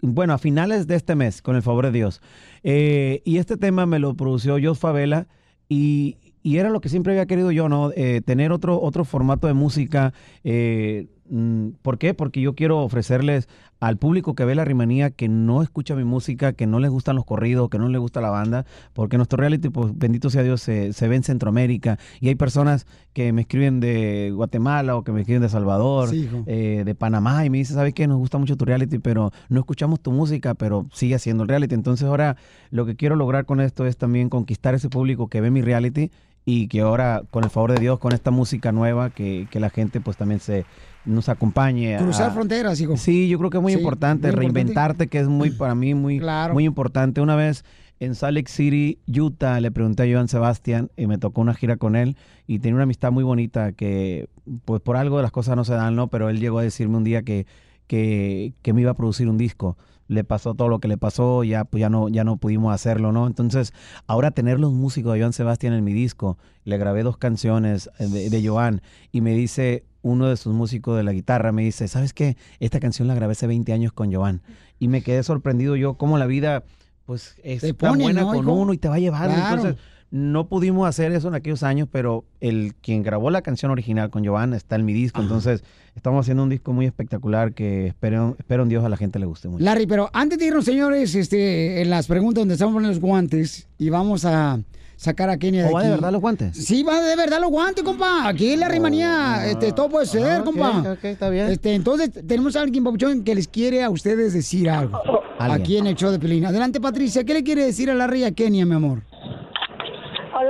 [0.01, 2.19] bueno, a finales de este mes, con el favor de Dios.
[2.63, 5.27] Eh, y este tema me lo produció Jos Favela
[5.69, 7.91] y, y era lo que siempre había querido yo, ¿no?
[7.95, 10.13] Eh, tener otro, otro formato de música.
[10.43, 12.13] eh, mm, ¿Por qué?
[12.13, 13.47] Porque yo quiero ofrecerles
[13.79, 17.15] al público que ve la rimanía, que no escucha mi música, que no les gustan
[17.17, 20.61] los corridos, que no les gusta la banda, porque nuestro reality, pues bendito sea Dios,
[20.61, 25.11] se, se ve en Centroamérica y hay personas que me escriben de Guatemala o que
[25.11, 28.07] me escriben de Salvador, Sí, eh, de Panamá y me dice, ¿sabes qué?
[28.07, 31.75] Nos gusta mucho tu reality, pero no escuchamos tu música, pero sigue haciendo el reality.
[31.75, 32.37] Entonces ahora
[32.69, 36.09] lo que quiero lograr con esto es también conquistar ese público que ve mi reality
[36.45, 39.69] y que ahora, con el favor de Dios, con esta música nueva, que, que la
[39.69, 40.65] gente pues también se
[41.05, 41.95] nos acompañe.
[41.95, 42.97] a- Cruzar fronteras, hijo.
[42.97, 44.57] Sí, yo creo que es muy Sí, importante, muy importante.
[44.59, 46.21] reinventarte, que es muy para mí muy,
[46.51, 47.21] muy importante.
[47.21, 47.63] Una vez
[47.99, 51.77] en Salt Lake City, Utah, le pregunté a Joan Sebastián y me tocó una gira
[51.77, 52.17] con él
[52.47, 54.27] y tenía una amistad muy bonita que
[54.65, 56.07] pues por algo de las cosas no se dan, ¿no?
[56.07, 57.45] Pero él llegó a decirme un día que,
[57.87, 59.77] que, que me iba a producir un disco.
[60.07, 63.11] Le pasó todo lo que le pasó, ya pues ya no, ya no pudimos hacerlo,
[63.11, 63.27] ¿no?
[63.27, 63.73] Entonces,
[64.07, 68.07] ahora tener los músicos de Joan Sebastián en mi disco, le grabé dos canciones eh,
[68.07, 68.81] de, de Joan
[69.11, 72.37] y me dice uno de sus músicos de la guitarra, me dice, ¿sabes qué?
[72.59, 74.41] Esta canción la grabé hace 20 años con Joan.
[74.77, 76.63] Y me quedé sorprendido yo cómo la vida,
[77.05, 78.53] pues, es tan buena ¿no, con hijo?
[78.53, 79.33] uno y te va llevando.
[79.33, 79.55] Claro.
[79.55, 79.81] Entonces,
[80.15, 84.23] no pudimos hacer eso en aquellos años, pero el quien grabó la canción original con
[84.23, 85.21] Joan está en mi disco.
[85.23, 85.63] Entonces,
[85.95, 89.25] estamos haciendo un disco muy espectacular que espero, espero en Dios a la gente le
[89.25, 89.63] guste mucho.
[89.63, 93.67] Larry, pero antes de irnos, señores, este, en las preguntas donde estamos poniendo los guantes
[93.79, 94.59] y vamos a
[94.97, 95.87] sacar a Kenia de ¿O va aquí.
[95.89, 96.57] de verdad los guantes?
[96.57, 98.27] Sí, va de verdad los guantes, compa.
[98.29, 100.91] Aquí en la rimanía, este, todo puede ser, Ah, ok, compa.
[100.93, 101.47] ok, está bien.
[101.47, 105.01] Este, entonces, tenemos a alguien, Papuchón, que les quiere a ustedes decir algo.
[105.39, 105.61] Alguien.
[105.61, 106.45] Aquí en el show de Pelín.
[106.45, 107.23] Adelante, Patricia.
[107.23, 109.01] ¿Qué le quiere decir a Larry y a Kenia, mi amor?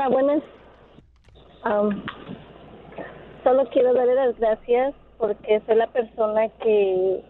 [0.06, 0.44] Hola, buenas.
[3.42, 7.24] Solo quiero darle las gracias porque soy la persona que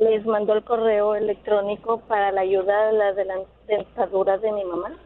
[0.00, 3.34] les mandó el correo electrónico para la ayuda a la de la
[3.68, 4.96] dentadura de mi mamá.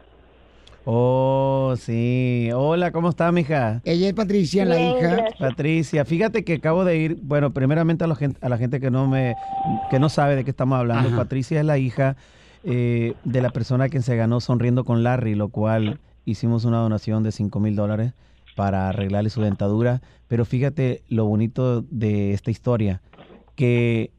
[0.85, 2.49] Oh, sí.
[2.51, 3.81] Hola, ¿cómo está, mija?
[3.85, 5.15] Ella es Patricia, la hija.
[5.15, 5.39] gracias.
[5.39, 8.89] Patricia, fíjate que acabo de ir, bueno, primeramente a la gente, a la gente que
[8.89, 9.35] no me,
[9.91, 11.09] que no sabe de qué estamos hablando.
[11.09, 11.17] Ajá.
[11.17, 12.15] Patricia es la hija
[12.63, 17.23] eh, de la persona que se ganó sonriendo con Larry, lo cual hicimos una donación
[17.23, 18.13] de 5 mil dólares
[18.55, 20.01] para arreglarle su dentadura.
[20.27, 23.01] Pero fíjate lo bonito de esta historia,
[23.55, 24.11] que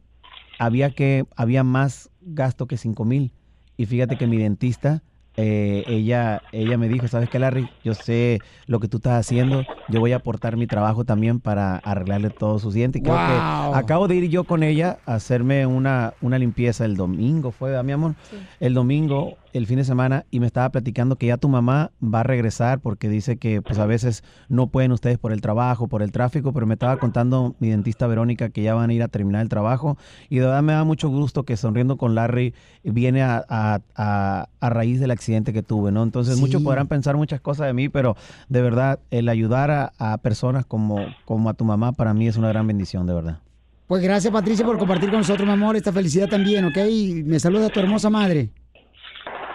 [0.58, 3.32] había que, había más gasto que 5 mil.
[3.76, 5.02] Y fíjate que mi dentista,
[5.36, 7.72] eh, ella, ella me dijo, ¿sabes qué, Larry?
[7.82, 9.66] Yo sé lo que tú estás haciendo.
[9.88, 13.00] Yo voy a aportar mi trabajo también para arreglarle todos sus dientes.
[13.00, 13.26] Y creo Wow.
[13.26, 17.70] que acabo de ir yo con ella a hacerme una, una limpieza el domingo, ¿fue,
[17.70, 18.14] ¿verdad, mi amor?
[18.60, 22.20] El domingo el fin de semana y me estaba platicando que ya tu mamá va
[22.20, 26.02] a regresar porque dice que pues a veces no pueden ustedes por el trabajo, por
[26.02, 29.08] el tráfico, pero me estaba contando mi dentista Verónica que ya van a ir a
[29.08, 29.96] terminar el trabajo
[30.28, 32.52] y de verdad me da mucho gusto que sonriendo con Larry
[32.82, 36.02] viene a, a- a- a raíz del accidente que tuve, ¿no?
[36.02, 36.40] Entonces Sí.
[36.40, 38.16] muchos podrán pensar muchas cosas de mí, pero
[38.48, 42.36] de verdad el ayudar a, a personas como, como a tu mamá para mí es
[42.36, 43.38] una gran bendición, de verdad.
[43.86, 46.78] Pues gracias, Patricia, por compartir con nosotros, mi amor, esta felicidad también, ¿ok?
[46.90, 48.50] Y me saluda tu hermosa madre.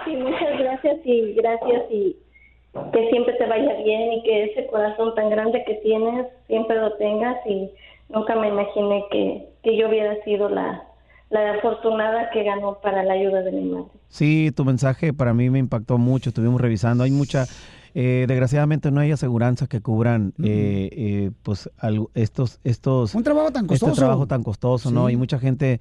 [0.10, 2.15] Sí, muchas gracias y gracias y
[2.94, 6.94] que siempre te vaya bien y que ese corazón tan grande que tienes siempre lo
[6.94, 7.69] tengas y
[8.10, 10.84] nunca me imaginé que, que yo hubiera sido la,
[11.30, 13.88] la afortunada que ganó para la ayuda de mi madre.
[14.07, 16.30] Sí, tu mensaje para mí me impactó mucho.
[16.30, 17.03] Estuvimos revisando.
[17.03, 17.45] Hay mucha,
[17.94, 23.14] eh, desgraciadamente no hay aseguranzas que cubran, eh, eh, pues algo- estos, estos.
[23.14, 23.95] Un trabajo tan Este costoso.
[24.02, 25.10] trabajo tan costoso, ¿no?
[25.10, 25.80] Y mucha gente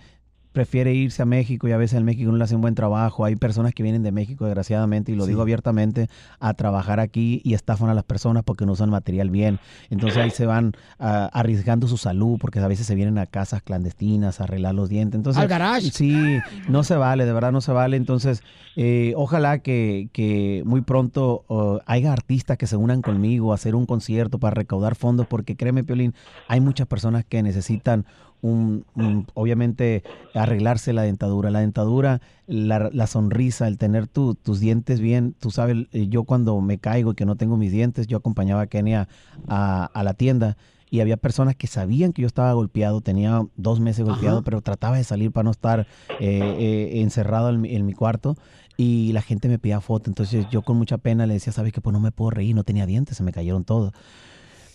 [0.59, 3.25] prefiere irse a México y a veces en México no le hacen buen trabajo.
[3.25, 6.09] Hay personas que vienen de México, desgraciadamente, y lo digo abiertamente,
[6.41, 9.61] a trabajar aquí y estafan a las personas porque no usan material bien.
[9.89, 13.63] Entonces ahí se van ah, arriesgando su salud porque a veces se vienen a casas
[13.63, 15.17] clandestinas a arreglar los dientes.
[15.17, 15.93] Entonces, Al garage.
[15.93, 17.97] Sí, no se vale, de verdad no se vale.
[17.97, 18.43] Entonces,
[18.75, 21.45] eh, ojalá que, que muy pronto
[21.87, 25.85] haya artistas que se unan conmigo a hacer un concierto para recaudar fondos, porque créeme,
[25.85, 26.15] Piolín,
[26.49, 28.07] hay muchas personas que necesitan
[28.41, 30.03] un, un- obviamente
[30.35, 31.51] arreglarse la dentadura.
[31.51, 35.35] La dentadura, la, la sonrisa, el tener tu- tus dientes bien.
[35.39, 38.63] Tú sabes, eh, yo cuando me caigo y que no tengo mis dientes, yo acompañaba
[38.63, 39.09] a Kenia
[39.47, 40.57] a, a la tienda
[40.91, 44.97] y había personas que sabían que yo estaba golpeado, tenía dos meses golpeado, pero trataba
[44.97, 45.87] de salir para no estar eh,
[46.19, 48.37] eh, encerrado en mi, en mi cuarto
[48.79, 51.81] y la gente me pedía foto, entonces yo con mucha pena le decía, sabes que
[51.83, 53.93] pues no me puedo reír, no tenía dientes, se me cayeron todos.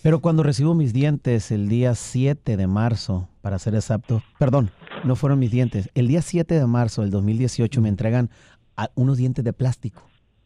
[0.02, 4.70] Pero cuando recibo mis dientes el día 7 de marzo, para ser exacto, perdón,
[5.04, 8.30] no fueron mis dientes, el día 7 de marzo del 2018 me entregan
[8.74, 10.00] a- unos dientes de plástico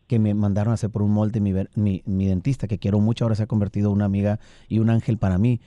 [0.08, 2.98] que me mandaron a hacer por un molde mi, ver- mi, mi dentista, que quiero
[2.98, 5.60] mucho, ahora se ha convertido en una amiga y un ángel para mí.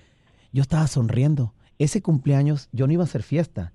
[0.52, 1.54] Yo estaba sonriendo.
[1.80, 3.72] Ese cumpleaños, yo no iba a hacer fiesta.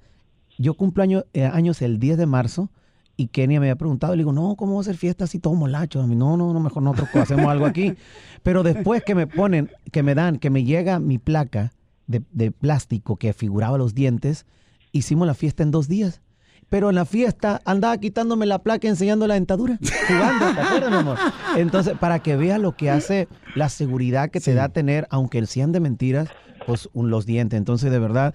[0.59, 2.69] Yo cumplo año- eh, años el 10 de marzo
[3.17, 5.55] y Kenia me había preguntado, le digo, no, ¿cómo va a hacer fiesta así todo
[5.55, 6.03] molacho?
[6.03, 7.95] A mí, no, no, no, mejor nosotros hacemos algo aquí.
[8.43, 11.73] Pero después que me ponen, que me dan, que me llega mi placa
[12.07, 14.47] de, de plástico que figuraba los dientes,
[14.93, 16.21] hicimos la fiesta en dos días.
[16.69, 19.79] Pero en la fiesta andaba quitándome la placa enseñando la dentadura,
[20.09, 21.19] jugando, ¿te acuerdas, mi amor?
[21.57, 25.71] Entonces, para que vea lo que hace la seguridad que te da tener, aunque sean
[25.71, 26.29] de mentiras,
[26.67, 27.57] pues un- los dientes.
[27.57, 28.35] Entonces, de verdad,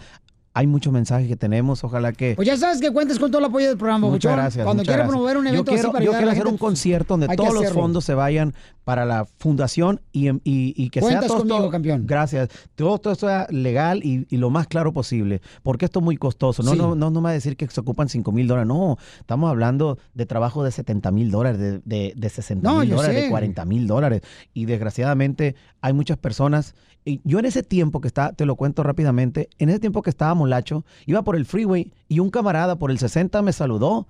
[0.53, 1.83] hay muchos mensajes que tenemos.
[1.83, 2.35] Ojalá que.
[2.35, 4.65] Pues ya sabes que cuentes con todo el apoyo del programa, Muchas gracias.
[4.65, 5.11] Cuando muchas quieras gracias.
[5.11, 7.53] promover un yo evento quiero, así para yo quiero hacer gente, un concierto donde todos
[7.53, 8.53] los fondos se vayan
[8.83, 12.05] para la fundación y, y- y que sea Cuentas todo, conmigo, todo- campeón.
[12.07, 12.49] Gracias.
[12.75, 16.63] Todo esto sea legal y, y lo más claro posible, porque esto es muy costoso.
[16.63, 16.77] No, Sí.
[16.77, 18.67] no, no, no me va a decir que se ocupan 5 mil dólares.
[18.67, 22.89] No, estamos hablando de trabajo de 70 mil dólares, de, de, de 60 No, mil
[22.89, 23.23] yo dólares, sé.
[23.25, 24.21] de 40 mil dólares.
[24.53, 26.75] Y desgraciadamente hay muchas personas.
[27.03, 30.09] Y yo en ese tiempo que estaba, te lo cuento rápidamente, en ese tiempo que
[30.11, 34.07] estaba molacho, iba por el freeway y un camarada por el 60 me saludó.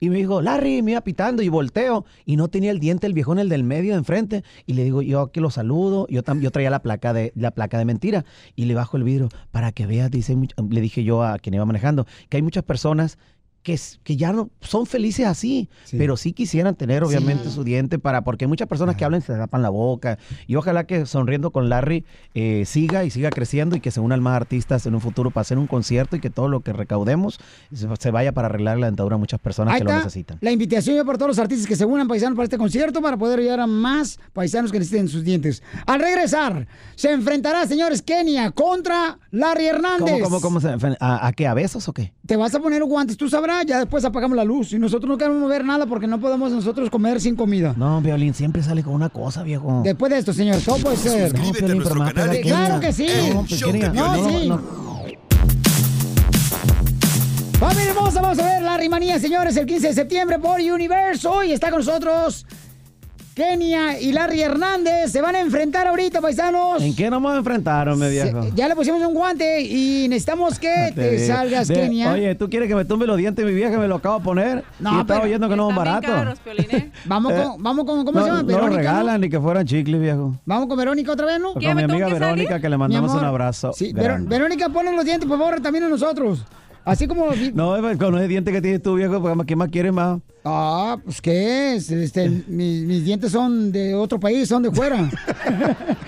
[0.00, 2.04] Y me dijo, Larry, me iba pitando y volteo.
[2.26, 4.42] Y no tenía el diente el viejón, el del medio de enfrente.
[4.66, 6.08] Y le digo, yo aquí lo saludo.
[6.08, 8.24] Yo, tam- yo traía la placa, de, la placa de mentira.
[8.56, 10.36] Y le bajo el vidrio para que veas, dice,
[10.70, 13.16] le dije yo a quien iba manejando, que hay muchas personas
[13.62, 18.22] que, que ya no son felices así, pero sí quisieran tener obviamente su diente para,
[18.22, 20.18] porque hay muchas personas que hablan se tapan la boca.
[20.46, 24.20] Y ojalá que sonriendo con Larry eh, siga y siga creciendo y que se unan
[24.22, 27.38] más artistas en un futuro para hacer un concierto y que todo lo que recaudemos
[27.72, 30.38] se, se vaya para arreglar la dentadura a muchas personas Ahí que lo necesitan.
[30.40, 33.16] la invitación ya para todos los artistas que se unan paisanos para este concierto para
[33.16, 35.62] poder ayudar a más paisanos que necesiten sus dientes.
[35.86, 36.66] Al regresar,
[36.96, 40.14] se enfrentará, señores, Kenia contra Larry Hernández.
[40.22, 40.68] ¿Cómo, cómo, cómo se
[40.98, 41.46] ¿A, a qué?
[41.46, 42.12] ¿A besos o qué?
[42.26, 44.72] Te vas a poner guantes, tú sabrás, ya después apagamos la luz.
[44.72, 47.74] Y nosotros no queremos ver nada porque no podemos nosotros comer sin comida.
[47.76, 49.82] No, Violín, siempre sale con una cosa, viejo.
[49.84, 51.34] Después de esto, señor, todo puede ser.
[51.34, 52.12] A nuestro pero más-
[52.42, 53.06] Claro que sí.
[53.32, 53.60] No, pues,
[53.94, 54.48] no, sí.
[54.48, 54.60] No,
[57.58, 61.44] Familia hermosa, vamos a ver la rimanía, señores, el 15 de septiembre por Universo.
[61.44, 62.44] Y está con nosotros
[63.34, 65.10] Kenia y Larry Hernández.
[65.10, 66.82] Se van a enfrentar ahorita, paisanos.
[66.82, 68.46] ¿En qué nos enfrentaron, mi viejo?
[68.54, 72.12] Ya le pusimos un guante y necesitamos que te De- salgas, de- Kenia.
[72.12, 73.78] Oye, ¿tú quieres que me tumbe los dientes, mi vieja?
[73.78, 74.64] Me lo acabo de poner.
[74.78, 76.10] No, y estaba pero- oyendo que no bien baratos.
[76.10, 76.38] caros,
[77.06, 78.42] Vamos Eh, con, vamos con, ¿cómo no, se llama?
[78.42, 80.36] No Verónica, regalan ni que fueran chicles, viejo.
[80.44, 81.54] Vamos con Verónica otra vez, ¿no?
[81.54, 83.22] Con mi amiga Verónica, que le mandamos amor.
[83.22, 83.72] un abrazo.
[83.72, 84.28] Sí, grande.
[84.28, 86.44] Ver- Verónica, ponen los dientes, por favor, también a nosotros.
[86.84, 87.26] Así como...
[87.54, 90.20] No, pues, con ese diente que tienes tú, viejo, pues, ¿qué más quieres más?
[90.44, 94.96] Ah, pues qué es, este, mis, mis dientes son de otro país, son de fuera.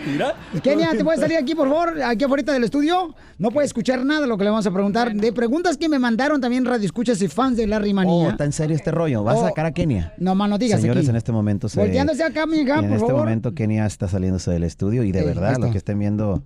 [0.06, 0.34] Mira.
[0.62, 2.02] Kenia, ¿te puedes salir aquí, por favor?
[2.02, 3.14] Aquí afuera del estudio.
[3.38, 5.14] No puede escuchar nada de lo que le vamos a preguntar.
[5.14, 8.30] De preguntas que me mandaron también radio escuchas y fans de Larry Oh, Manía.
[8.30, 9.22] está en serio este rollo.
[9.22, 9.44] ¿Vas Oh.
[9.44, 10.14] a sacar a Kenia?
[10.18, 11.10] No más no digas Señores, aquí.
[11.10, 11.78] en este momento se...
[11.80, 13.16] Volteándose acá, mija, en por este favor.
[13.24, 16.42] momento Kenia está saliéndose del estudio y de verdad, los que estén viendo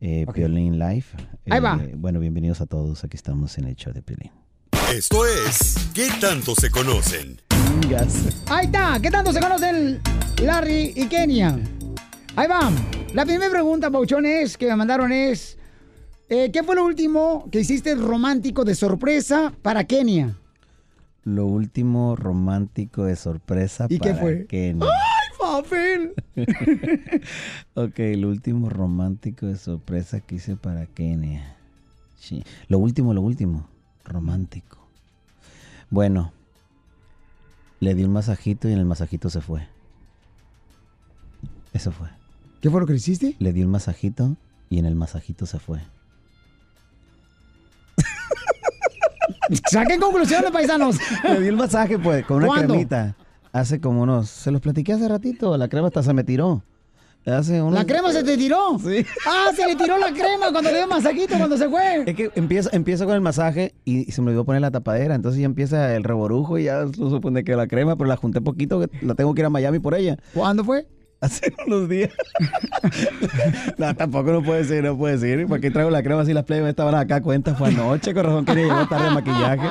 [0.00, 1.04] eh, Piolín Live.
[1.50, 1.80] Ahí eh, va.
[1.96, 3.04] Bueno, bienvenidos a todos.
[3.04, 4.30] Aquí estamos en el show de Piolín.
[4.92, 7.40] Esto es ¿Qué tanto se conocen?
[8.46, 8.98] Ahí está.
[9.02, 10.00] ¿Qué tanto se conocen
[10.42, 11.58] Larry y Kenia?
[12.36, 12.70] Ahí va.
[13.14, 15.58] La primera pregunta, Pauchón, es que me mandaron es...
[16.28, 20.36] eh, ¿Qué fue lo último que hiciste romántico de sorpresa para Kenia?
[21.24, 24.46] Lo último romántico de sorpresa ¿Y qué para fue?
[24.46, 24.86] Kenia.
[24.86, 26.14] ¡Ay, papel!
[27.74, 31.56] ok, lo último romántico de sorpresa que hice para Kenia.
[32.18, 32.44] Sí.
[32.68, 33.68] Lo último, lo último.
[34.04, 34.78] Romántico.
[35.90, 36.32] Bueno,
[37.80, 39.66] le di un masajito y en el masajito se fue.
[41.72, 42.08] Eso fue.
[42.60, 43.36] ¿Qué fue lo que hiciste?
[43.38, 44.36] Le di un masajito
[44.68, 45.80] y en el masajito se fue.
[49.70, 50.98] Saquen conclusiones, paisanos.
[51.24, 52.74] Le di el masaje, pues, con una ¿Cuándo?
[52.74, 53.14] cremita.
[53.52, 54.28] Hace como unos.
[54.28, 55.56] Se los platiqué hace ratito.
[55.56, 56.62] La crema hasta se me tiró.
[57.26, 58.78] Hace unos- ¿La crema se te tiró?
[58.78, 59.04] Sí.
[59.26, 62.04] Ah, se le tiró la crema cuando le dio masajito, cuando se fue.
[62.06, 65.14] Es que empieza, empieza con el masaje y, se me olvidó poner la tapadera.
[65.14, 68.40] Entonces ya empieza el reborujo y ya se supone que la crema, pero la junté
[68.40, 70.16] poquito, que la tengo que ir a Miami por ella.
[70.32, 70.86] ¿Cuándo fue?
[71.20, 72.12] Hace unos días.
[73.76, 75.46] no, tampoco no puede ser, no puede ser.
[75.48, 77.20] ¿Para qué traigo la crema si las plebes estaban acá?
[77.20, 79.68] Cuenta, fue anoche, con razón que llegó tarde de maquillaje.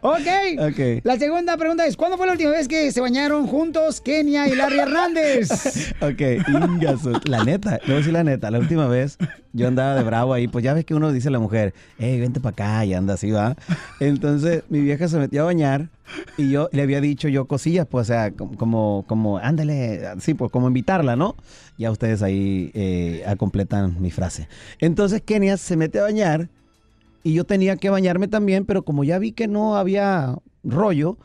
[0.00, 0.26] Ok.
[0.60, 1.02] Ok.
[1.04, 4.54] La segunda pregunta es, ¿cuándo fue la última vez que se bañaron juntos Kenia y
[4.54, 5.48] Larry Hernández?
[6.00, 7.12] Ok, ingazo.
[7.24, 9.18] La neta, a decir la neta, la última vez
[9.52, 12.20] yo andaba de bravo ahí, pues ya ves que uno dice a la mujer, hey,
[12.20, 13.56] vente para acá y anda así, va.
[14.00, 15.88] Entonces mi vieja se metió a bañar
[16.36, 20.50] y yo le había dicho yo cosillas, pues, o sea, como, como, ándale, así, pues,
[20.50, 21.34] como invitarla, ¿no?
[21.76, 24.48] Ya ustedes ahí eh, completan mi frase.
[24.78, 26.48] Entonces Kenia se mete a bañar
[27.28, 31.18] y yo tenía que bañarme también, pero como ya vi que no había rollo,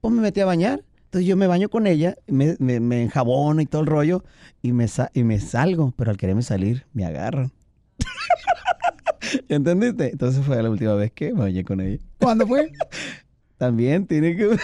[0.00, 0.82] pues me metí a bañar.
[1.04, 4.24] Entonces yo me baño con ella, me, me, me enjabono y todo el rollo,
[4.62, 7.52] y me, sa- y me salgo, pero al quererme salir, me agarran.
[9.48, 10.10] ¿Entendiste?
[10.10, 11.98] Entonces fue la última vez que me bañé con ella.
[12.18, 12.72] ¿Cuándo fue?
[13.58, 14.56] También tiene que...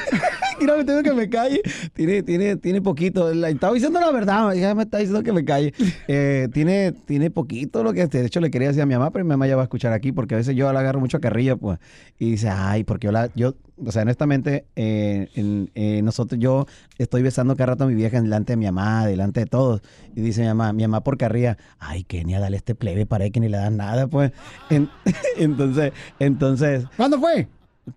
[0.58, 1.62] Tengo que me calle.
[1.94, 3.32] Tiene, tiene, tiene poquito.
[3.34, 5.72] La- estaba diciendo la verdad, ya me está diciendo que me calle.
[6.08, 9.24] Eh, tiene, tiene poquito lo que de hecho le quería decir a mi mamá, pero
[9.24, 11.20] mi mamá ya va a escuchar aquí porque a veces yo la agarro mucho a
[11.20, 11.78] carrilla, pues.
[12.18, 13.54] Y dice, ay, porque yo la, yo,
[13.84, 16.66] o sea, honestamente, eh, en- eh, nosotros, yo
[16.98, 19.80] estoy besando cada rato a mi vieja delante de mi mamá, delante de todos.
[20.16, 23.30] Y dice mi mamá, mi mamá por carrilla, ay, Kenia, dale este plebe para ahí
[23.30, 24.32] que ni le dan nada, pues.
[24.70, 24.88] En-
[25.38, 26.84] entonces, entonces.
[26.96, 27.48] ¿Cuándo fue?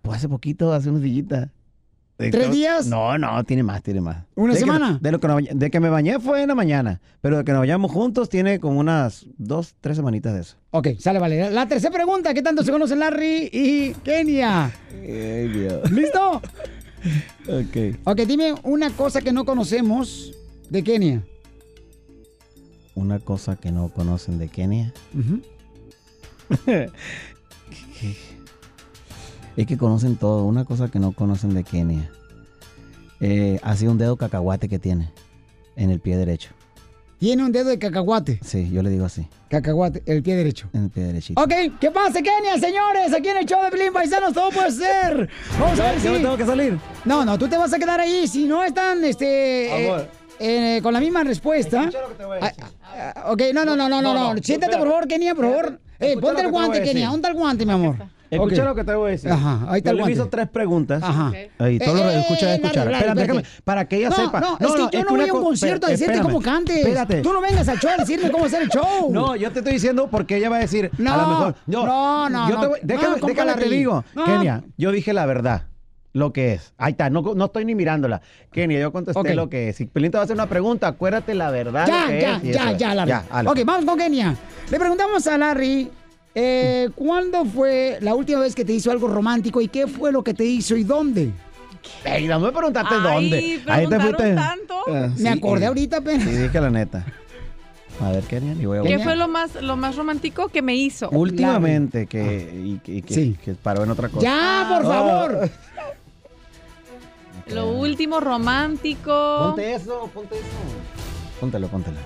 [0.01, 1.49] Pues hace poquito, hace unos días.
[2.29, 2.85] ¿Tres días?
[2.87, 4.25] No, no, tiene más, tiene más.
[4.35, 4.99] ¿Una De que- semana?
[5.01, 7.51] de, lo que nos de que me bañé fue en la mañana, pero de que
[7.53, 10.57] nos bañamos juntos tiene como unas dos, tres semanitas de eso.
[10.71, 11.49] Ok, sale, vale.
[11.49, 14.71] La tercera pregunta, ¿qué tanto se conocen Larry y Kenia?
[15.01, 15.89] Dios.
[15.91, 16.41] ¿Listo?
[17.47, 17.97] Ok.
[18.03, 20.33] Ok, dime una cosa que no conocemos
[20.69, 21.23] de Kenia.
[22.93, 24.93] Una cosa que no conocen de Kenia.
[29.55, 30.45] es que conocen todo.
[30.45, 32.09] Una cosa que no conocen de Kenia.
[33.19, 35.11] Eh, ha sido un dedo cacahuate que tiene
[35.75, 36.49] en el pie derecho.
[37.19, 38.39] Tiene un dedo de cacahuate.
[38.43, 39.27] Sí, yo le digo así.
[39.47, 40.69] Cacahuate, el pie derecho.
[40.73, 41.39] En el pie derechito.
[41.39, 43.13] Ok, ¿qué pasa, Kenia, señores?
[43.13, 45.29] Aquí en el show de Pelín Paisanos todo puede ser.
[45.59, 46.09] Vamos a ver ¿Yo si...
[46.09, 46.79] me tengo que salir?
[47.05, 48.27] No, no, tú te vas a quedar ahí.
[48.27, 49.87] Si no están, este...
[49.87, 50.07] Eh,
[50.39, 51.91] eh, con la misma respuesta.
[52.41, 52.53] Ah,
[52.83, 54.33] ah, ok, no, no, no, no, no, No, no.
[54.33, 55.79] no, Siéntate, por favor, Kenia, por favor.
[55.99, 56.93] Eh, ponte lo el que te voy a guante, decir.
[56.93, 57.09] Kenia.
[57.09, 57.97] ¿Dónde está el guante, mi amor?
[58.31, 59.29] Escucha lo que te voy a decir.
[59.29, 61.03] Ajá, ahí está Yo le hizo tres preguntas.
[61.03, 61.31] Ajá.
[61.59, 62.87] Ahí, todos Eh, los eh, escucha, eh, escuchar.
[62.91, 63.21] Espérate, espérate.
[63.21, 64.39] déjame, para que ella No, sepa.
[64.39, 66.31] no, es que yo es no voy a un co- concierto a decirte espérame.
[66.33, 66.77] cómo cantes.
[66.77, 67.21] Espérate.
[67.21, 69.11] Tú no vengas al show a decirme cómo hacer el show.
[69.11, 71.85] No, yo te estoy diciendo porque ella va a decir, No, a lo mejor, yo,
[71.85, 72.69] no, no, yo te no.
[72.69, 73.77] voy- No, déjame, compa déjame te Larry.
[73.77, 74.25] digo, No.
[74.25, 75.63] Kenia, yo dije la verdad,
[76.13, 76.73] lo que es.
[76.77, 78.21] Ahí está, no, no estoy ni mirándola.
[78.51, 79.75] Kenia, yo contesté lo que es.
[79.75, 81.85] Si Pelín te va a hacer una pregunta, acuérdate la verdad.
[81.87, 82.95] Ya, lo que ya, es ya, ya, es.
[82.95, 83.09] Larry.
[83.09, 84.35] Ya, ok, vamos con Kenia.
[84.69, 85.89] Le preguntamos a Larry,
[86.35, 90.23] eh, ¿cuándo fue la última vez que te hizo algo romántico y qué fue lo
[90.23, 91.31] que te hizo y dónde?
[92.05, 93.61] Ey, no me preguntaste Ay, dónde.
[93.67, 94.35] Ahí te fuiste.
[94.35, 94.75] tanto.
[94.87, 96.27] Ah, Me acordé ahorita apenas.
[96.27, 97.05] Y dije la neta.
[97.99, 100.75] A ver, Kenia, y voy a ¿Qué fue lo más, lo más romántico que me
[100.75, 101.09] hizo?
[101.11, 103.37] Últimamente que, y, que- y que, Sí.
[103.43, 104.23] que paró en otra cosa.
[104.23, 104.89] Ya, por Oh.
[104.89, 105.49] favor.
[107.47, 109.37] Lo último romántico.
[109.49, 110.45] Ponte eso, ponte eso.
[111.39, 111.97] Póntelo, póntelo.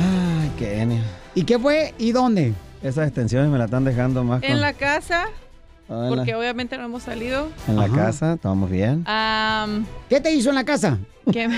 [0.00, 1.02] Ay, Kenia.
[1.34, 2.54] ¿Y qué fue y dónde?
[2.82, 5.26] Esas extensiones me la están dejando más con- En la casa,
[5.88, 7.48] Ah, en la- porque obviamente no hemos salido.
[7.68, 7.94] En la Ajá.
[7.94, 9.04] casa, estamos bien.
[9.06, 10.98] Am, ¿Qué te hizo en la casa?
[11.26, 11.34] me...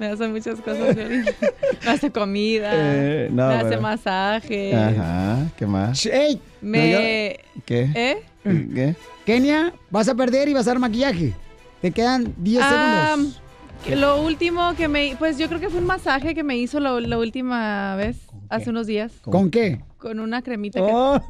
[0.00, 0.96] me hace muchas cosas.
[1.84, 4.74] Me hace comida, Eh, no, me hace masaje.
[4.74, 6.04] Ajá, ¿qué más?
[6.06, 6.40] ¡Ey!
[6.60, 7.38] Me...
[7.64, 7.90] ¿Qué?
[7.94, 8.22] ¿Eh?
[8.44, 8.94] ¿Qué?
[9.26, 11.32] Kenia, vas a perder y vas a dar maquillaje.
[11.80, 13.42] Te quedan 10 Am, segundos.
[13.90, 15.16] Lo último que me...
[15.18, 18.16] Pues yo creo que fue un masaje que me hizo la, la última vez,
[18.48, 19.12] hace unos días.
[19.22, 19.80] ¿Con qué?
[19.98, 21.20] Con una cremita que, Oh.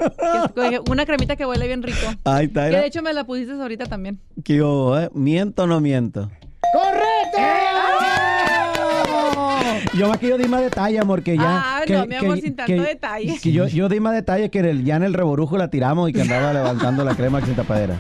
[0.55, 1.99] que- una cremita que huele bien rico.
[2.25, 2.81] Ahí está, Que era.
[2.81, 4.19] de hecho me la pusiste ahorita también.
[4.45, 5.11] ¿Qué hubo, eh?
[5.15, 6.31] ¿Miento o no miento?
[6.73, 7.39] ¡Correcto!
[9.95, 11.43] Yo más que yo di más detalle, amor, que ya.
[11.79, 13.39] Ah, que, no, mi amor, que- sin tanto que- detalle.
[13.43, 16.09] Que yo, yo di más detalle que en el- ya en el reborujo la tiramos
[16.09, 17.97] y que andaba levantando la crema sin tapadera.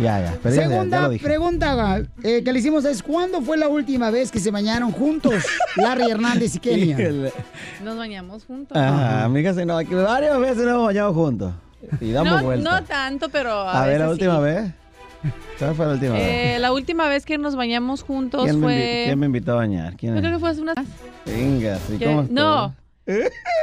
[0.00, 0.34] Ya, ya.
[0.42, 1.24] Pero ya, ya, ya Segunda lo dije.
[1.24, 5.32] pregunta eh, que le hicimos es ¿cuándo fue la última vez que se bañaron juntos
[5.76, 6.98] Larry Hernández y Kenia?
[7.82, 8.76] Nos bañamos juntos.
[8.76, 11.54] Ajá, amiga, sí, no, varias veces nos hemos bañado juntos.
[12.00, 12.72] Y damos no, vueltas.
[12.80, 14.42] no tanto, pero a, a ver, la última sí.
[14.42, 14.72] vez.
[15.58, 16.22] ¿Cuál fue la última vez?
[16.22, 19.02] Eh, la última vez que nos bañamos juntos ¿Quién, me invi- fue...
[19.06, 19.96] quién me invitó a bañar?
[19.96, 20.76] ¿Quién Yo creo que fue hace unas...
[21.24, 22.34] Venga, sí, que- ¿cómo estuvo?
[22.36, 22.74] No.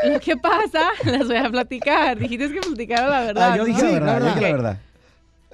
[0.06, 2.18] Lo que pasa, las voy a platicar.
[2.18, 3.52] Dijiste que platicara la verdad.
[3.52, 3.88] Ah, yo dije ¿no?
[3.90, 4.78] la verdad, yo dije la verdad.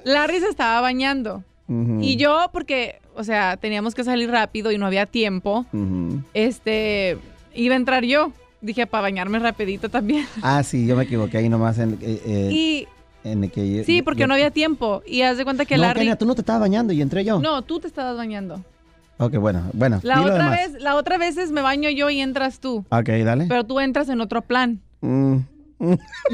[0.04, 1.44] Larry se estaba bañando.
[2.00, 5.68] Y yo, porque, o sea, teníamos que salir rápido y no había tiempo,
[6.34, 7.18] este,
[7.54, 8.32] iba a entrar yo.
[8.62, 10.26] Dije, para bañarme rapidito también.
[10.42, 12.88] Ah, sí, yo me equivoqué ahí nomás en, eh, eh, Y
[13.24, 15.02] en el que yo- sí, porque yo- no había tiempo.
[15.06, 16.02] Y haz de cuenta que no, Larry...
[16.02, 17.40] Kenia, tú no te estabas bañando y entré yo.
[17.40, 18.64] No, tú te estabas bañando.
[19.18, 20.00] Ok, bueno, bueno.
[20.04, 20.52] La otra demás.
[20.52, 22.86] vez, la otra vez es me baño yo y entras tú.
[22.90, 23.46] Ok, dale.
[23.48, 24.80] Pero tú entras en otro plan.
[25.02, 25.38] Mm.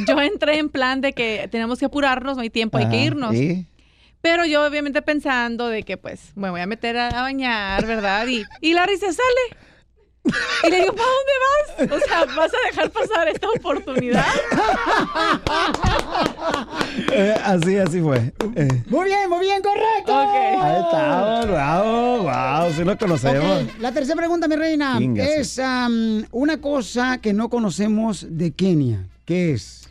[0.07, 3.33] Yo entré en plan de que tenemos que apurarnos, no hay tiempo, hay que irnos.
[3.35, 3.65] ¿y?
[4.21, 8.25] Pero yo obviamente pensando de que pues me voy a meter a, a bañar, ¿verdad?
[8.27, 9.65] Y, y Larry se sale.
[10.63, 12.01] Y le digo, ¿para dónde vas?
[12.01, 14.25] O sea, ¿vas a dejar pasar esta oportunidad?
[17.11, 18.33] Eh, así, así fue.
[18.55, 20.13] Eh, Muy bien, muy bien, correcto.
[20.17, 23.63] ahí está, wow, wow, si nos conocemos.
[23.79, 25.59] La tercera pregunta, mi reina, es
[26.31, 29.05] una cosa que no conocemos de Kenia.
[29.25, 29.89] ¿Qué es?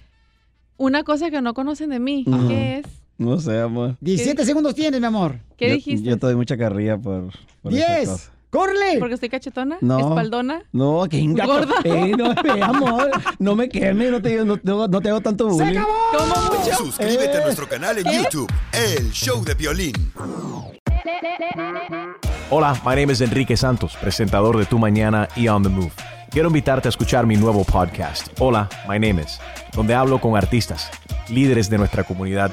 [0.77, 2.25] Una cosa que no conocen de mí.
[2.27, 2.49] Ujú.
[2.49, 2.87] ¿Qué es?
[3.17, 3.97] No sé, amor.
[4.01, 5.39] 17 segundos tienes, mi amor.
[5.57, 6.09] ¿Qué Yo- dijiste?
[6.09, 7.31] Yo te doy mucha carrilla por,
[7.63, 8.31] por esa 10.
[8.55, 8.99] ¡Córrele!
[9.01, 9.79] ¿Porque estoy cachetona?
[9.81, 9.99] No.
[9.99, 10.63] ¿Espaldona?
[10.71, 11.75] No, que inga- ¿Gorda?
[11.83, 13.11] Eh, no, eh, amor,
[13.41, 15.81] no me quemes, no te, no, no- no te hago tanto bullying.
[16.17, 16.77] ¿Cómo mucho?
[16.77, 20.13] Suscríbete a nuestro canal en YouTube, El Show de Violín.
[22.51, 25.91] Hola, my name is Enrique Santos, presentador de Tu Mañana y On the Move.
[26.31, 29.41] Quiero invitarte a escuchar mi nuevo podcast, Hola, my name is,
[29.75, 30.91] donde hablo con artistas,
[31.29, 32.53] líderes de nuestra comunidad